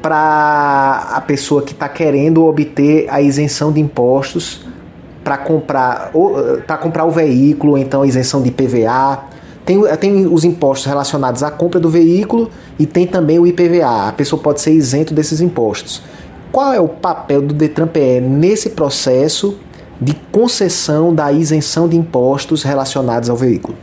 para 0.00 1.08
a 1.12 1.20
pessoa 1.20 1.62
que 1.62 1.72
está 1.72 1.88
querendo 1.88 2.44
obter 2.44 3.06
a 3.10 3.20
isenção 3.20 3.72
de 3.72 3.80
impostos 3.80 4.64
para 5.24 5.36
comprar 5.36 6.12
para 6.64 6.76
comprar 6.76 7.04
o 7.04 7.10
veículo, 7.10 7.76
então 7.76 8.02
a 8.02 8.06
isenção 8.06 8.40
de 8.40 8.52
PVA. 8.52 9.24
Tem, 9.64 9.82
tem 9.98 10.26
os 10.32 10.44
impostos 10.44 10.86
relacionados 10.86 11.42
à 11.42 11.50
compra 11.50 11.80
do 11.80 11.90
veículo 11.90 12.48
e 12.78 12.86
tem 12.86 13.04
também 13.04 13.40
o 13.40 13.44
IPVA. 13.44 14.06
A 14.06 14.12
pessoa 14.12 14.40
pode 14.40 14.60
ser 14.60 14.70
isento 14.70 15.12
desses 15.12 15.40
impostos. 15.40 16.00
Qual 16.52 16.72
é 16.72 16.78
o 16.78 16.86
papel 16.86 17.42
do 17.42 17.52
Detran 17.52 17.88
PE 17.88 18.20
nesse 18.20 18.70
processo 18.70 19.58
de 20.00 20.14
concessão 20.30 21.14
da 21.14 21.32
isenção 21.32 21.88
de 21.88 21.96
impostos 21.96 22.62
relacionados 22.62 23.30
ao 23.30 23.36
veículo? 23.36 23.76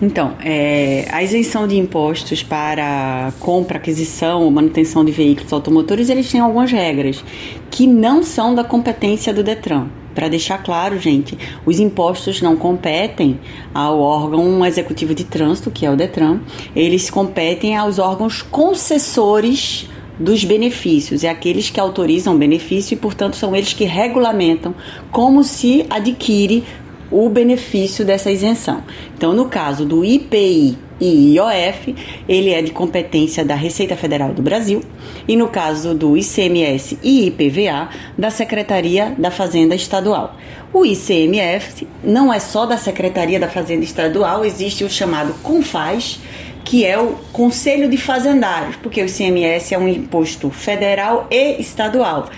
Então, 0.00 0.34
é, 0.44 1.08
a 1.10 1.22
isenção 1.22 1.66
de 1.66 1.78
impostos 1.78 2.42
para 2.42 3.32
compra, 3.40 3.78
aquisição 3.78 4.42
ou 4.42 4.50
manutenção 4.50 5.02
de 5.02 5.10
veículos 5.10 5.50
automotores, 5.52 6.10
eles 6.10 6.30
têm 6.30 6.40
algumas 6.40 6.70
regras 6.70 7.24
que 7.70 7.86
não 7.86 8.22
são 8.22 8.54
da 8.54 8.62
competência 8.62 9.32
do 9.32 9.42
Detran. 9.42 9.86
Para 10.14 10.28
deixar 10.28 10.62
claro, 10.62 10.98
gente, 10.98 11.36
os 11.64 11.78
impostos 11.78 12.42
não 12.42 12.56
competem 12.56 13.38
ao 13.72 13.98
órgão 13.98 14.64
executivo 14.64 15.14
de 15.14 15.24
trânsito, 15.24 15.70
que 15.70 15.86
é 15.86 15.90
o 15.90 15.96
Detran, 15.96 16.40
eles 16.74 17.08
competem 17.08 17.76
aos 17.76 17.98
órgãos 17.98 18.42
concessores 18.42 19.88
dos 20.18 20.44
benefícios, 20.44 21.24
é 21.24 21.28
aqueles 21.28 21.70
que 21.70 21.80
autorizam 21.80 22.34
o 22.34 22.38
benefício 22.38 22.94
e, 22.94 22.98
portanto, 22.98 23.36
são 23.36 23.54
eles 23.54 23.72
que 23.72 23.84
regulamentam 23.84 24.74
como 25.10 25.44
se 25.44 25.84
adquire 25.90 26.64
o 27.10 27.28
benefício 27.28 28.04
dessa 28.04 28.30
isenção. 28.30 28.82
Então, 29.16 29.32
no 29.32 29.46
caso 29.46 29.84
do 29.84 30.04
IPI 30.04 30.76
e 31.00 31.34
IOF, 31.34 31.94
ele 32.28 32.50
é 32.50 32.62
de 32.62 32.70
competência 32.70 33.44
da 33.44 33.54
Receita 33.54 33.94
Federal 33.96 34.32
do 34.32 34.42
Brasil, 34.42 34.82
e 35.28 35.36
no 35.36 35.48
caso 35.48 35.94
do 35.94 36.16
ICMS 36.16 36.98
e 37.02 37.26
IPVA, 37.26 37.88
da 38.16 38.30
Secretaria 38.30 39.14
da 39.18 39.30
Fazenda 39.30 39.74
Estadual. 39.74 40.36
O 40.72 40.84
ICMF 40.84 41.86
não 42.02 42.32
é 42.32 42.40
só 42.40 42.66
da 42.66 42.76
Secretaria 42.76 43.38
da 43.38 43.48
Fazenda 43.48 43.84
Estadual, 43.84 44.44
existe 44.44 44.84
o 44.84 44.90
chamado 44.90 45.34
CONFAS, 45.42 46.18
que 46.66 46.84
é 46.84 46.98
o 46.98 47.12
Conselho 47.32 47.88
de 47.88 47.96
Fazendários, 47.96 48.74
porque 48.82 49.00
o 49.00 49.06
ICMS 49.06 49.72
é 49.72 49.78
um 49.78 49.86
imposto 49.86 50.50
federal 50.50 51.28
e 51.30 51.60
estadual. 51.60 52.28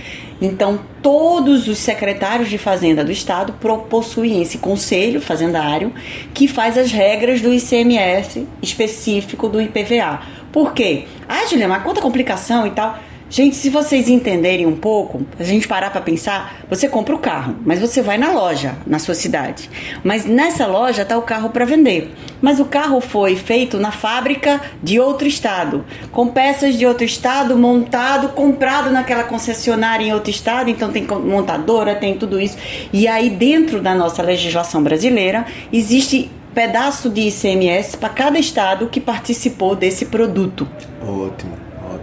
Então, 0.40 0.78
todos 1.02 1.66
os 1.66 1.78
secretários 1.78 2.50
de 2.50 2.58
Fazenda 2.58 3.02
do 3.02 3.10
Estado 3.10 3.54
possuem 3.88 4.42
esse 4.42 4.58
conselho 4.58 5.18
fazendário 5.18 5.94
que 6.34 6.46
faz 6.46 6.76
as 6.76 6.92
regras 6.92 7.40
do 7.40 7.52
ICMS 7.52 8.46
específico 8.62 9.48
do 9.48 9.62
IPVA. 9.62 10.20
Por 10.52 10.74
quê? 10.74 11.06
Ah, 11.26 11.46
Juliana, 11.46 11.76
mas 11.76 11.82
quanta 11.82 12.02
complicação 12.02 12.66
e 12.66 12.70
tal. 12.70 12.98
Gente, 13.30 13.56
se 13.56 13.68
vocês 13.68 14.08
entenderem 14.08 14.64
um 14.64 14.74
pouco, 14.74 15.20
a 15.38 15.44
gente 15.44 15.68
parar 15.68 15.90
para 15.90 16.00
pensar, 16.00 16.60
você 16.68 16.88
compra 16.88 17.14
o 17.14 17.18
carro, 17.18 17.56
mas 17.62 17.78
você 17.78 18.00
vai 18.00 18.16
na 18.16 18.32
loja 18.32 18.74
na 18.86 18.98
sua 18.98 19.14
cidade. 19.14 19.68
Mas 20.02 20.24
nessa 20.24 20.66
loja 20.66 21.02
está 21.02 21.18
o 21.18 21.22
carro 21.22 21.50
para 21.50 21.66
vender. 21.66 22.10
Mas 22.40 22.58
o 22.58 22.64
carro 22.64 23.02
foi 23.02 23.36
feito 23.36 23.78
na 23.78 23.90
fábrica 23.90 24.62
de 24.82 24.98
outro 24.98 25.28
estado, 25.28 25.84
com 26.10 26.28
peças 26.28 26.78
de 26.78 26.86
outro 26.86 27.04
estado, 27.04 27.58
montado, 27.58 28.30
comprado 28.30 28.90
naquela 28.90 29.24
concessionária 29.24 30.06
em 30.06 30.14
outro 30.14 30.30
estado, 30.30 30.70
então 30.70 30.90
tem 30.90 31.06
montadora, 31.06 31.94
tem 31.96 32.16
tudo 32.16 32.40
isso. 32.40 32.56
E 32.94 33.06
aí 33.06 33.28
dentro 33.28 33.82
da 33.82 33.94
nossa 33.94 34.22
legislação 34.22 34.82
brasileira 34.82 35.44
existe 35.70 36.30
pedaço 36.54 37.10
de 37.10 37.28
ICMS 37.28 37.98
para 37.98 38.08
cada 38.08 38.38
estado 38.38 38.88
que 38.88 39.02
participou 39.02 39.76
desse 39.76 40.06
produto. 40.06 40.66
Ótimo 41.02 41.57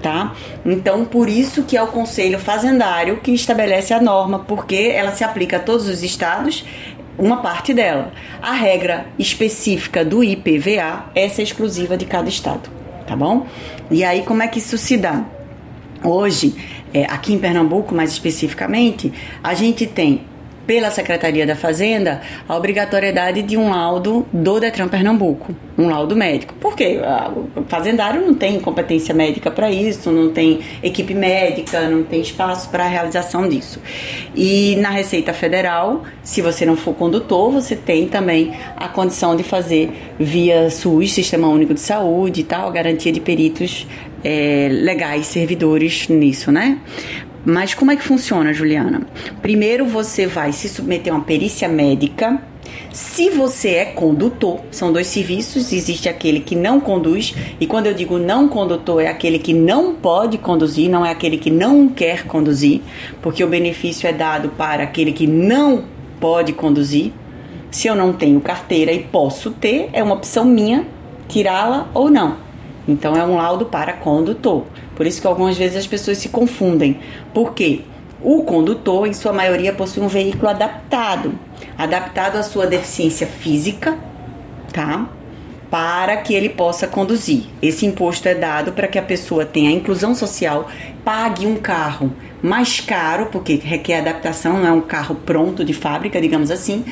tá? 0.05 0.35
Então, 0.63 1.03
por 1.03 1.27
isso 1.27 1.63
que 1.63 1.75
é 1.75 1.81
o 1.81 1.87
Conselho 1.87 2.37
Fazendário 2.37 3.17
que 3.17 3.31
estabelece 3.31 3.91
a 3.91 3.99
norma, 3.99 4.37
porque 4.37 4.93
ela 4.93 5.11
se 5.11 5.23
aplica 5.23 5.57
a 5.57 5.59
todos 5.59 5.89
os 5.89 6.03
estados, 6.03 6.63
uma 7.17 7.37
parte 7.37 7.73
dela. 7.73 8.11
A 8.39 8.53
regra 8.53 9.07
específica 9.17 10.05
do 10.05 10.23
IPVA, 10.23 11.05
essa 11.15 11.41
é 11.41 11.43
exclusiva 11.43 11.97
de 11.97 12.05
cada 12.05 12.29
estado, 12.29 12.69
tá 13.07 13.15
bom? 13.15 13.47
E 13.89 14.03
aí, 14.03 14.21
como 14.21 14.43
é 14.43 14.47
que 14.47 14.59
isso 14.59 14.77
se 14.77 14.95
dá? 14.95 15.25
Hoje, 16.03 16.55
é, 16.93 17.05
aqui 17.05 17.33
em 17.33 17.39
Pernambuco, 17.39 17.95
mais 17.95 18.11
especificamente, 18.11 19.11
a 19.43 19.55
gente 19.55 19.87
tem 19.87 20.21
pela 20.65 20.89
Secretaria 20.91 21.45
da 21.45 21.55
Fazenda 21.55 22.21
a 22.47 22.55
obrigatoriedade 22.55 23.41
de 23.41 23.57
um 23.57 23.69
laudo 23.69 24.25
do 24.31 24.59
Detran 24.59 24.87
Pernambuco, 24.87 25.55
um 25.77 25.89
laudo 25.89 26.15
médico. 26.15 26.53
Por 26.55 26.75
quê? 26.75 26.99
O 27.55 27.63
fazendário 27.63 28.21
não 28.21 28.33
tem 28.33 28.59
competência 28.59 29.13
médica 29.13 29.51
para 29.51 29.69
isso, 29.71 30.11
não 30.11 30.31
tem 30.31 30.59
equipe 30.81 31.13
médica, 31.13 31.87
não 31.89 32.03
tem 32.03 32.21
espaço 32.21 32.69
para 32.69 32.85
a 32.85 32.87
realização 32.87 33.47
disso. 33.47 33.79
E 34.35 34.75
na 34.77 34.89
Receita 34.89 35.33
Federal, 35.33 36.03
se 36.23 36.41
você 36.41 36.65
não 36.65 36.75
for 36.75 36.93
condutor, 36.93 37.51
você 37.51 37.75
tem 37.75 38.07
também 38.07 38.53
a 38.75 38.87
condição 38.87 39.35
de 39.35 39.43
fazer 39.43 39.91
via 40.19 40.69
SUS, 40.69 41.13
Sistema 41.13 41.47
Único 41.47 41.73
de 41.73 41.81
Saúde 41.81 42.41
e 42.41 42.43
tal, 42.43 42.71
garantia 42.71 43.11
de 43.11 43.19
peritos 43.19 43.87
é, 44.23 44.67
legais, 44.71 45.27
servidores 45.27 46.07
nisso, 46.07 46.51
né? 46.51 46.79
Mas 47.45 47.75
como 47.75 47.91
é 47.91 47.95
que 47.95 48.03
funciona, 48.03 48.51
Juliana? 48.51 49.01
Primeiro 49.41 49.85
você 49.85 50.25
vai 50.25 50.51
se 50.51 50.67
submeter 50.67 51.13
a 51.13 51.17
uma 51.17 51.23
perícia 51.23 51.69
médica. 51.69 52.41
Se 52.91 53.29
você 53.29 53.69
é 53.75 53.85
condutor, 53.85 54.61
são 54.71 54.91
dois 54.91 55.07
serviços, 55.07 55.71
existe 55.71 56.09
aquele 56.09 56.39
que 56.39 56.55
não 56.55 56.79
conduz, 56.79 57.35
e 57.59 57.67
quando 57.67 57.85
eu 57.85 57.93
digo 57.93 58.17
não 58.17 58.47
condutor, 58.47 59.01
é 59.01 59.07
aquele 59.07 59.37
que 59.37 59.53
não 59.53 59.93
pode 59.93 60.37
conduzir, 60.37 60.89
não 60.89 61.05
é 61.05 61.11
aquele 61.11 61.37
que 61.37 61.51
não 61.51 61.87
quer 61.87 62.25
conduzir, 62.25 62.81
porque 63.21 63.43
o 63.43 63.47
benefício 63.47 64.07
é 64.07 64.13
dado 64.13 64.49
para 64.49 64.83
aquele 64.83 65.11
que 65.11 65.27
não 65.27 65.83
pode 66.19 66.53
conduzir. 66.53 67.13
Se 67.69 67.87
eu 67.87 67.95
não 67.95 68.13
tenho 68.13 68.41
carteira 68.41 68.91
e 68.91 69.03
posso 69.03 69.51
ter, 69.51 69.89
é 69.93 70.01
uma 70.01 70.15
opção 70.15 70.45
minha 70.45 70.87
tirá-la 71.27 71.89
ou 71.93 72.09
não. 72.09 72.44
Então 72.87 73.15
é 73.15 73.23
um 73.23 73.35
laudo 73.35 73.65
para 73.65 73.93
condutor. 73.93 74.65
Por 74.95 75.05
isso 75.05 75.19
que 75.19 75.27
algumas 75.27 75.57
vezes 75.57 75.77
as 75.77 75.87
pessoas 75.87 76.17
se 76.17 76.29
confundem. 76.29 76.99
Por 77.33 77.53
quê? 77.53 77.81
O 78.21 78.43
condutor, 78.43 79.07
em 79.07 79.13
sua 79.13 79.33
maioria, 79.33 79.73
possui 79.73 80.01
um 80.01 80.07
veículo 80.07 80.49
adaptado, 80.49 81.33
adaptado 81.77 82.37
à 82.37 82.43
sua 82.43 82.65
deficiência 82.65 83.27
física, 83.27 83.97
tá? 84.71 85.07
Para 85.69 86.17
que 86.17 86.33
ele 86.33 86.49
possa 86.49 86.87
conduzir. 86.87 87.43
Esse 87.61 87.85
imposto 87.85 88.27
é 88.27 88.33
dado 88.33 88.71
para 88.71 88.87
que 88.87 88.97
a 88.97 89.03
pessoa 89.03 89.45
tenha 89.45 89.69
inclusão 89.69 90.15
social, 90.15 90.69
pague 91.03 91.45
um 91.45 91.57
carro 91.57 92.11
mais 92.41 92.79
caro, 92.79 93.27
porque 93.31 93.55
requer 93.55 93.99
adaptação, 93.99 94.59
não 94.59 94.67
é 94.67 94.71
um 94.71 94.81
carro 94.81 95.15
pronto 95.15 95.65
de 95.65 95.73
fábrica, 95.73 96.21
digamos 96.21 96.49
assim, 96.51 96.85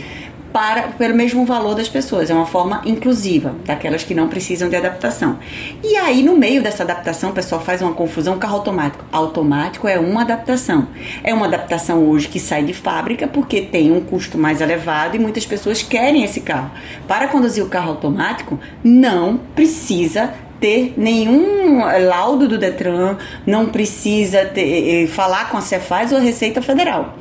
para 0.53 0.83
pelo 0.89 1.15
mesmo 1.15 1.45
valor 1.45 1.73
das 1.73 1.89
pessoas. 1.89 2.29
É 2.29 2.33
uma 2.33 2.45
forma 2.45 2.83
inclusiva, 2.85 3.55
daquelas 3.65 4.03
que 4.03 4.13
não 4.13 4.27
precisam 4.29 4.69
de 4.69 4.75
adaptação. 4.75 5.39
E 5.83 5.97
aí, 5.97 6.21
no 6.21 6.37
meio 6.37 6.61
dessa 6.61 6.83
adaptação, 6.83 7.31
o 7.31 7.33
pessoal 7.33 7.59
faz 7.59 7.81
uma 7.81 7.93
confusão. 7.93 8.37
Carro 8.37 8.57
automático. 8.57 9.03
Automático 9.11 9.87
é 9.87 9.97
uma 9.99 10.21
adaptação. 10.21 10.87
É 11.23 11.33
uma 11.33 11.47
adaptação 11.47 12.07
hoje 12.07 12.27
que 12.27 12.39
sai 12.39 12.63
de 12.63 12.73
fábrica 12.73 13.27
porque 13.27 13.61
tem 13.61 13.91
um 13.91 14.01
custo 14.01 14.37
mais 14.37 14.61
elevado 14.61 15.15
e 15.15 15.19
muitas 15.19 15.45
pessoas 15.45 15.81
querem 15.81 16.23
esse 16.23 16.41
carro. 16.41 16.69
Para 17.07 17.27
conduzir 17.27 17.63
o 17.63 17.69
carro 17.69 17.89
automático, 17.89 18.59
não 18.83 19.37
precisa 19.55 20.31
ter 20.59 20.93
nenhum 20.95 21.79
laudo 22.07 22.47
do 22.47 22.57
Detran, 22.57 23.17
não 23.45 23.65
precisa 23.65 24.45
ter, 24.45 25.03
eh, 25.03 25.07
falar 25.07 25.49
com 25.49 25.57
a 25.57 25.61
Cefaz 25.61 26.11
ou 26.11 26.19
a 26.19 26.21
Receita 26.21 26.61
Federal. 26.61 27.17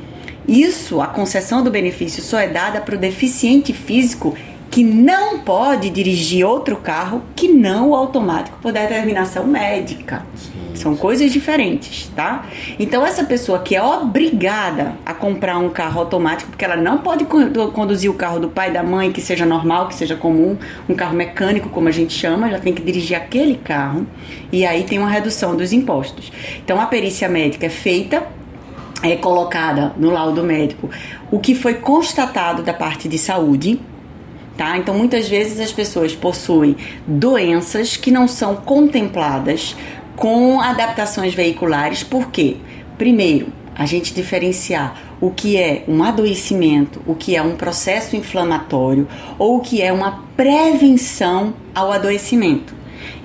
Isso, 0.47 1.01
a 1.01 1.07
concessão 1.07 1.63
do 1.63 1.71
benefício 1.71 2.21
só 2.21 2.39
é 2.39 2.47
dada 2.47 2.81
para 2.81 2.95
o 2.95 2.97
deficiente 2.97 3.71
físico 3.73 4.35
que 4.73 4.83
não 4.83 5.37
pode 5.37 5.91
dirigir 5.91 6.43
outro 6.43 6.77
carro 6.77 7.21
que 7.35 7.47
não 7.47 7.91
o 7.91 7.95
automático 7.95 8.57
por 8.59 8.71
determinação 8.71 9.45
médica. 9.45 10.25
Sim. 10.35 10.51
São 10.73 10.95
coisas 10.95 11.31
diferentes, 11.31 12.11
tá? 12.15 12.47
Então 12.79 13.05
essa 13.05 13.23
pessoa 13.23 13.59
que 13.59 13.75
é 13.75 13.83
obrigada 13.83 14.95
a 15.05 15.13
comprar 15.13 15.59
um 15.59 15.69
carro 15.69 15.99
automático 15.99 16.49
porque 16.49 16.65
ela 16.65 16.75
não 16.75 16.97
pode 16.97 17.23
conduzir 17.71 18.09
o 18.09 18.15
carro 18.15 18.39
do 18.39 18.49
pai 18.49 18.71
da 18.71 18.81
mãe 18.81 19.11
que 19.11 19.21
seja 19.21 19.45
normal, 19.45 19.87
que 19.87 19.93
seja 19.93 20.15
comum, 20.15 20.57
um 20.89 20.95
carro 20.95 21.15
mecânico 21.15 21.69
como 21.69 21.87
a 21.87 21.91
gente 21.91 22.11
chama, 22.11 22.49
ela 22.49 22.57
tem 22.57 22.73
que 22.73 22.81
dirigir 22.81 23.15
aquele 23.15 23.55
carro 23.57 24.07
e 24.51 24.65
aí 24.65 24.85
tem 24.85 24.97
uma 24.97 25.09
redução 25.09 25.55
dos 25.55 25.71
impostos. 25.71 26.31
Então 26.65 26.81
a 26.81 26.87
perícia 26.87 27.29
médica 27.29 27.67
é 27.67 27.69
feita 27.69 28.23
é 29.03 29.15
colocada 29.15 29.93
no 29.97 30.09
laudo 30.09 30.41
médico 30.43 30.89
o 31.29 31.37
que 31.37 31.53
foi 31.53 31.75
constatado 31.75 32.63
da 32.63 32.73
parte 32.73 33.07
de 33.07 33.17
saúde, 33.17 33.79
tá? 34.57 34.77
Então 34.77 34.95
muitas 34.95 35.27
vezes 35.27 35.59
as 35.59 35.73
pessoas 35.73 36.15
possuem 36.15 36.75
doenças 37.05 37.97
que 37.97 38.09
não 38.09 38.27
são 38.27 38.55
contempladas 38.55 39.75
com 40.15 40.61
adaptações 40.61 41.33
veiculares, 41.33 42.03
por 42.03 42.29
quê? 42.29 42.57
Primeiro, 42.97 43.47
a 43.75 43.85
gente 43.85 44.13
diferenciar 44.13 44.95
o 45.19 45.31
que 45.31 45.57
é 45.57 45.83
um 45.87 46.03
adoecimento, 46.03 47.01
o 47.07 47.15
que 47.15 47.35
é 47.35 47.41
um 47.41 47.55
processo 47.55 48.15
inflamatório 48.15 49.07
ou 49.39 49.57
o 49.57 49.59
que 49.61 49.81
é 49.81 49.91
uma 49.91 50.23
prevenção 50.37 51.53
ao 51.73 51.91
adoecimento. 51.91 52.75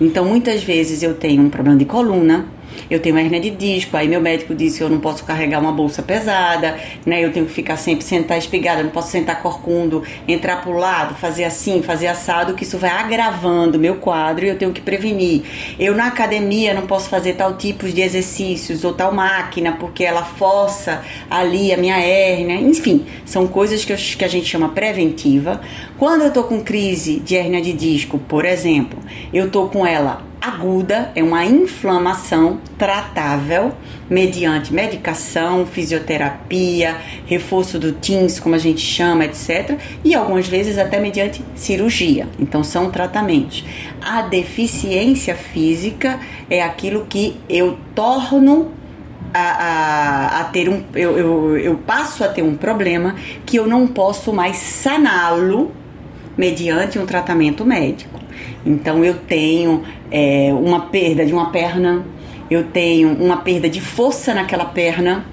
Então, 0.00 0.24
muitas 0.24 0.62
vezes 0.62 1.02
eu 1.02 1.14
tenho 1.14 1.42
um 1.42 1.50
problema 1.50 1.76
de 1.76 1.84
coluna, 1.84 2.46
eu 2.90 3.00
tenho 3.00 3.18
hernia 3.18 3.40
de 3.40 3.50
disco, 3.50 3.96
aí 3.96 4.08
meu 4.08 4.20
médico 4.20 4.54
disse 4.54 4.78
que 4.78 4.84
eu 4.84 4.88
não 4.88 5.00
posso 5.00 5.24
carregar 5.24 5.60
uma 5.60 5.72
bolsa 5.72 6.02
pesada, 6.02 6.76
né? 7.04 7.24
Eu 7.24 7.32
tenho 7.32 7.46
que 7.46 7.52
ficar 7.52 7.76
sempre 7.76 8.04
sentar 8.04 8.38
espigada, 8.38 8.82
não 8.82 8.90
posso 8.90 9.10
sentar 9.10 9.42
corcundo, 9.42 10.02
entrar 10.26 10.62
pro 10.62 10.72
lado, 10.72 11.14
fazer 11.14 11.44
assim, 11.44 11.82
fazer 11.82 12.06
assado, 12.06 12.54
que 12.54 12.64
isso 12.64 12.78
vai 12.78 12.90
agravando 12.90 13.78
meu 13.78 13.96
quadro 13.96 14.44
e 14.44 14.48
eu 14.48 14.58
tenho 14.58 14.72
que 14.72 14.80
prevenir. 14.80 15.42
Eu 15.78 15.94
na 15.94 16.06
academia 16.06 16.74
não 16.74 16.86
posso 16.86 17.08
fazer 17.08 17.34
tal 17.34 17.56
tipo 17.56 17.88
de 17.88 18.00
exercícios 18.00 18.84
ou 18.84 18.92
tal 18.92 19.12
máquina 19.12 19.72
porque 19.72 20.04
ela 20.04 20.22
força 20.22 21.02
ali 21.30 21.72
a 21.72 21.76
minha 21.76 21.98
hérnia. 21.98 22.56
Enfim, 22.56 23.06
são 23.24 23.46
coisas 23.46 23.84
que, 23.84 23.92
eu, 23.92 23.96
que 23.96 24.24
a 24.24 24.28
gente 24.28 24.46
chama 24.46 24.70
preventiva. 24.70 25.60
Quando 25.98 26.22
eu 26.22 26.32
tô 26.32 26.44
com 26.44 26.62
crise 26.62 27.20
de 27.20 27.36
hérnia 27.36 27.60
de 27.60 27.72
disco, 27.72 28.18
por 28.18 28.44
exemplo, 28.44 28.98
eu 29.32 29.50
tô 29.50 29.66
com 29.66 29.86
ela 29.86 30.26
aguda, 30.40 31.10
é 31.14 31.22
uma 31.22 31.44
inflamação 31.44 32.60
tratável 32.76 33.72
mediante 34.08 34.72
medicação, 34.72 35.66
fisioterapia, 35.66 36.96
reforço 37.26 37.78
do 37.78 37.92
TINS, 37.92 38.40
como 38.40 38.54
a 38.54 38.58
gente 38.58 38.80
chama, 38.80 39.24
etc. 39.24 39.78
E 40.04 40.14
algumas 40.14 40.46
vezes 40.46 40.78
até 40.78 40.98
mediante 41.00 41.42
cirurgia. 41.54 42.26
Então 42.38 42.62
são 42.64 42.90
tratamentos. 42.90 43.64
A 44.00 44.22
deficiência 44.22 45.34
física 45.34 46.20
é 46.48 46.62
aquilo 46.62 47.06
que 47.06 47.36
eu 47.48 47.78
torno 47.94 48.72
a, 49.34 49.40
a, 49.40 50.40
a, 50.40 50.44
ter 50.44 50.68
um. 50.68 50.82
Eu, 50.94 51.18
eu, 51.18 51.58
eu 51.58 51.76
passo 51.76 52.24
a 52.24 52.28
ter 52.28 52.42
um 52.42 52.56
problema 52.56 53.14
que 53.44 53.56
eu 53.58 53.66
não 53.66 53.86
posso 53.86 54.32
mais 54.32 54.56
saná-lo 54.56 55.72
mediante 56.36 56.98
um 56.98 57.04
tratamento 57.04 57.64
médico. 57.64 58.27
Então 58.68 59.02
eu 59.02 59.14
tenho 59.14 59.82
é, 60.10 60.52
uma 60.52 60.82
perda 60.82 61.24
de 61.24 61.32
uma 61.32 61.50
perna, 61.50 62.04
eu 62.50 62.64
tenho 62.64 63.08
uma 63.14 63.38
perda 63.38 63.66
de 63.66 63.80
força 63.80 64.34
naquela 64.34 64.66
perna, 64.66 65.24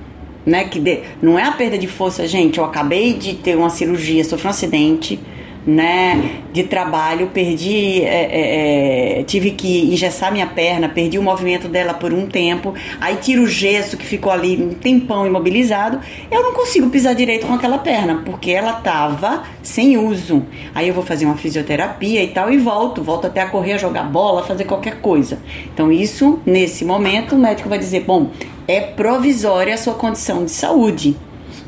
né? 0.46 0.64
Que 0.64 0.80
de, 0.80 1.02
não 1.22 1.38
é 1.38 1.44
a 1.44 1.52
perda 1.52 1.78
de 1.78 1.86
força, 1.86 2.26
gente. 2.26 2.60
Eu 2.60 2.64
acabei 2.64 3.14
de 3.14 3.36
ter 3.36 3.58
uma 3.58 3.70
cirurgia, 3.70 4.24
sofri 4.24 4.48
um 4.48 4.52
acidente 4.52 5.20
né, 5.66 6.41
de 6.53 6.63
trabalho, 6.63 7.28
perdi, 7.34 8.03
é, 8.03 8.05
é, 8.05 9.20
é, 9.20 9.24
tive 9.24 9.51
que 9.51 9.91
engessar 9.91 10.32
minha 10.32 10.45
perna, 10.45 10.88
perdi 10.88 11.18
o 11.18 11.24
movimento 11.24 11.68
dela 11.68 11.93
por 11.93 12.13
um 12.13 12.28
tempo, 12.28 12.74
aí 13.01 13.16
tiro 13.16 13.43
o 13.43 13.47
gesso 13.47 13.97
que 13.97 14.05
ficou 14.05 14.32
ali 14.32 14.61
um 14.61 14.74
tempão 14.74 15.26
imobilizado, 15.26 15.99
eu 16.30 16.43
não 16.43 16.53
consigo 16.53 16.89
pisar 16.89 17.16
direito 17.16 17.47
com 17.47 17.53
aquela 17.53 17.80
perna, 17.80 18.22
porque 18.24 18.51
ela 18.51 18.74
tava 18.74 19.43
sem 19.63 19.97
uso. 19.97 20.43
Aí 20.74 20.88
eu 20.88 20.93
vou 20.93 21.03
fazer 21.03 21.26
uma 21.26 21.38
fisioterapia 21.38 22.24
e 22.24 22.28
tal 22.28 22.51
e 22.51 22.57
volto, 22.57 23.03
volto 23.03 23.26
até 23.26 23.41
a 23.41 23.47
correr, 23.47 23.74
a 23.74 23.78
jogar 23.78 24.03
bola, 24.03 24.43
fazer 24.43 24.66
qualquer 24.66 25.01
coisa. 25.01 25.39
Então 25.74 25.91
isso, 25.91 26.39
nesse 26.45 26.86
momento, 26.86 27.36
o 27.36 27.39
médico 27.39 27.68
vai 27.68 27.80
dizer, 27.80 28.01
bom, 28.01 28.30
é 28.68 28.80
provisória 28.82 29.74
a 29.74 29.78
sua 29.78 29.95
condição 29.95 30.45
de 30.45 30.51
saúde. 30.51 31.16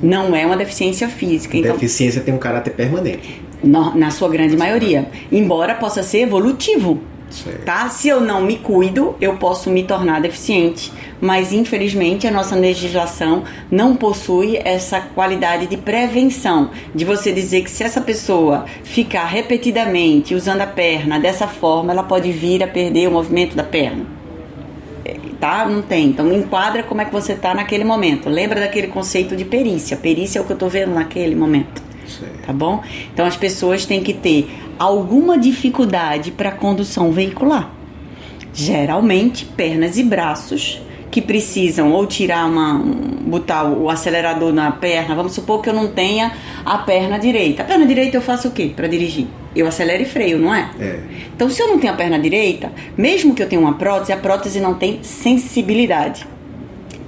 Não 0.01 0.35
é 0.35 0.45
uma 0.45 0.55
deficiência 0.55 1.09
física. 1.09 1.57
Então, 1.57 1.73
deficiência 1.73 2.21
tem 2.21 2.31
um 2.31 2.37
caráter 2.37 2.71
permanente 2.75 3.46
na 3.63 4.11
sua 4.11 4.29
grande 4.29 4.55
maioria, 4.55 5.09
embora 5.31 5.75
possa 5.75 6.03
ser 6.03 6.21
evolutivo. 6.21 6.99
Tá? 7.65 7.89
Se 7.89 8.07
eu 8.07 8.21
não 8.21 8.41
me 8.41 8.57
cuido, 8.57 9.15
eu 9.19 9.35
posso 9.35 9.69
me 9.69 9.83
tornar 9.83 10.21
deficiente, 10.21 10.91
mas 11.19 11.51
infelizmente 11.51 12.25
a 12.25 12.31
nossa 12.31 12.55
legislação 12.55 13.43
não 13.69 13.95
possui 13.95 14.57
essa 14.63 15.01
qualidade 15.01 15.67
de 15.67 15.75
prevenção, 15.75 16.69
de 16.95 17.03
você 17.03 17.31
dizer 17.33 17.63
que 17.63 17.71
se 17.71 17.83
essa 17.83 17.99
pessoa 17.99 18.65
ficar 18.83 19.25
repetidamente 19.25 20.33
usando 20.33 20.61
a 20.61 20.67
perna 20.67 21.19
dessa 21.19 21.47
forma, 21.47 21.91
ela 21.91 22.03
pode 22.03 22.31
vir 22.31 22.63
a 22.63 22.67
perder 22.67 23.09
o 23.09 23.11
movimento 23.11 23.55
da 23.55 23.63
perna. 23.63 24.05
É, 25.03 25.17
tá? 25.39 25.65
Não 25.65 25.81
tem. 25.81 26.07
Então 26.07 26.31
enquadra 26.31 26.81
como 26.83 27.01
é 27.01 27.05
que 27.05 27.11
você 27.11 27.35
tá 27.35 27.53
naquele 27.53 27.83
momento. 27.83 28.29
Lembra 28.29 28.61
daquele 28.61 28.87
conceito 28.87 29.35
de 29.35 29.43
perícia. 29.43 29.97
Perícia 29.97 30.39
é 30.39 30.41
o 30.41 30.45
que 30.45 30.53
eu 30.53 30.57
tô 30.57 30.69
vendo 30.69 30.93
naquele 30.93 31.35
momento. 31.35 31.87
Tá 32.45 32.53
bom? 32.53 32.81
Então 33.13 33.25
as 33.25 33.35
pessoas 33.35 33.85
têm 33.85 34.01
que 34.01 34.13
ter 34.13 34.49
alguma 34.79 35.37
dificuldade 35.37 36.31
para 36.31 36.51
condução 36.51 37.11
veicular. 37.11 37.71
Geralmente, 38.53 39.45
pernas 39.45 39.97
e 39.97 40.03
braços 40.03 40.81
que 41.11 41.21
precisam 41.21 41.91
ou 41.91 42.05
tirar 42.05 42.45
uma 42.45 42.73
botar 43.27 43.65
o 43.65 43.89
acelerador 43.89 44.53
na 44.53 44.71
perna, 44.71 45.15
vamos 45.15 45.33
supor 45.33 45.61
que 45.61 45.69
eu 45.69 45.73
não 45.73 45.87
tenha 45.87 46.31
a 46.65 46.77
perna 46.77 47.17
direita. 47.17 47.63
A 47.63 47.65
perna 47.65 47.85
direita 47.85 48.17
eu 48.17 48.21
faço 48.21 48.47
o 48.47 48.51
quê 48.51 48.71
para 48.75 48.87
dirigir? 48.87 49.27
Eu 49.55 49.67
acelero 49.67 50.03
e 50.03 50.05
freio, 50.05 50.37
não 50.37 50.53
é? 50.53 50.69
é? 50.79 50.99
Então, 51.35 51.49
se 51.49 51.61
eu 51.61 51.67
não 51.67 51.79
tenho 51.79 51.93
a 51.93 51.95
perna 51.95 52.19
direita, 52.19 52.71
mesmo 52.95 53.33
que 53.33 53.41
eu 53.41 53.49
tenha 53.49 53.59
uma 53.59 53.73
prótese, 53.73 54.13
a 54.13 54.17
prótese 54.17 54.59
não 54.59 54.75
tem 54.75 54.99
sensibilidade 55.01 56.25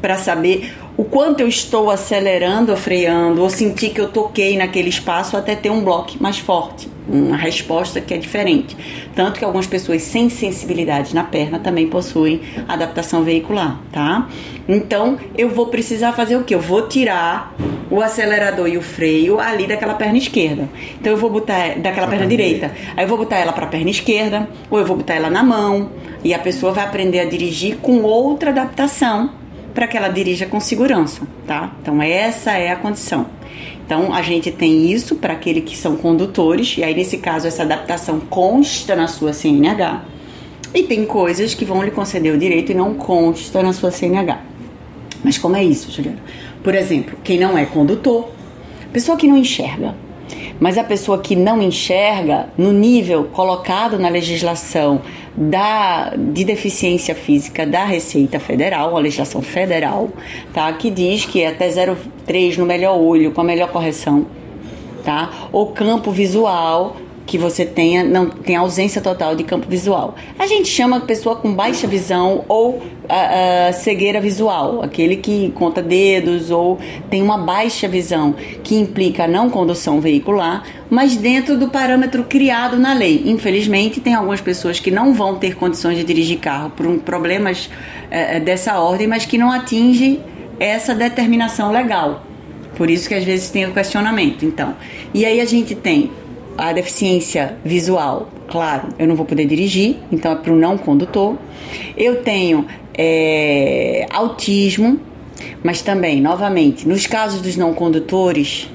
para 0.02 0.18
saber 0.18 0.74
o 1.00 1.06
quanto 1.06 1.40
eu 1.40 1.48
estou 1.48 1.90
acelerando 1.90 2.74
ou 2.74 2.78
freando, 2.78 3.42
ou 3.42 3.50
sentir 3.50 3.92
que 3.92 4.02
eu 4.02 4.10
toquei 4.10 4.58
naquele 4.58 4.90
espaço 4.90 5.38
até 5.38 5.56
ter 5.56 5.70
um 5.70 5.82
bloco 5.82 6.12
mais 6.20 6.40
forte, 6.40 6.90
uma 7.08 7.38
resposta 7.38 8.02
que 8.02 8.14
é 8.14 8.18
diferente. 8.18 8.76
Tanto 9.16 9.40
que 9.40 9.46
algumas 9.46 9.66
pessoas 9.66 10.02
sem 10.02 10.30
sensibilidade 10.30 11.16
na 11.16 11.24
perna 11.24 11.58
também 11.58 11.88
possuem 11.88 12.42
adaptação 12.68 13.24
veicular, 13.24 13.80
tá? 13.94 14.28
Então 14.68 15.18
eu 15.38 15.48
vou 15.48 15.68
precisar 15.68 16.12
fazer 16.12 16.36
o 16.36 16.44
que? 16.44 16.54
Eu 16.54 16.60
vou 16.60 16.86
tirar 16.90 17.56
o 17.90 18.02
acelerador 18.02 18.68
e 18.68 18.78
o 18.78 18.82
freio 18.82 19.40
ali 19.40 19.68
daquela 19.68 19.94
perna 19.94 20.18
esquerda. 20.18 20.68
Então 21.00 21.14
eu 21.14 21.18
vou 21.18 21.30
botar 21.30 21.78
daquela 21.78 22.08
perna 22.08 22.28
direita. 22.28 22.74
Aí 22.98 23.06
eu 23.06 23.08
vou 23.08 23.20
botar 23.20 23.38
ela 23.38 23.54
para 23.54 23.68
a 23.68 23.70
perna 23.70 23.90
esquerda, 23.90 24.50
ou 24.70 24.78
eu 24.78 24.86
vou 24.86 24.98
botar 24.98 25.14
ela 25.14 25.30
na 25.30 25.44
mão, 25.44 25.92
e 26.26 26.34
a 26.34 26.40
pessoa 26.40 26.74
vai 26.74 26.84
aprender 26.84 27.22
a 27.22 27.26
dirigir 27.26 27.78
com 27.78 28.02
outra 28.02 28.50
adaptação 28.50 29.39
para 29.74 29.88
que 29.88 29.98
ela 29.98 30.10
dirija 30.10 30.46
com 30.46 30.60
segurança, 30.60 31.22
tá? 31.46 31.74
Então 31.82 32.02
essa 32.02 32.52
é 32.52 32.72
a 32.72 32.76
condição. 32.76 33.28
Então 33.86 34.14
a 34.14 34.22
gente 34.22 34.52
tem 34.52 34.92
isso 34.92 35.16
para 35.16 35.34
aqueles 35.34 35.64
que 35.64 35.76
são 35.76 35.96
condutores, 35.96 36.78
e 36.78 36.84
aí 36.84 36.94
nesse 36.94 37.18
caso 37.18 37.48
essa 37.48 37.64
adaptação 37.64 38.20
consta 38.20 38.96
na 38.96 39.08
sua 39.08 39.34
CNH. 39.34 40.04
E 40.74 40.84
tem 40.84 41.06
coisas 41.06 41.56
que 41.56 41.66
vão 41.66 41.84
lhe 41.84 41.90
conceder 41.90 42.34
o 42.34 42.38
direito 42.38 42.72
e 42.72 42.76
não 42.76 42.94
consta 42.94 43.64
na 43.64 43.74
sua 43.74 43.90
CNH. 43.90 44.40
Mas 45.24 45.38
como 45.38 45.56
é 45.56 45.64
isso, 45.64 45.92
Juliana? 45.92 46.20
Por 46.64 46.76
exemplo, 46.76 47.18
quem 47.24 47.40
não 47.40 47.58
é 47.58 47.66
condutor, 47.66 48.30
pessoa 48.94 49.18
que 49.18 49.28
não 49.28 49.38
enxerga, 49.38 49.96
mas 50.60 50.78
a 50.78 50.84
pessoa 50.84 51.20
que 51.20 51.36
não 51.36 51.62
enxerga, 51.62 52.50
no 52.58 52.72
nível 52.72 53.26
colocado 53.26 53.98
na 53.98 54.10
legislação 54.10 55.02
da, 55.36 56.14
de 56.18 56.44
deficiência 56.44 57.16
física 57.16 57.66
da 57.66 57.86
Receita 57.86 58.40
Federal, 58.40 58.96
a 58.98 59.00
legislação 59.00 59.42
federal, 59.42 60.10
tá? 60.54 60.72
que 60.74 60.90
diz 60.92 61.26
que 61.26 61.42
é 61.42 61.48
até 61.48 61.70
0,3 61.70 62.58
no 62.58 62.66
melhor 62.66 62.98
olho, 62.98 63.32
com 63.32 63.42
a 63.42 63.44
melhor 63.44 63.72
correção, 63.72 64.26
tá? 65.04 65.30
ou 65.52 65.68
campo 65.68 66.12
visual 66.12 66.98
que 67.30 67.38
você 67.38 67.64
tenha 67.64 68.04
não 68.04 68.28
tem 68.28 68.56
ausência 68.56 69.00
total 69.00 69.36
de 69.36 69.44
campo 69.44 69.68
visual. 69.70 70.16
A 70.40 70.48
gente 70.48 70.68
chama 70.68 71.00
pessoa 71.02 71.36
com 71.36 71.54
baixa 71.54 71.86
visão 71.86 72.44
ou 72.50 72.82
a, 73.08 73.72
cegueira 73.72 74.20
visual, 74.20 74.82
aquele 74.82 75.16
que 75.16 75.52
conta 75.52 75.80
dedos 75.80 76.50
ou 76.50 76.80
tem 77.08 77.22
uma 77.22 77.38
baixa 77.38 77.88
visão, 77.88 78.34
que 78.64 78.76
implica 78.76 79.28
não 79.28 79.48
condução 79.48 80.02
veicular, 80.02 80.64
mas 80.90 81.16
dentro 81.16 81.56
do 81.56 81.70
parâmetro 81.70 82.24
criado 82.24 82.80
na 82.80 82.96
lei. 82.96 83.22
Infelizmente, 83.28 84.02
tem 84.02 84.16
algumas 84.16 84.42
pessoas 84.42 84.80
que 84.80 84.90
não 84.90 85.14
vão 85.14 85.36
ter 85.36 85.56
condições 85.56 85.98
de 85.98 86.04
dirigir 86.04 86.40
carro 86.40 86.72
por 86.72 86.88
um, 86.88 86.98
problemas 86.98 87.70
é, 88.10 88.40
dessa 88.40 88.80
ordem, 88.80 89.06
mas 89.06 89.28
que 89.28 89.38
não 89.38 89.52
atinge 89.52 90.20
essa 90.60 90.96
determinação 90.96 91.72
legal. 91.72 92.24
Por 92.76 92.90
isso 92.90 93.08
que 93.08 93.14
às 93.14 93.24
vezes 93.24 93.52
tem 93.52 93.68
o 93.68 93.72
questionamento. 93.72 94.44
Então, 94.46 94.76
e 95.14 95.26
aí 95.26 95.40
a 95.40 95.46
gente 95.46 95.76
tem 95.76 96.10
a 96.60 96.74
deficiência 96.74 97.58
visual, 97.64 98.30
claro, 98.50 98.90
eu 99.00 99.08
não 99.08 99.16
vou 99.16 99.26
poder 99.26 99.46
dirigir, 99.46 99.96
então 100.12 100.34
é 100.34 100.36
para 100.36 100.52
o 100.52 100.56
não 100.56 100.78
condutor. 100.78 101.38
Eu 101.96 102.22
tenho 102.22 102.66
é, 102.94 104.06
autismo, 104.12 105.00
mas 105.64 105.82
também, 105.82 106.20
novamente, 106.20 106.86
nos 106.86 107.08
casos 107.08 107.42
dos 107.42 107.56
não 107.56 107.74
condutores, 107.74 108.70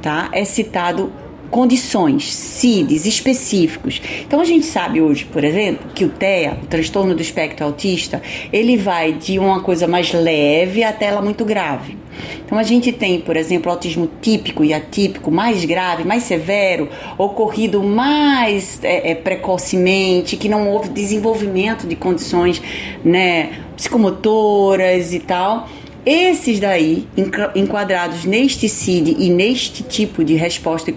tá, 0.00 0.30
é 0.32 0.46
citado 0.46 1.12
condições, 1.50 2.32
CIDs 2.32 3.06
específicos. 3.06 4.00
Então 4.26 4.40
a 4.40 4.44
gente 4.44 4.66
sabe 4.66 5.00
hoje, 5.00 5.24
por 5.24 5.44
exemplo, 5.44 5.86
que 5.94 6.04
o 6.04 6.08
TEA, 6.08 6.58
o 6.62 6.66
transtorno 6.66 7.14
do 7.14 7.22
espectro 7.22 7.64
autista, 7.64 8.22
ele 8.52 8.76
vai 8.76 9.12
de 9.12 9.38
uma 9.38 9.60
coisa 9.60 9.86
mais 9.86 10.12
leve 10.12 10.82
até 10.82 11.06
ela 11.06 11.22
muito 11.22 11.44
grave. 11.44 11.96
Então 12.44 12.58
a 12.58 12.62
gente 12.62 12.92
tem, 12.92 13.20
por 13.20 13.36
exemplo, 13.36 13.70
autismo 13.70 14.08
típico 14.20 14.64
e 14.64 14.72
atípico 14.72 15.30
mais 15.30 15.64
grave, 15.64 16.04
mais 16.04 16.22
severo, 16.22 16.88
ocorrido 17.18 17.82
mais 17.82 18.82
é, 18.82 19.10
é, 19.10 19.14
precocemente, 19.14 20.36
que 20.36 20.48
não 20.48 20.70
houve 20.70 20.88
desenvolvimento 20.88 21.86
de 21.86 21.96
condições 21.96 22.62
né, 23.04 23.60
psicomotoras 23.76 25.12
e 25.12 25.20
tal 25.20 25.68
Esses 26.06 26.60
daí, 26.60 27.04
enquadrados 27.56 28.24
neste 28.24 28.68
CID 28.68 29.16
e 29.18 29.28
neste 29.28 29.82
tipo 29.82 30.22
de 30.22 30.36
resposta 30.36 30.88
e, 30.88 30.92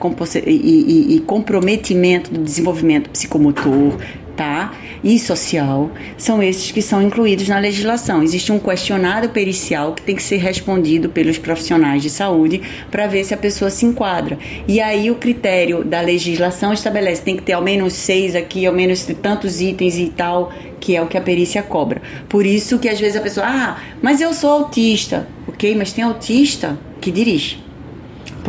e, 0.45 1.15
e 1.15 1.19
comprometimento 1.21 2.29
do 2.31 2.43
desenvolvimento 2.43 3.09
psicomotor, 3.09 3.97
tá? 4.39 4.73
e 5.03 5.19
social, 5.19 5.91
são 6.17 6.41
esses 6.41 6.71
que 6.71 6.81
são 6.81 7.01
incluídos 7.01 7.49
na 7.49 7.59
legislação. 7.59 8.23
Existe 8.23 8.53
um 8.53 8.59
questionário 8.59 9.29
pericial 9.29 9.93
que 9.93 10.01
tem 10.01 10.15
que 10.15 10.23
ser 10.23 10.37
respondido 10.37 11.09
pelos 11.09 11.37
profissionais 11.37 12.01
de 12.01 12.09
saúde 12.09 12.61
para 12.89 13.05
ver 13.05 13.25
se 13.25 13.33
a 13.33 13.37
pessoa 13.37 13.69
se 13.69 13.85
enquadra. 13.85 14.37
E 14.65 14.79
aí 14.79 15.11
o 15.11 15.15
critério 15.15 15.83
da 15.83 15.99
legislação 15.99 16.71
estabelece 16.71 17.21
tem 17.21 17.35
que 17.35 17.43
ter 17.43 17.53
ao 17.53 17.61
menos 17.61 17.93
seis 17.93 18.33
aqui, 18.33 18.65
ao 18.65 18.73
menos 18.73 19.05
tantos 19.21 19.59
itens 19.59 19.97
e 19.97 20.07
tal, 20.07 20.53
que 20.79 20.95
é 20.95 21.01
o 21.01 21.07
que 21.07 21.17
a 21.17 21.21
perícia 21.21 21.61
cobra. 21.61 22.01
Por 22.29 22.45
isso 22.45 22.79
que 22.79 22.87
às 22.87 22.99
vezes 22.99 23.17
a 23.17 23.21
pessoa, 23.21 23.45
ah, 23.45 23.77
mas 24.01 24.21
eu 24.21 24.33
sou 24.33 24.51
autista. 24.51 25.27
Ok, 25.49 25.75
mas 25.75 25.91
tem 25.91 26.03
autista 26.03 26.79
que 27.01 27.11
dirige 27.11 27.68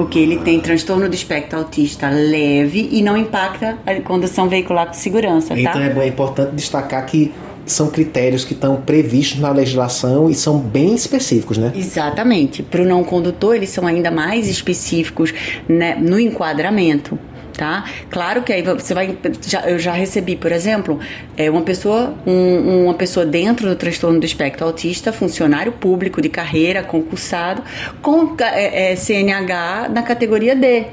porque 0.01 0.19
ele 0.19 0.39
tem 0.39 0.59
transtorno 0.59 1.07
do 1.11 1.15
espectro 1.15 1.59
autista 1.59 2.09
leve 2.09 2.89
e 2.91 3.03
não 3.03 3.19
impacta 3.19 3.77
a 3.85 4.01
condução 4.01 4.49
veicular 4.49 4.87
com 4.87 4.95
segurança, 4.95 5.49
tá? 5.49 5.61
Então 5.61 5.79
é, 5.79 6.07
é 6.07 6.09
importante 6.09 6.55
destacar 6.55 7.05
que 7.05 7.31
são 7.67 7.91
critérios 7.91 8.43
que 8.43 8.55
estão 8.55 8.77
previstos 8.77 9.39
na 9.39 9.53
legislação 9.53 10.31
e 10.31 10.35
são 10.35 10.59
bem 10.59 10.95
específicos, 10.95 11.59
né? 11.59 11.71
Exatamente. 11.77 12.63
Para 12.63 12.81
o 12.81 12.87
não 12.87 13.05
condutor, 13.05 13.55
eles 13.55 13.69
são 13.69 13.87
ainda 13.87 14.11
mais 14.11 14.49
específicos 14.49 15.35
né, 15.69 15.95
no 15.97 16.19
enquadramento 16.19 17.19
tá? 17.61 17.85
Claro 18.09 18.43
que 18.43 18.55
aí 18.55 18.63
você 18.63 18.95
vai, 18.95 19.15
já, 19.47 19.69
eu 19.69 19.79
já 19.79 19.93
recebi, 19.93 20.35
por 20.35 20.51
exemplo, 20.51 20.99
é 21.37 21.51
uma 21.51 21.61
pessoa, 21.61 22.15
um, 22.27 22.85
uma 22.85 22.95
pessoa 22.95 23.27
dentro 23.27 23.69
do 23.69 23.77
transtorno 23.77 24.19
do 24.19 24.25
espectro 24.25 24.65
autista, 24.65 25.13
funcionário 25.13 25.71
público 25.71 26.23
de 26.23 26.31
carreira, 26.31 26.83
concursado, 26.83 27.63
com 28.01 28.35
é, 28.41 28.93
é, 28.93 28.97
CNH 28.97 29.91
na 29.91 30.03
categoria 30.03 30.57
D, 30.57 30.87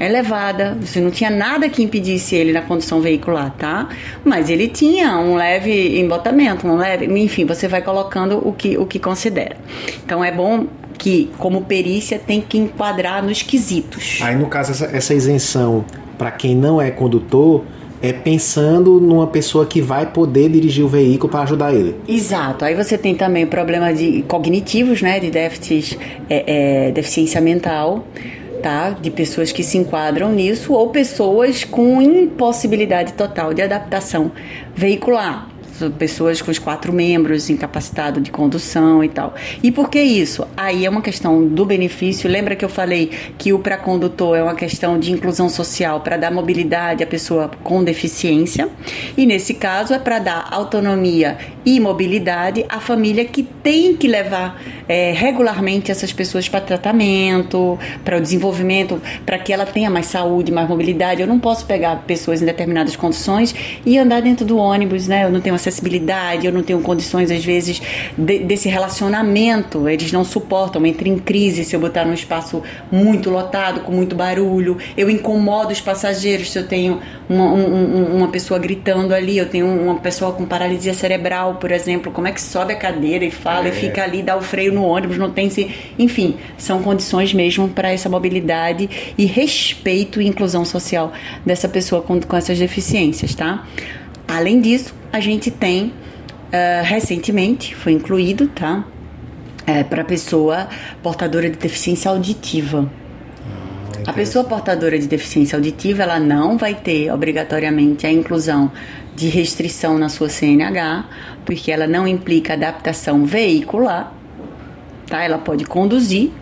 elevada. 0.00 0.76
Você 0.80 1.00
não 1.00 1.12
tinha 1.12 1.30
nada 1.30 1.68
que 1.68 1.80
impedisse 1.80 2.34
ele 2.34 2.52
na 2.52 2.62
condução 2.62 3.00
veicular, 3.00 3.54
tá? 3.56 3.88
Mas 4.24 4.50
ele 4.50 4.66
tinha 4.66 5.16
um 5.16 5.36
leve 5.36 6.00
embotamento, 6.00 6.66
um 6.66 6.74
leve, 6.74 7.06
enfim, 7.06 7.46
você 7.46 7.68
vai 7.68 7.82
colocando 7.82 8.36
o 8.44 8.52
que 8.52 8.76
o 8.76 8.84
que 8.84 8.98
considera. 8.98 9.56
Então 10.04 10.24
é 10.24 10.32
bom 10.32 10.66
que, 11.02 11.32
como 11.36 11.62
perícia, 11.62 12.16
tem 12.16 12.40
que 12.40 12.56
enquadrar 12.56 13.24
nos 13.24 13.42
quesitos. 13.42 14.20
Aí, 14.22 14.36
no 14.36 14.46
caso, 14.46 14.70
essa, 14.70 14.84
essa 14.96 15.12
isenção 15.12 15.84
para 16.16 16.30
quem 16.30 16.54
não 16.54 16.80
é 16.80 16.92
condutor 16.92 17.64
é 18.00 18.12
pensando 18.12 19.00
numa 19.00 19.26
pessoa 19.26 19.66
que 19.66 19.80
vai 19.80 20.06
poder 20.06 20.48
dirigir 20.48 20.84
o 20.84 20.88
veículo 20.88 21.28
para 21.28 21.42
ajudar 21.42 21.74
ele. 21.74 21.96
Exato. 22.06 22.64
Aí 22.64 22.76
você 22.76 22.96
tem 22.96 23.16
também 23.16 23.46
problemas 23.46 23.98
de 23.98 24.22
cognitivos, 24.22 25.02
né, 25.02 25.18
de 25.18 25.28
déficits, 25.28 25.98
é, 26.30 26.88
é, 26.88 26.92
deficiência 26.92 27.40
mental, 27.40 28.04
tá, 28.62 28.90
de 28.90 29.10
pessoas 29.10 29.50
que 29.50 29.64
se 29.64 29.78
enquadram 29.78 30.30
nisso 30.30 30.72
ou 30.72 30.90
pessoas 30.90 31.64
com 31.64 32.00
impossibilidade 32.00 33.12
total 33.14 33.52
de 33.52 33.62
adaptação 33.62 34.30
veicular 34.74 35.51
pessoas 35.90 36.40
com 36.40 36.50
os 36.50 36.58
quatro 36.58 36.92
membros, 36.92 37.50
incapacitado 37.50 38.20
de 38.20 38.30
condução 38.30 39.02
e 39.02 39.08
tal. 39.08 39.34
E 39.62 39.70
por 39.70 39.90
que 39.90 40.00
isso? 40.00 40.46
Aí 40.56 40.84
é 40.84 40.90
uma 40.90 41.02
questão 41.02 41.46
do 41.46 41.64
benefício. 41.64 42.28
Lembra 42.30 42.56
que 42.56 42.64
eu 42.64 42.68
falei 42.68 43.10
que 43.38 43.52
o 43.52 43.58
para 43.58 43.76
condutor 43.76 44.36
é 44.36 44.42
uma 44.42 44.54
questão 44.54 44.98
de 44.98 45.12
inclusão 45.12 45.48
social 45.48 46.00
para 46.00 46.16
dar 46.16 46.30
mobilidade 46.30 47.02
à 47.02 47.06
pessoa 47.06 47.50
com 47.62 47.82
deficiência? 47.82 48.68
E 49.16 49.26
nesse 49.26 49.54
caso 49.54 49.94
é 49.94 49.98
para 49.98 50.18
dar 50.18 50.48
autonomia 50.50 51.36
e 51.64 51.78
mobilidade 51.78 52.64
à 52.68 52.80
família 52.80 53.24
que 53.24 53.42
tem 53.42 53.96
que 53.96 54.08
levar 54.08 54.60
é, 54.88 55.12
regularmente 55.12 55.90
essas 55.90 56.12
pessoas 56.12 56.48
para 56.48 56.60
tratamento, 56.60 57.78
para 58.04 58.16
o 58.16 58.20
desenvolvimento, 58.20 59.00
para 59.24 59.38
que 59.38 59.52
ela 59.52 59.64
tenha 59.64 59.88
mais 59.88 60.06
saúde, 60.06 60.52
mais 60.52 60.68
mobilidade. 60.68 61.20
Eu 61.20 61.26
não 61.26 61.38
posso 61.38 61.64
pegar 61.66 61.96
pessoas 62.06 62.42
em 62.42 62.44
determinadas 62.44 62.96
condições 62.96 63.54
e 63.86 63.96
andar 63.98 64.22
dentro 64.22 64.44
do 64.44 64.56
ônibus, 64.56 65.08
né? 65.08 65.24
Eu 65.24 65.30
não 65.30 65.40
tenho 65.40 65.54
acessibilidade, 65.72 66.46
eu 66.46 66.52
não 66.52 66.62
tenho 66.62 66.80
condições, 66.80 67.30
às 67.30 67.44
vezes, 67.44 67.80
de, 68.16 68.40
desse 68.40 68.68
relacionamento. 68.68 69.88
Eles 69.88 70.12
não 70.12 70.24
suportam, 70.24 70.84
entra 70.84 71.08
em 71.08 71.18
crise 71.18 71.64
se 71.64 71.74
eu 71.74 71.80
botar 71.80 72.04
num 72.04 72.12
espaço 72.12 72.62
muito 72.90 73.30
lotado, 73.30 73.80
com 73.80 73.92
muito 73.92 74.14
barulho. 74.14 74.76
Eu 74.96 75.08
incomodo 75.08 75.72
os 75.72 75.80
passageiros 75.80 76.50
se 76.50 76.58
eu 76.58 76.66
tenho 76.66 77.00
uma, 77.28 77.44
um, 77.46 78.16
uma 78.18 78.28
pessoa 78.28 78.60
gritando 78.60 79.14
ali, 79.14 79.38
eu 79.38 79.48
tenho 79.48 79.66
uma 79.66 79.96
pessoa 79.96 80.32
com 80.32 80.44
paralisia 80.44 80.94
cerebral, 80.94 81.56
por 81.56 81.72
exemplo. 81.72 82.12
Como 82.12 82.28
é 82.28 82.32
que 82.32 82.40
sobe 82.40 82.74
a 82.74 82.76
cadeira 82.76 83.24
e 83.24 83.30
fala 83.30 83.66
é. 83.66 83.70
e 83.70 83.72
fica 83.72 84.02
ali, 84.02 84.22
dá 84.22 84.36
o 84.36 84.42
freio 84.42 84.72
no 84.72 84.84
ônibus, 84.84 85.16
não 85.16 85.30
tem 85.30 85.48
se. 85.48 85.70
Enfim, 85.98 86.36
são 86.58 86.82
condições 86.82 87.32
mesmo 87.32 87.68
para 87.68 87.90
essa 87.90 88.08
mobilidade 88.08 89.14
e 89.16 89.24
respeito 89.24 90.20
e 90.20 90.26
inclusão 90.26 90.64
social 90.64 91.12
dessa 91.44 91.68
pessoa 91.68 92.02
com, 92.02 92.20
com 92.20 92.36
essas 92.36 92.58
deficiências, 92.58 93.34
tá? 93.34 93.64
Além 94.26 94.60
disso, 94.60 94.94
a 95.12 95.20
gente 95.20 95.50
tem 95.50 95.86
uh, 95.86 96.84
recentemente 96.84 97.74
foi 97.74 97.92
incluído, 97.92 98.48
tá? 98.48 98.84
É, 99.66 99.84
para 99.84 100.02
pessoa 100.02 100.68
portadora 101.02 101.48
de 101.48 101.56
deficiência 101.56 102.10
auditiva. 102.10 102.90
Ah, 104.04 104.10
a 104.10 104.12
pessoa 104.12 104.44
portadora 104.44 104.98
de 104.98 105.06
deficiência 105.06 105.56
auditiva, 105.56 106.02
ela 106.02 106.18
não 106.18 106.58
vai 106.58 106.74
ter 106.74 107.12
obrigatoriamente 107.12 108.04
a 108.04 108.10
inclusão 108.10 108.72
de 109.14 109.28
restrição 109.28 109.98
na 109.98 110.08
sua 110.08 110.28
CNH, 110.28 111.04
porque 111.44 111.70
ela 111.70 111.86
não 111.86 112.08
implica 112.08 112.54
adaptação 112.54 113.24
veicular, 113.24 114.12
tá? 115.06 115.22
Ela 115.22 115.38
pode 115.38 115.64
conduzir, 115.64 116.32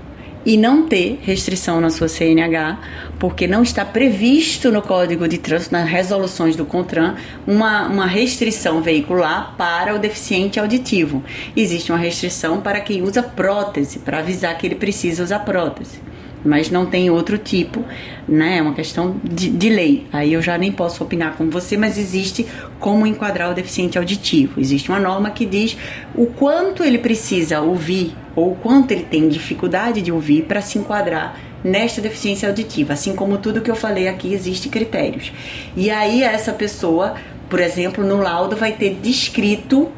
e 0.45 0.57
não 0.57 0.87
ter 0.87 1.19
restrição 1.23 1.81
na 1.81 1.91
sua 1.91 2.09
CNH, 2.09 2.79
porque 3.19 3.47
não 3.47 3.63
está 3.63 3.85
previsto 3.85 4.71
no 4.71 4.83
Código 4.83 5.29
de 5.29 5.39
Trânsito, 5.39 5.73
nas 5.73 5.89
resoluções 5.89 6.57
do 6.57 6.65
CONTRAN, 6.65 7.17
uma, 7.47 7.87
uma 7.87 8.07
restrição 8.07 8.81
veicular 8.81 9.55
para 9.57 9.95
o 9.95 9.99
deficiente 9.99 10.59
auditivo. 10.59 11.23
Existe 11.57 11.93
uma 11.93 11.99
restrição 11.99 12.61
para 12.61 12.81
quem 12.81 13.03
usa 13.03 13.23
prótese, 13.23 13.99
para 13.99 14.19
avisar 14.19 14.57
que 14.57 14.67
ele 14.67 14.75
precisa 14.75 15.23
usar 15.23 15.41
prótese 15.41 16.10
mas 16.45 16.71
não 16.71 16.87
tem 16.87 17.11
outro 17.11 17.39
tipo, 17.39 17.85
né? 18.29 18.59
É 18.59 18.63
uma 18.63 18.75
questão 18.75 19.17
de, 19.23 19.51
de, 19.51 19.69
lei. 19.69 20.07
Aí 20.13 20.33
eu 20.33 20.43
já 20.43 20.57
nem 20.57 20.73
posso 20.73 21.03
opinar 21.03 21.37
com 21.37 21.51
você, 21.51 21.77
mas 21.77 21.99
existe 21.99 22.47
como 22.79 23.07
enquadrar 23.07 23.51
o 23.51 23.55
deficiente 23.55 23.99
auditivo. 23.99 24.61
Existe 24.61 24.89
uma 24.89 24.99
norma 24.99 25.31
que 25.31 25.45
diz 25.45 25.77
o 26.15 26.27
quanto 26.27 26.83
ele 26.83 26.99
precisa 26.99 27.61
ouvir 27.61 28.15
ou 28.35 28.53
o 28.53 28.57
quanto 28.57 28.93
ele 28.93 29.05
tem 29.05 29.29
dificuldade 29.29 30.01
de 30.01 30.11
ouvir 30.13 30.43
para 30.43 30.61
se 30.61 30.79
enquadrar 30.79 31.39
nesta 31.63 32.01
deficiência 32.01 32.49
auditiva. 32.49 32.95
Assim 32.95 33.15
como 33.15 33.39
tudo 33.39 33.61
que 33.61 33.71
eu 33.71 33.77
falei 33.77 34.09
aqui, 34.09 34.33
existe 34.33 34.69
critérios. 34.69 35.33
E 35.77 35.91
aí 35.91 36.23
essa 36.23 36.53
pessoa, 36.53 37.15
por 37.49 37.61
exemplo, 37.61 38.05
no 38.05 38.17
laudo 38.17 38.57
vai 38.57 38.73
ter 38.73 38.95
descrito 38.95 39.91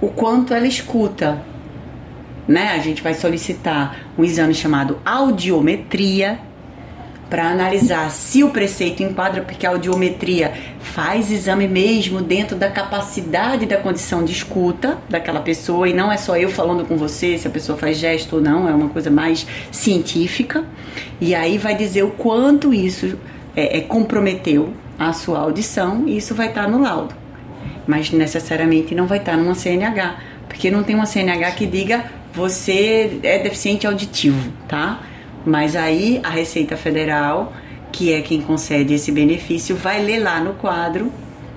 o 0.00 0.08
quanto 0.08 0.52
ela 0.52 0.66
escuta, 0.66 1.40
né? 2.46 2.72
A 2.72 2.78
gente 2.78 3.02
vai 3.02 3.14
solicitar 3.14 3.96
um 4.18 4.24
exame 4.24 4.54
chamado 4.54 4.98
audiometria 5.04 6.38
para 7.32 7.48
analisar 7.48 8.10
se 8.10 8.44
o 8.44 8.50
preceito 8.50 9.02
enquadra, 9.02 9.40
porque 9.40 9.66
a 9.66 9.70
audiometria 9.70 10.52
faz 10.80 11.30
exame 11.30 11.66
mesmo 11.66 12.20
dentro 12.20 12.54
da 12.56 12.70
capacidade 12.70 13.64
da 13.64 13.78
condição 13.78 14.22
de 14.22 14.32
escuta 14.32 14.98
daquela 15.08 15.40
pessoa 15.40 15.88
e 15.88 15.94
não 15.94 16.12
é 16.12 16.18
só 16.18 16.36
eu 16.36 16.50
falando 16.50 16.84
com 16.84 16.94
você 16.98 17.38
se 17.38 17.48
a 17.48 17.50
pessoa 17.50 17.78
faz 17.78 17.96
gesto 17.96 18.36
ou 18.36 18.42
não, 18.42 18.68
é 18.68 18.74
uma 18.74 18.90
coisa 18.90 19.10
mais 19.10 19.46
científica. 19.70 20.62
E 21.22 21.34
aí 21.34 21.56
vai 21.56 21.74
dizer 21.74 22.02
o 22.02 22.10
quanto 22.10 22.74
isso 22.74 23.18
é, 23.56 23.78
é 23.78 23.80
comprometeu 23.80 24.74
a 24.98 25.14
sua 25.14 25.38
audição 25.38 26.06
e 26.06 26.18
isso 26.18 26.34
vai 26.34 26.48
estar 26.48 26.68
no 26.68 26.82
laudo. 26.82 27.14
Mas 27.86 28.10
necessariamente 28.10 28.94
não 28.94 29.06
vai 29.06 29.16
estar 29.16 29.38
numa 29.38 29.54
CNH, 29.54 30.16
porque 30.48 30.70
não 30.70 30.82
tem 30.82 30.94
uma 30.94 31.06
CNH 31.06 31.52
que 31.52 31.66
diga 31.66 32.04
você 32.32 33.20
é 33.22 33.38
deficiente 33.38 33.86
auditivo, 33.86 34.52
tá? 34.68 35.02
Mas 35.44 35.76
aí 35.76 36.20
a 36.22 36.30
Receita 36.30 36.76
Federal, 36.76 37.52
que 37.90 38.12
é 38.12 38.22
quem 38.22 38.40
concede 38.40 38.94
esse 38.94 39.12
benefício, 39.12 39.76
vai 39.76 40.02
ler 40.02 40.20
lá 40.20 40.40
no 40.40 40.54
quadro 40.54 41.12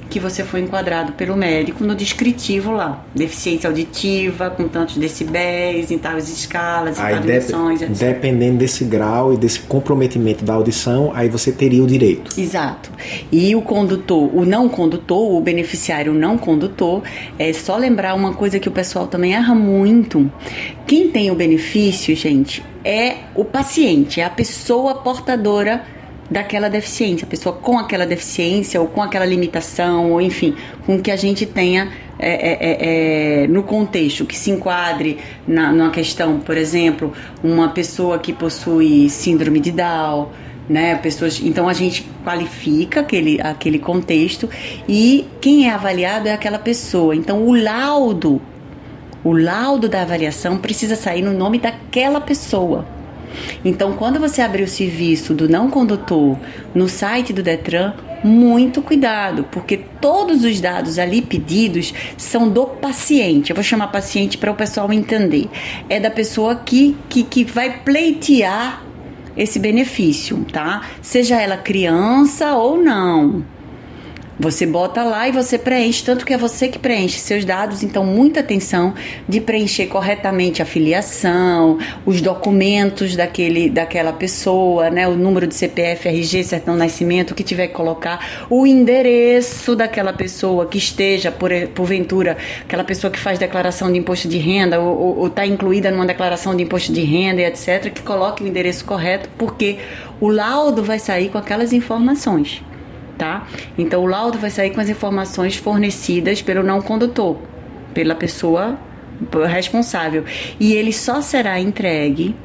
que 0.10 0.20
você 0.20 0.44
foi 0.44 0.62
enquadrado 0.62 1.14
pelo 1.14 1.36
médico 1.36 1.84
no 1.84 1.96
descritivo 1.96 2.72
lá. 2.72 3.04
Deficiência 3.14 3.70
auditiva, 3.70 4.50
com 4.50 4.68
tantos 4.68 4.98
decibéis, 4.98 5.92
em 5.92 5.98
tais 5.98 6.30
escalas, 6.30 6.98
em 6.98 7.02
tais 7.02 7.22
dimensões, 7.22 7.82
etc. 7.82 7.98
Dependendo 7.98 8.58
desse 8.58 8.84
grau 8.84 9.34
e 9.34 9.38
desse 9.38 9.60
comprometimento 9.62 10.44
da 10.44 10.54
audição, 10.54 11.12
aí 11.14 11.30
você 11.30 11.52
teria 11.52 11.84
o 11.84 11.88
direito. 11.88 12.40
Exato. 12.40 12.92
E 13.32 13.56
o 13.56 13.62
condutor, 13.62 14.36
o 14.36 14.46
não 14.46 14.70
condutor, 14.70 15.34
o 15.34 15.42
beneficiário 15.42 16.14
não 16.14 16.38
condutor, 16.38 17.04
é 17.38 17.52
só 17.54 17.78
lembrar 17.78 18.14
uma 18.14 18.34
coisa 18.34 18.60
que 18.60 18.70
o 18.70 18.72
pessoal 18.72 19.08
também 19.08 19.34
erra 19.34 19.56
muito. 19.56 20.32
Quem 20.88 21.10
tem 21.10 21.32
o 21.32 21.36
benefício, 21.36 22.16
gente, 22.16 22.64
é 22.84 23.18
o 23.34 23.44
paciente, 23.44 24.22
é 24.22 24.24
a 24.24 24.30
pessoa 24.30 24.96
portadora 24.96 25.84
daquela 26.30 26.70
deficiência, 26.70 27.26
a 27.26 27.30
pessoa 27.30 27.56
com 27.56 27.78
aquela 27.78 28.06
deficiência 28.06 28.82
ou 28.82 28.88
com 28.88 29.02
aquela 29.02 29.26
limitação, 29.26 30.12
ou 30.12 30.22
enfim, 30.22 30.56
com 30.86 31.00
que 31.00 31.12
a 31.12 31.16
gente 31.16 31.46
tenha 31.46 31.92
é, 32.18 32.30
é, 32.30 32.58
é, 32.62 33.44
é, 33.44 33.48
no 33.48 33.64
contexto, 33.64 34.26
que 34.26 34.38
se 34.38 34.50
enquadre 34.50 35.20
na, 35.48 35.72
numa 35.72 35.92
questão, 35.92 36.40
por 36.40 36.58
exemplo, 36.58 37.14
uma 37.44 37.70
pessoa 37.70 38.18
que 38.18 38.34
possui 38.34 39.10
síndrome 39.10 39.60
de 39.60 39.72
Down, 39.72 40.30
né? 40.68 40.96
Pessoas, 40.96 41.40
então 41.44 41.70
a 41.70 41.74
gente 41.74 42.08
qualifica 42.24 43.02
aquele, 43.02 43.40
aquele 43.42 43.78
contexto 43.78 44.50
e 44.88 45.26
quem 45.40 45.68
é 45.68 45.72
avaliado 45.72 46.28
é 46.28 46.34
aquela 46.34 46.58
pessoa. 46.58 47.16
Então 47.16 47.44
o 47.46 47.56
laudo, 47.56 48.42
o 49.24 49.32
laudo 49.32 49.88
da 49.88 50.02
avaliação 50.02 50.58
precisa 50.58 50.96
sair 50.96 51.22
no 51.22 51.34
nome 51.34 51.60
daquela 51.60 52.20
pessoa. 52.20 52.95
Então, 53.64 53.94
quando 53.94 54.20
você 54.20 54.42
abrir 54.42 54.64
o 54.64 54.68
serviço 54.68 55.34
do 55.34 55.48
não 55.50 55.70
condutor 55.70 56.38
no 56.74 56.88
site 56.88 57.34
do 57.34 57.44
Detran, 57.44 57.94
muito 58.24 58.82
cuidado, 58.82 59.46
porque 59.52 59.78
todos 60.02 60.44
os 60.44 60.60
dados 60.60 60.98
ali 60.98 61.22
pedidos 61.22 61.94
são 62.18 62.50
do 62.50 62.66
paciente. 62.66 63.52
Eu 63.52 63.56
vou 63.56 63.64
chamar 63.64 63.88
paciente 63.88 64.38
para 64.38 64.52
o 64.52 64.56
pessoal 64.56 64.92
entender. 64.92 65.48
É 65.88 66.00
da 66.00 66.10
pessoa 66.10 66.56
que, 66.56 66.98
que, 67.08 67.24
que 67.24 67.44
vai 67.44 67.80
pleitear 67.80 68.84
esse 69.38 69.60
benefício, 69.60 70.46
tá? 70.52 70.82
Seja 71.02 71.40
ela 71.40 71.58
criança 71.58 72.56
ou 72.56 72.78
não. 72.82 73.55
Você 74.38 74.66
bota 74.66 75.02
lá 75.02 75.30
e 75.30 75.32
você 75.32 75.58
preenche, 75.58 76.04
tanto 76.04 76.26
que 76.26 76.34
é 76.34 76.38
você 76.38 76.68
que 76.68 76.78
preenche. 76.78 77.18
Seus 77.20 77.46
dados, 77.46 77.84
então 77.84 78.06
muita 78.06 78.42
atenção 78.42 78.94
de 79.30 79.40
preencher 79.40 79.88
corretamente 79.88 80.62
a 80.62 80.66
filiação, 80.66 81.78
os 82.06 82.20
documentos 82.20 83.16
daquele, 83.16 83.70
daquela 83.70 84.12
pessoa, 84.12 84.90
né, 84.90 85.08
o 85.08 85.16
número 85.16 85.48
de 85.48 85.56
CPF, 85.56 86.10
RG, 86.10 86.44
certão 86.44 86.76
nascimento, 86.76 87.32
o 87.32 87.36
que 87.36 87.44
tiver 87.44 87.68
que 87.68 87.74
colocar, 87.74 88.46
o 88.50 88.68
endereço 88.68 89.74
daquela 89.74 90.12
pessoa 90.12 90.66
que 90.66 90.78
esteja, 90.78 91.32
por, 91.32 91.52
porventura, 91.74 92.38
aquela 92.62 92.84
pessoa 92.84 93.10
que 93.10 93.20
faz 93.20 93.40
declaração 93.40 93.90
de 93.90 93.98
imposto 93.98 94.28
de 94.28 94.38
renda 94.38 94.82
ou 94.82 95.28
está 95.28 95.46
incluída 95.46 95.90
numa 95.90 96.06
declaração 96.06 96.54
de 96.54 96.64
imposto 96.64 96.92
de 96.92 97.02
renda 97.02 97.42
e 97.42 97.46
etc, 97.46 97.90
que 97.90 98.02
coloque 98.02 98.44
o 98.44 98.48
endereço 98.48 98.84
correto, 98.84 99.30
porque 99.38 99.78
o 100.20 100.28
laudo 100.28 100.84
vai 100.84 101.00
sair 101.00 101.30
com 101.30 101.38
aquelas 101.38 101.72
informações 101.72 102.62
tá? 103.18 103.48
Então 103.78 104.04
o 104.04 104.06
laudo 104.06 104.38
vai 104.38 104.50
sair 104.50 104.72
com 104.72 104.82
as 104.82 104.90
informações 104.90 105.56
fornecidas 105.56 106.42
pelo 106.42 106.64
não 106.64 106.82
condutor, 106.82 107.38
pela 107.94 108.16
pessoa 108.16 108.78
responsável, 109.48 110.26
e 110.60 110.74
ele 110.74 110.92
só 110.92 111.22
será 111.22 111.60
entregue 111.60 112.36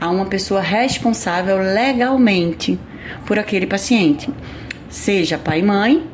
a 0.00 0.10
uma 0.10 0.26
pessoa 0.26 0.60
responsável 0.60 1.58
legalmente 1.58 2.78
por 3.24 3.38
aquele 3.38 3.66
paciente, 3.66 4.28
seja 4.88 5.38
pai 5.38 5.60
e 5.60 5.62
mãe, 5.62 6.06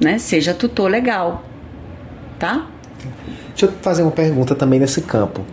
né? 0.00 0.18
Seja 0.18 0.54
tutor 0.54 0.88
legal, 0.88 1.44
tá? 2.38 2.66
Deixa 3.48 3.66
eu 3.66 3.72
fazer 3.82 4.02
uma 4.02 4.12
pergunta 4.12 4.54
também 4.54 4.78
nesse 4.78 5.02
campo. 5.02 5.44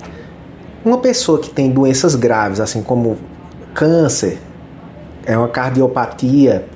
Uma 0.84 1.00
pessoa 1.00 1.40
que 1.40 1.50
tem 1.50 1.72
doenças 1.72 2.14
graves, 2.16 2.60
assim 2.60 2.84
como 2.84 3.18
câncer, 3.74 4.38
é 5.26 5.36
uma 5.36 5.48
cardiopatia, 5.48 6.68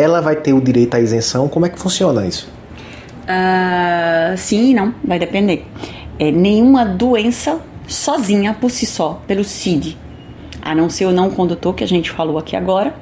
ela 0.00 0.20
vai 0.20 0.36
ter 0.36 0.52
o 0.52 0.60
direito 0.60 0.94
à 0.94 1.00
isenção? 1.00 1.48
Como 1.48 1.66
é 1.66 1.68
que 1.68 1.78
funciona 1.78 2.26
isso? 2.26 2.48
Uh, 3.24 4.36
sim 4.36 4.70
e 4.70 4.74
não, 4.74 4.94
vai 5.04 5.18
depender. 5.18 5.66
É, 6.18 6.30
nenhuma 6.30 6.84
doença 6.84 7.60
sozinha, 7.86 8.56
por 8.58 8.70
si 8.70 8.86
só, 8.86 9.20
pelo 9.26 9.44
CID, 9.44 9.96
a 10.62 10.74
não 10.74 10.88
ser 10.90 11.06
o 11.06 11.12
não 11.12 11.30
condutor 11.30 11.74
que 11.74 11.84
a 11.84 11.86
gente 11.86 12.10
falou 12.10 12.38
aqui 12.38 12.56
agora, 12.56 12.94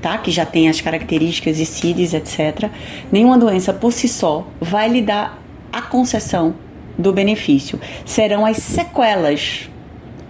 tá? 0.00 0.18
Que 0.18 0.30
já 0.30 0.44
tem 0.44 0.68
as 0.68 0.80
características 0.80 1.56
de 1.56 1.66
CIDs, 1.66 2.14
etc. 2.14 2.70
Nenhuma 3.10 3.38
doença 3.38 3.72
por 3.72 3.92
si 3.92 4.08
só 4.08 4.46
vai 4.60 4.88
lhe 4.88 5.02
dar 5.02 5.38
a 5.72 5.82
concessão 5.82 6.54
do 6.98 7.12
benefício. 7.12 7.80
Serão 8.04 8.44
as 8.44 8.58
sequelas 8.58 9.68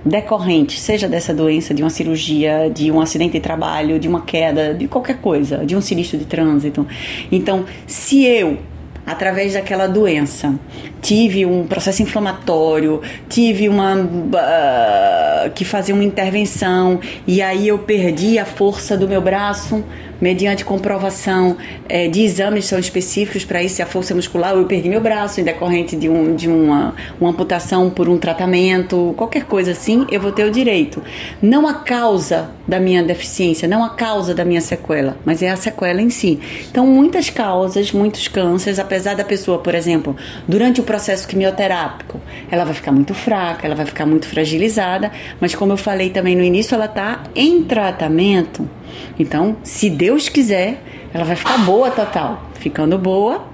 decorrente, 0.05 0.79
seja 0.79 1.09
dessa 1.09 1.33
doença, 1.33 1.73
de 1.73 1.83
uma 1.83 1.91
cirurgia, 1.91 2.71
de 2.73 2.91
um 2.91 3.01
acidente 3.01 3.33
de 3.33 3.41
trabalho, 3.41 3.99
de 3.99 4.09
uma 4.09 4.23
queda, 4.23 4.75
de 4.75 4.89
qualquer 4.89 5.19
coisa, 5.19 5.65
de 5.65 5.77
um 5.77 5.81
sinistro 5.81 6.19
de 6.19 6.25
trânsito. 6.25 6.87
Então, 7.31 7.65
se 7.87 8.25
eu 8.25 8.59
através 9.07 9.55
daquela 9.55 9.87
doença. 9.87 10.55
Tive 11.01 11.45
um 11.45 11.67
processo 11.67 12.03
inflamatório, 12.03 13.03
tive 13.29 13.69
uma 13.69 13.97
uh, 13.97 15.51
que 15.55 15.65
fazer 15.65 15.93
uma 15.93 16.05
intervenção 16.05 17.01
e 17.27 17.43
aí 17.43 17.69
eu 17.69 17.79
perdi 17.81 18.39
a 18.39 18.45
força 18.45 18.97
do 18.97 19.09
meu 19.09 19.21
braço 19.21 19.83
mediante 20.23 20.65
comprovação 20.65 21.57
é, 21.89 22.07
de 22.07 22.23
exames 22.23 22.67
são 22.67 22.79
específicos 22.79 23.45
para 23.45 23.61
isso, 23.61 23.75
se 23.75 23.83
a 23.83 23.87
força 23.87 24.15
muscular, 24.15 24.55
eu 24.55 24.65
perdi 24.67 24.89
meu 24.89 25.01
braço 25.01 25.41
em 25.41 25.45
decorrente 25.45 25.97
de, 25.97 26.09
um, 26.09 26.37
de 26.37 26.49
uma, 26.49 26.95
uma 27.21 27.31
amputação 27.31 27.91
por 27.91 28.09
um 28.09 28.17
tratamento, 28.17 29.13
qualquer 29.17 29.45
coisa 29.45 29.73
assim, 29.73 30.07
eu 30.13 30.21
vou 30.21 30.31
ter 30.31 30.45
o 30.45 30.51
direito. 30.51 31.03
Não 31.43 31.67
a 31.67 31.75
causa 31.75 32.51
da 32.69 32.79
minha 32.79 33.03
deficiência, 33.03 33.67
não 33.67 33.83
a 33.83 33.91
causa 33.91 34.33
da 34.33 34.45
minha 34.45 34.61
sequela, 34.61 35.17
mas 35.25 35.43
é 35.43 35.51
a 35.51 35.57
sequela 35.57 36.01
em 36.01 36.09
si. 36.09 36.39
Então, 36.71 36.87
muitas 36.87 37.29
causas, 37.29 37.91
muitos 37.91 38.29
cânceres, 38.29 38.79
apesar 38.79 39.17
da 39.17 39.25
pessoa, 39.25 39.59
por 39.59 39.75
exemplo, 39.75 40.15
durante 40.47 40.81
o 40.81 40.85
processo 40.85 41.27
quimioterápico, 41.27 42.21
ela 42.49 42.65
vai 42.65 42.75
ficar 42.75 42.93
muito 42.93 43.13
fraca, 43.13 43.67
ela 43.67 43.75
vai 43.75 43.87
ficar 43.87 44.07
muito 44.07 44.29
fragilizada, 44.29 45.11
mas 45.41 45.53
como 45.53 45.73
eu 45.73 45.77
falei 45.77 46.11
também 46.11 46.37
no 46.37 46.45
início, 46.45 46.77
ela 46.77 46.85
está 46.85 47.25
em 47.35 47.65
tratamento 47.65 48.71
então, 49.19 49.57
se 49.63 49.91
Deus 49.91 50.29
quiser, 50.29 50.83
ela 51.13 51.25
vai 51.25 51.37
ficar 51.37 51.59
boa 51.59 51.91
total. 51.91 52.51
Ficando 52.55 52.97
boa, 52.97 53.45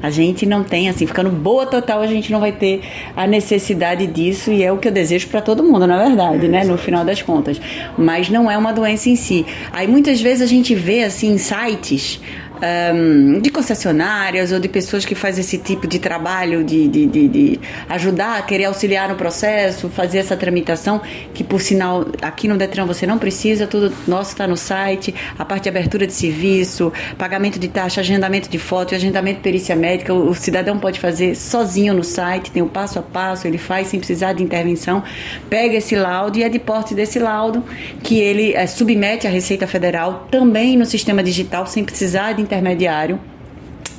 a 0.00 0.10
gente 0.10 0.46
não 0.46 0.62
tem 0.62 0.88
assim, 0.88 1.06
ficando 1.06 1.28
boa 1.30 1.66
total, 1.66 2.00
a 2.00 2.06
gente 2.06 2.30
não 2.30 2.38
vai 2.38 2.52
ter 2.52 2.82
a 3.16 3.26
necessidade 3.26 4.06
disso 4.06 4.52
e 4.52 4.62
é 4.62 4.70
o 4.70 4.78
que 4.78 4.86
eu 4.86 4.92
desejo 4.92 5.26
para 5.26 5.40
todo 5.40 5.62
mundo, 5.62 5.86
na 5.86 6.04
verdade, 6.04 6.46
né, 6.46 6.62
no 6.62 6.78
final 6.78 7.04
das 7.04 7.20
contas. 7.20 7.60
Mas 7.96 8.28
não 8.28 8.48
é 8.50 8.56
uma 8.56 8.72
doença 8.72 9.08
em 9.08 9.16
si. 9.16 9.44
Aí 9.72 9.88
muitas 9.88 10.20
vezes 10.20 10.42
a 10.42 10.46
gente 10.46 10.74
vê 10.74 11.02
assim 11.02 11.36
sites 11.36 12.20
um, 12.62 13.40
de 13.40 13.50
concessionárias 13.50 14.52
ou 14.52 14.60
de 14.60 14.68
pessoas 14.68 15.04
que 15.04 15.14
fazem 15.14 15.40
esse 15.42 15.58
tipo 15.58 15.86
de 15.86 15.98
trabalho 15.98 16.64
de, 16.64 16.88
de, 16.88 17.06
de, 17.06 17.28
de, 17.28 17.60
ajudar, 17.88 18.44
querer 18.46 18.64
auxiliar 18.64 19.08
no 19.08 19.16
processo, 19.16 19.88
fazer 19.88 20.18
essa 20.18 20.36
tramitação, 20.36 21.00
que 21.34 21.44
por 21.44 21.60
sinal 21.60 22.06
aqui 22.22 22.48
no 22.48 22.56
Detran 22.56 22.86
você 22.86 23.06
não 23.06 23.18
precisa, 23.18 23.66
tudo 23.66 23.92
nosso 24.06 24.32
está 24.32 24.46
no 24.46 24.56
site, 24.56 25.14
a 25.38 25.44
parte 25.44 25.64
de 25.64 25.68
abertura 25.68 26.06
de 26.06 26.12
serviço, 26.12 26.92
pagamento 27.16 27.58
de 27.58 27.68
taxa, 27.68 28.00
agendamento 28.00 28.48
de 28.48 28.58
foto, 28.58 28.94
agendamento 28.94 29.36
de 29.36 29.42
perícia 29.42 29.76
médica, 29.76 30.12
o, 30.12 30.30
o 30.30 30.34
cidadão 30.34 30.78
pode 30.78 30.98
fazer 31.00 31.34
sozinho 31.34 31.94
no 31.94 32.04
site, 32.04 32.50
tem 32.50 32.62
o 32.62 32.68
passo 32.68 32.98
a 32.98 33.02
passo, 33.02 33.46
ele 33.46 33.58
faz 33.58 33.88
sem 33.88 33.98
precisar 33.98 34.32
de 34.32 34.42
intervenção, 34.42 35.02
pega 35.48 35.76
esse 35.76 35.94
laudo 35.94 36.38
e 36.38 36.42
é 36.42 36.48
de 36.48 36.58
porte 36.58 36.94
desse 36.94 37.18
laudo 37.18 37.64
que 38.02 38.18
ele 38.18 38.52
é, 38.54 38.66
submete 38.66 39.26
à 39.26 39.30
Receita 39.30 39.66
Federal 39.66 40.26
também 40.30 40.76
no 40.76 40.84
sistema 40.84 41.22
digital 41.22 41.66
sem 41.66 41.84
precisar 41.84 42.32
de 42.32 42.42
intermediário. 42.48 43.20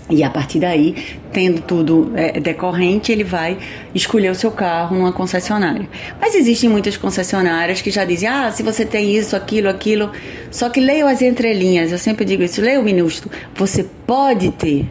E 0.09 0.23
a 0.23 0.29
partir 0.29 0.59
daí, 0.59 0.95
tendo 1.31 1.61
tudo 1.61 2.11
é, 2.15 2.39
decorrente, 2.39 3.11
ele 3.11 3.23
vai 3.23 3.59
escolher 3.93 4.31
o 4.31 4.35
seu 4.35 4.49
carro 4.49 4.97
numa 4.97 5.13
concessionária. 5.13 5.87
Mas 6.19 6.33
existem 6.33 6.67
muitas 6.67 6.97
concessionárias 6.97 7.79
que 7.79 7.91
já 7.91 8.03
dizem: 8.05 8.27
ah, 8.27 8.51
se 8.51 8.63
você 8.63 8.83
tem 8.83 9.15
isso, 9.15 9.35
aquilo, 9.35 9.69
aquilo. 9.69 10.11
Só 10.49 10.67
que 10.67 10.79
leia 10.79 11.07
as 11.07 11.21
entrelinhas, 11.21 11.91
eu 11.91 11.99
sempre 11.99 12.25
digo 12.25 12.41
isso, 12.41 12.59
leia 12.59 12.79
o 12.79 12.83
minúsculo. 12.83 13.31
Você 13.53 13.85
pode 14.07 14.49
ter. 14.51 14.89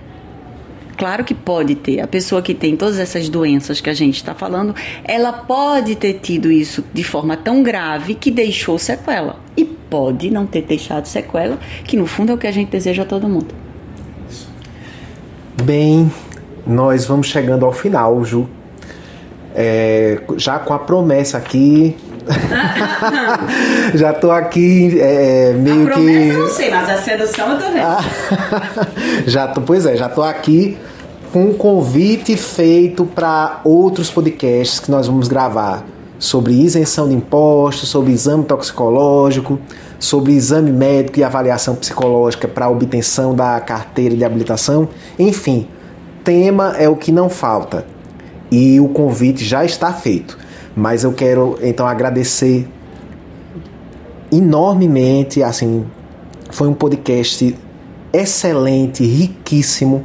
Claro 0.97 1.25
que 1.25 1.35
pode 1.35 1.75
ter. 1.75 2.01
A 2.01 2.07
pessoa 2.07 2.41
que 2.41 2.55
tem 2.55 2.77
todas 2.77 3.01
essas 3.01 3.29
doenças 3.29 3.81
que 3.81 3.91
a 3.91 3.95
gente 3.95 4.17
está 4.17 4.35
falando, 4.37 4.73
ela 5.03 5.33
pode 5.33 5.97
ter 5.97 6.15
tido 6.15 6.51
isso 6.51 6.85
de 6.95 7.03
forma 7.03 7.37
tão 7.37 7.63
grave 7.63 8.15
que 8.15 8.31
deixou 8.31 8.79
sequela. 8.79 9.41
E 9.57 9.78
pode 9.89 10.31
não 10.31 10.47
ter 10.47 10.63
deixado 10.63 11.07
sequela, 11.07 11.59
que 11.85 11.97
no 11.97 12.07
fundo 12.07 12.33
é 12.33 12.35
o 12.35 12.39
que 12.39 12.47
a 12.47 12.53
gente 12.53 12.71
deseja 12.71 13.03
a 13.03 13.07
todo 13.07 13.29
mundo. 13.29 13.55
Bem, 15.63 16.11
nós 16.67 17.07
vamos 17.07 17.27
chegando 17.27 17.65
ao 17.65 17.73
final, 17.73 18.25
Ju. 18.25 18.49
É, 19.55 20.21
já 20.37 20.59
com 20.59 20.73
a 20.73 20.79
promessa 20.79 21.39
aqui. 21.39 21.97
já 23.95 24.13
tô 24.13 24.31
aqui 24.31 25.01
é, 25.01 25.55
meio 25.55 25.89
a 25.89 25.95
que. 25.95 26.01
eu 26.01 26.39
não 26.41 26.49
sei, 26.49 26.71
mas 26.71 26.91
a 26.91 26.97
sedução 26.99 27.53
eu 27.53 27.59
tô 27.59 27.73
vendo. 27.73 29.27
já 29.27 29.49
tô, 29.49 29.63
pois 29.63 29.87
é, 29.87 29.97
já 29.97 30.09
tô 30.09 30.23
aqui 30.23 30.77
com 31.33 31.47
um 31.47 31.55
convite 31.55 32.37
feito 32.37 33.05
para 33.05 33.61
outros 33.65 34.11
podcasts 34.11 34.79
que 34.79 34.91
nós 34.91 35.07
vamos 35.07 35.27
gravar 35.27 35.85
sobre 36.19 36.53
isenção 36.53 37.09
de 37.09 37.15
impostos, 37.15 37.89
sobre 37.89 38.13
exame 38.13 38.45
toxicológico, 38.45 39.59
sobre 39.99 40.33
exame 40.33 40.73
médico 40.73 41.19
e 41.21 41.25
avaliação 41.25 41.75
psicológica 41.75 42.49
para 42.49 42.69
obtenção 42.69 43.35
da 43.35 43.61
carteira 43.61 44.17
de 44.17 44.25
habilitação. 44.25 44.89
Enfim, 45.19 45.69
tema 46.25 46.75
é 46.77 46.89
o 46.89 46.97
que 46.97 47.13
não 47.13 47.29
falta. 47.29 47.87
E 48.51 48.81
o 48.81 48.89
convite 48.89 49.45
já 49.45 49.65
está 49.65 49.93
feito. 49.93 50.39
Mas 50.75 51.05
eu 51.05 51.13
quero 51.13 51.59
então 51.63 51.87
agradecer 51.87 52.69
enormemente, 54.31 55.43
assim, 55.43 55.85
Foi 56.51 56.67
um 56.67 56.73
podcast 56.73 57.55
excelente, 58.11 59.05
riquíssimo. 59.05 60.03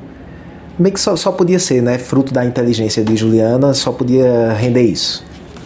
Meio 0.78 0.94
que 0.94 1.00
só, 1.00 1.16
só 1.16 1.32
podia 1.32 1.58
ser, 1.58 1.82
né? 1.82 1.98
Fruto 1.98 2.34
da 2.34 2.44
inteligência 2.44 3.02
de 3.02 3.16
Juliana, 3.16 3.74
só 3.74 3.94
podia 3.94 4.52
render 4.54 4.82
isso. 4.82 5.24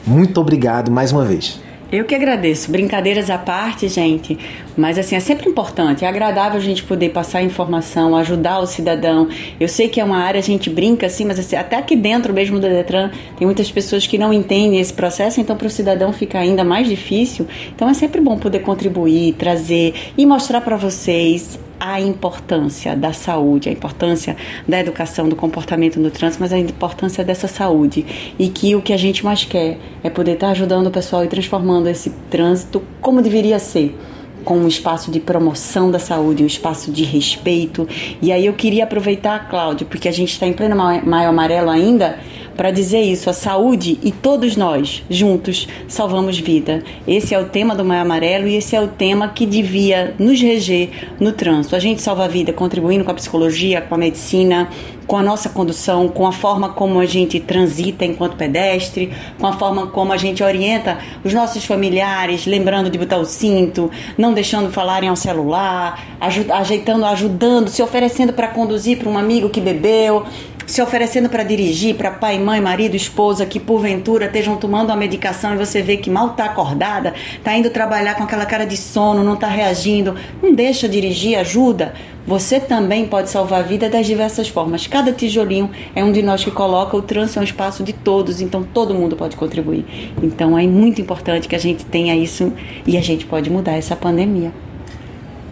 Muito 0.08 0.40
obrigado 0.40 0.90
mais 0.90 1.12
uma 1.12 1.26
vez. 1.26 1.60
Eu 1.92 2.04
que 2.04 2.14
agradeço. 2.14 2.70
Brincadeiras 2.70 3.30
à 3.30 3.38
parte, 3.38 3.88
gente. 3.88 4.38
Mas 4.76 4.98
assim, 4.98 5.16
é 5.16 5.20
sempre 5.20 5.50
importante, 5.50 6.04
é 6.04 6.08
agradável 6.08 6.58
a 6.58 6.64
gente 6.64 6.84
poder 6.84 7.10
passar 7.10 7.42
informação, 7.42 8.16
ajudar 8.16 8.60
o 8.60 8.68
cidadão. 8.68 9.28
Eu 9.60 9.68
sei 9.68 9.88
que 9.88 10.00
é 10.00 10.04
uma 10.04 10.18
área, 10.18 10.40
a 10.40 10.44
gente 10.44 10.70
brinca 10.70 11.08
assim, 11.08 11.26
mas 11.26 11.40
assim, 11.40 11.56
até 11.56 11.78
aqui 11.78 11.96
dentro 11.96 12.34
mesmo 12.34 12.60
do 12.60 12.68
Detran 12.68 13.10
tem 13.38 13.46
muitas 13.46 13.72
pessoas 13.72 14.06
que 14.06 14.18
não 14.18 14.34
entendem 14.34 14.80
esse 14.80 14.94
processo, 14.94 15.40
então 15.40 15.56
para 15.56 15.68
o 15.68 15.70
cidadão 15.70 16.12
fica 16.12 16.38
ainda 16.38 16.64
mais 16.64 16.88
difícil. 16.88 17.48
Então 17.74 17.90
é 17.90 17.94
sempre 17.94 18.22
bom 18.22 18.38
poder 18.38 18.60
contribuir, 18.60 19.34
trazer 19.34 19.94
e 20.18 20.26
mostrar 20.26 20.62
para 20.62 20.76
vocês 20.76 21.58
a 21.80 22.00
importância 22.00 22.96
da 22.96 23.14
saúde, 23.14 23.70
a 23.70 23.72
importância 23.72 24.36
da 24.68 24.80
educação, 24.80 25.30
do 25.30 25.36
comportamento 25.36 26.00
no 26.00 26.10
trânsito, 26.12 26.42
mas 26.42 26.54
a 26.54 26.58
importância 26.58 27.24
dessa 27.24 27.48
saúde. 27.48 28.34
E 28.38 28.50
que 28.50 28.76
o 28.76 28.82
que 28.82 28.94
a 28.94 28.98
gente 28.98 29.24
mais 29.24 29.44
quer 29.44 29.78
é 30.04 30.10
poder 30.10 30.34
estar 30.34 30.50
ajudando 30.50 30.88
o 30.88 30.92
pessoal 30.92 31.24
e 31.24 31.28
transformando 31.28 31.88
esse 31.88 32.10
trânsito 32.30 32.82
como 33.02 33.22
deveria 33.22 33.60
ser 33.60 33.98
com 34.44 34.60
um 34.60 34.68
espaço 34.68 35.12
de 35.12 35.20
promoção 35.20 35.92
da 35.92 36.00
saúde, 36.00 36.42
um 36.42 36.48
espaço 36.48 36.90
de 36.90 37.04
respeito. 37.04 37.86
E 38.22 38.32
aí 38.32 38.46
eu 38.46 38.54
queria 38.54 38.86
aproveitar, 38.86 39.50
Cláudio, 39.50 39.86
porque 39.88 40.08
a 40.08 40.12
gente 40.12 40.32
está 40.32 40.48
em 40.48 40.54
pleno 40.54 40.74
maio 40.74 41.30
amarelo 41.30 41.70
ainda, 41.70 42.18
para 42.58 42.72
dizer 42.72 43.02
isso: 43.02 43.30
a 43.30 43.34
saúde 43.34 44.00
e 44.04 44.12
todos 44.12 44.58
nós, 44.58 45.04
juntos, 45.10 45.68
salvamos 45.88 46.40
vida. 46.40 46.84
Esse 47.08 47.34
é 47.36 47.40
o 47.40 47.46
tema 47.46 47.76
do 47.76 47.86
Maio 47.86 48.02
Amarelo 48.02 48.48
e 48.48 48.56
esse 48.56 48.76
é 48.76 48.82
o 48.82 48.88
tema 48.88 49.30
que 49.30 49.46
devia 49.46 50.16
nos 50.18 50.42
reger 50.42 50.90
no 51.20 51.32
trânsito. 51.32 51.76
A 51.76 51.80
gente 51.80 52.02
salva 52.02 52.26
a 52.26 52.28
vida 52.28 52.52
contribuindo 52.52 53.06
com 53.06 53.12
a 53.12 53.14
psicologia, 53.14 53.80
com 53.80 53.94
a 53.94 53.98
medicina, 53.98 54.68
com 55.08 55.16
a 55.16 55.24
nossa 55.24 55.48
condução, 55.50 56.10
com 56.10 56.28
a 56.28 56.32
forma 56.34 56.70
como 56.70 57.00
a 57.00 57.06
gente 57.06 57.40
transita 57.40 58.04
enquanto 58.04 58.36
pedestre, 58.36 59.12
com 59.40 59.48
a 59.48 59.54
forma 59.54 59.88
como 59.88 60.12
a 60.12 60.18
gente 60.18 60.44
orienta 60.44 61.00
os 61.24 61.34
nossos 61.34 61.64
familiares, 61.64 62.46
lembrando 62.46 62.90
de 62.90 62.98
botar 62.98 63.18
o 63.18 63.26
cinto, 63.26 63.90
não 64.18 64.34
deixando 64.34 64.70
falarem 64.70 65.08
ao 65.08 65.16
celular, 65.16 66.18
ajeitando, 66.20 67.06
ajudando, 67.06 67.70
se 67.70 67.82
oferecendo 67.82 68.34
para 68.34 68.50
conduzir 68.50 68.98
para 68.98 69.10
um 69.10 69.18
amigo 69.18 69.50
que 69.50 69.62
bebeu, 69.62 70.26
se 70.68 70.82
oferecendo 70.82 71.30
para 71.30 71.44
dirigir 71.44 71.96
para 71.96 72.12
pai, 72.12 72.38
mãe, 72.38 72.60
marido, 72.60 72.96
esposa 72.96 73.46
que 73.46 73.58
porventura 73.60 74.26
estejam 74.26 74.58
tomando 74.58 74.92
a 74.92 74.96
medicação 74.98 75.54
e 75.54 75.58
você 75.58 75.82
vê 75.82 75.96
que 75.96 76.10
mal 76.10 76.32
está 76.32 76.46
acordada, 76.46 77.14
está 77.38 77.56
indo 77.56 77.70
trabalhar 77.70 78.16
com 78.16 78.24
aquela 78.24 78.46
cara 78.46 78.66
de 78.66 78.76
sono, 78.76 79.24
não 79.24 79.36
está 79.36 79.48
reagindo, 79.48 80.14
não 80.44 80.54
deixa 80.54 80.88
dirigir, 80.88 81.40
ajuda. 81.40 81.94
Você 82.28 82.60
também 82.60 83.08
pode 83.08 83.30
salvar 83.30 83.62
a 83.62 83.64
vida 83.64 83.90
das 83.90 84.06
diversas 84.06 84.50
formas. 84.50 84.86
Cada 84.86 85.14
tijolinho 85.14 85.72
é 85.96 86.04
um 86.04 86.12
de 86.12 86.22
nós 86.22 86.44
que 86.44 86.52
coloca, 86.52 86.98
o 86.98 87.02
trânsito 87.02 87.40
é 87.40 87.42
um 87.42 87.46
espaço 87.46 87.86
de 87.86 87.94
todos, 87.94 88.42
então 88.42 88.62
todo 88.62 88.94
mundo 88.94 89.16
pode 89.16 89.38
contribuir. 89.38 89.86
Então 90.22 90.60
é 90.60 90.68
muito 90.68 91.00
importante 91.00 91.48
que 91.48 91.56
a 91.56 91.60
gente 91.60 91.86
tenha 91.86 92.14
isso 92.14 92.52
e 92.86 92.98
a 92.98 93.02
gente 93.02 93.26
pode 93.26 93.50
mudar 93.50 93.78
essa 93.78 93.96
pandemia. 93.96 94.52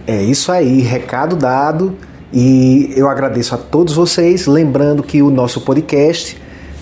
É 0.06 0.22
isso 0.22 0.52
aí, 0.52 0.82
recado 0.82 1.38
dado. 1.38 1.98
E 2.34 2.94
eu 2.96 3.08
agradeço 3.08 3.56
a 3.56 3.58
todos 3.58 3.94
vocês, 3.94 4.48
lembrando 4.48 5.04
que 5.04 5.22
o 5.22 5.30
nosso 5.30 5.62
podcast 5.62 6.38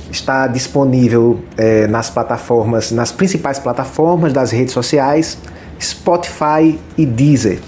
está 0.10 0.48
disponível 0.48 1.40
é, 1.57 1.88
nas 1.88 2.10
plataformas, 2.10 2.91
nas 2.91 3.11
principais 3.11 3.60
plataformas 3.60 4.32
das 4.32 4.52
redes 4.52 4.74
sociais, 4.74 5.38
Spotify 5.82 6.80
e 6.98 7.06
Deezer. 7.06 7.60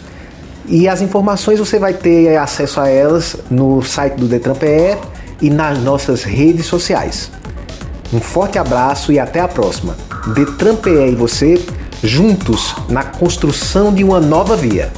E 0.68 0.88
as 0.88 1.02
informações 1.02 1.60
você 1.60 1.78
vai 1.78 1.94
ter 1.94 2.38
acesso 2.38 2.80
a 2.80 2.90
elas 2.90 3.36
no 3.52 3.82
site 3.84 4.16
do 4.16 4.28
Detran 4.28 4.56
PE 4.56 4.98
e 5.42 5.50
nas 5.50 5.78
nossas 5.80 6.24
redes 6.24 6.66
sociais. 6.66 7.30
Um 8.14 8.20
forte 8.20 8.58
abraço 8.58 9.12
e 9.12 9.20
até 9.20 9.40
a 9.40 9.48
próxima. 9.48 9.96
Detran 10.34 10.76
PE 10.76 11.12
e 11.12 11.16
você 11.16 11.64
juntos 12.02 12.76
na 12.90 13.04
construção 13.04 13.94
de 13.94 14.04
uma 14.04 14.20
nova 14.20 14.56
via. 14.56 14.92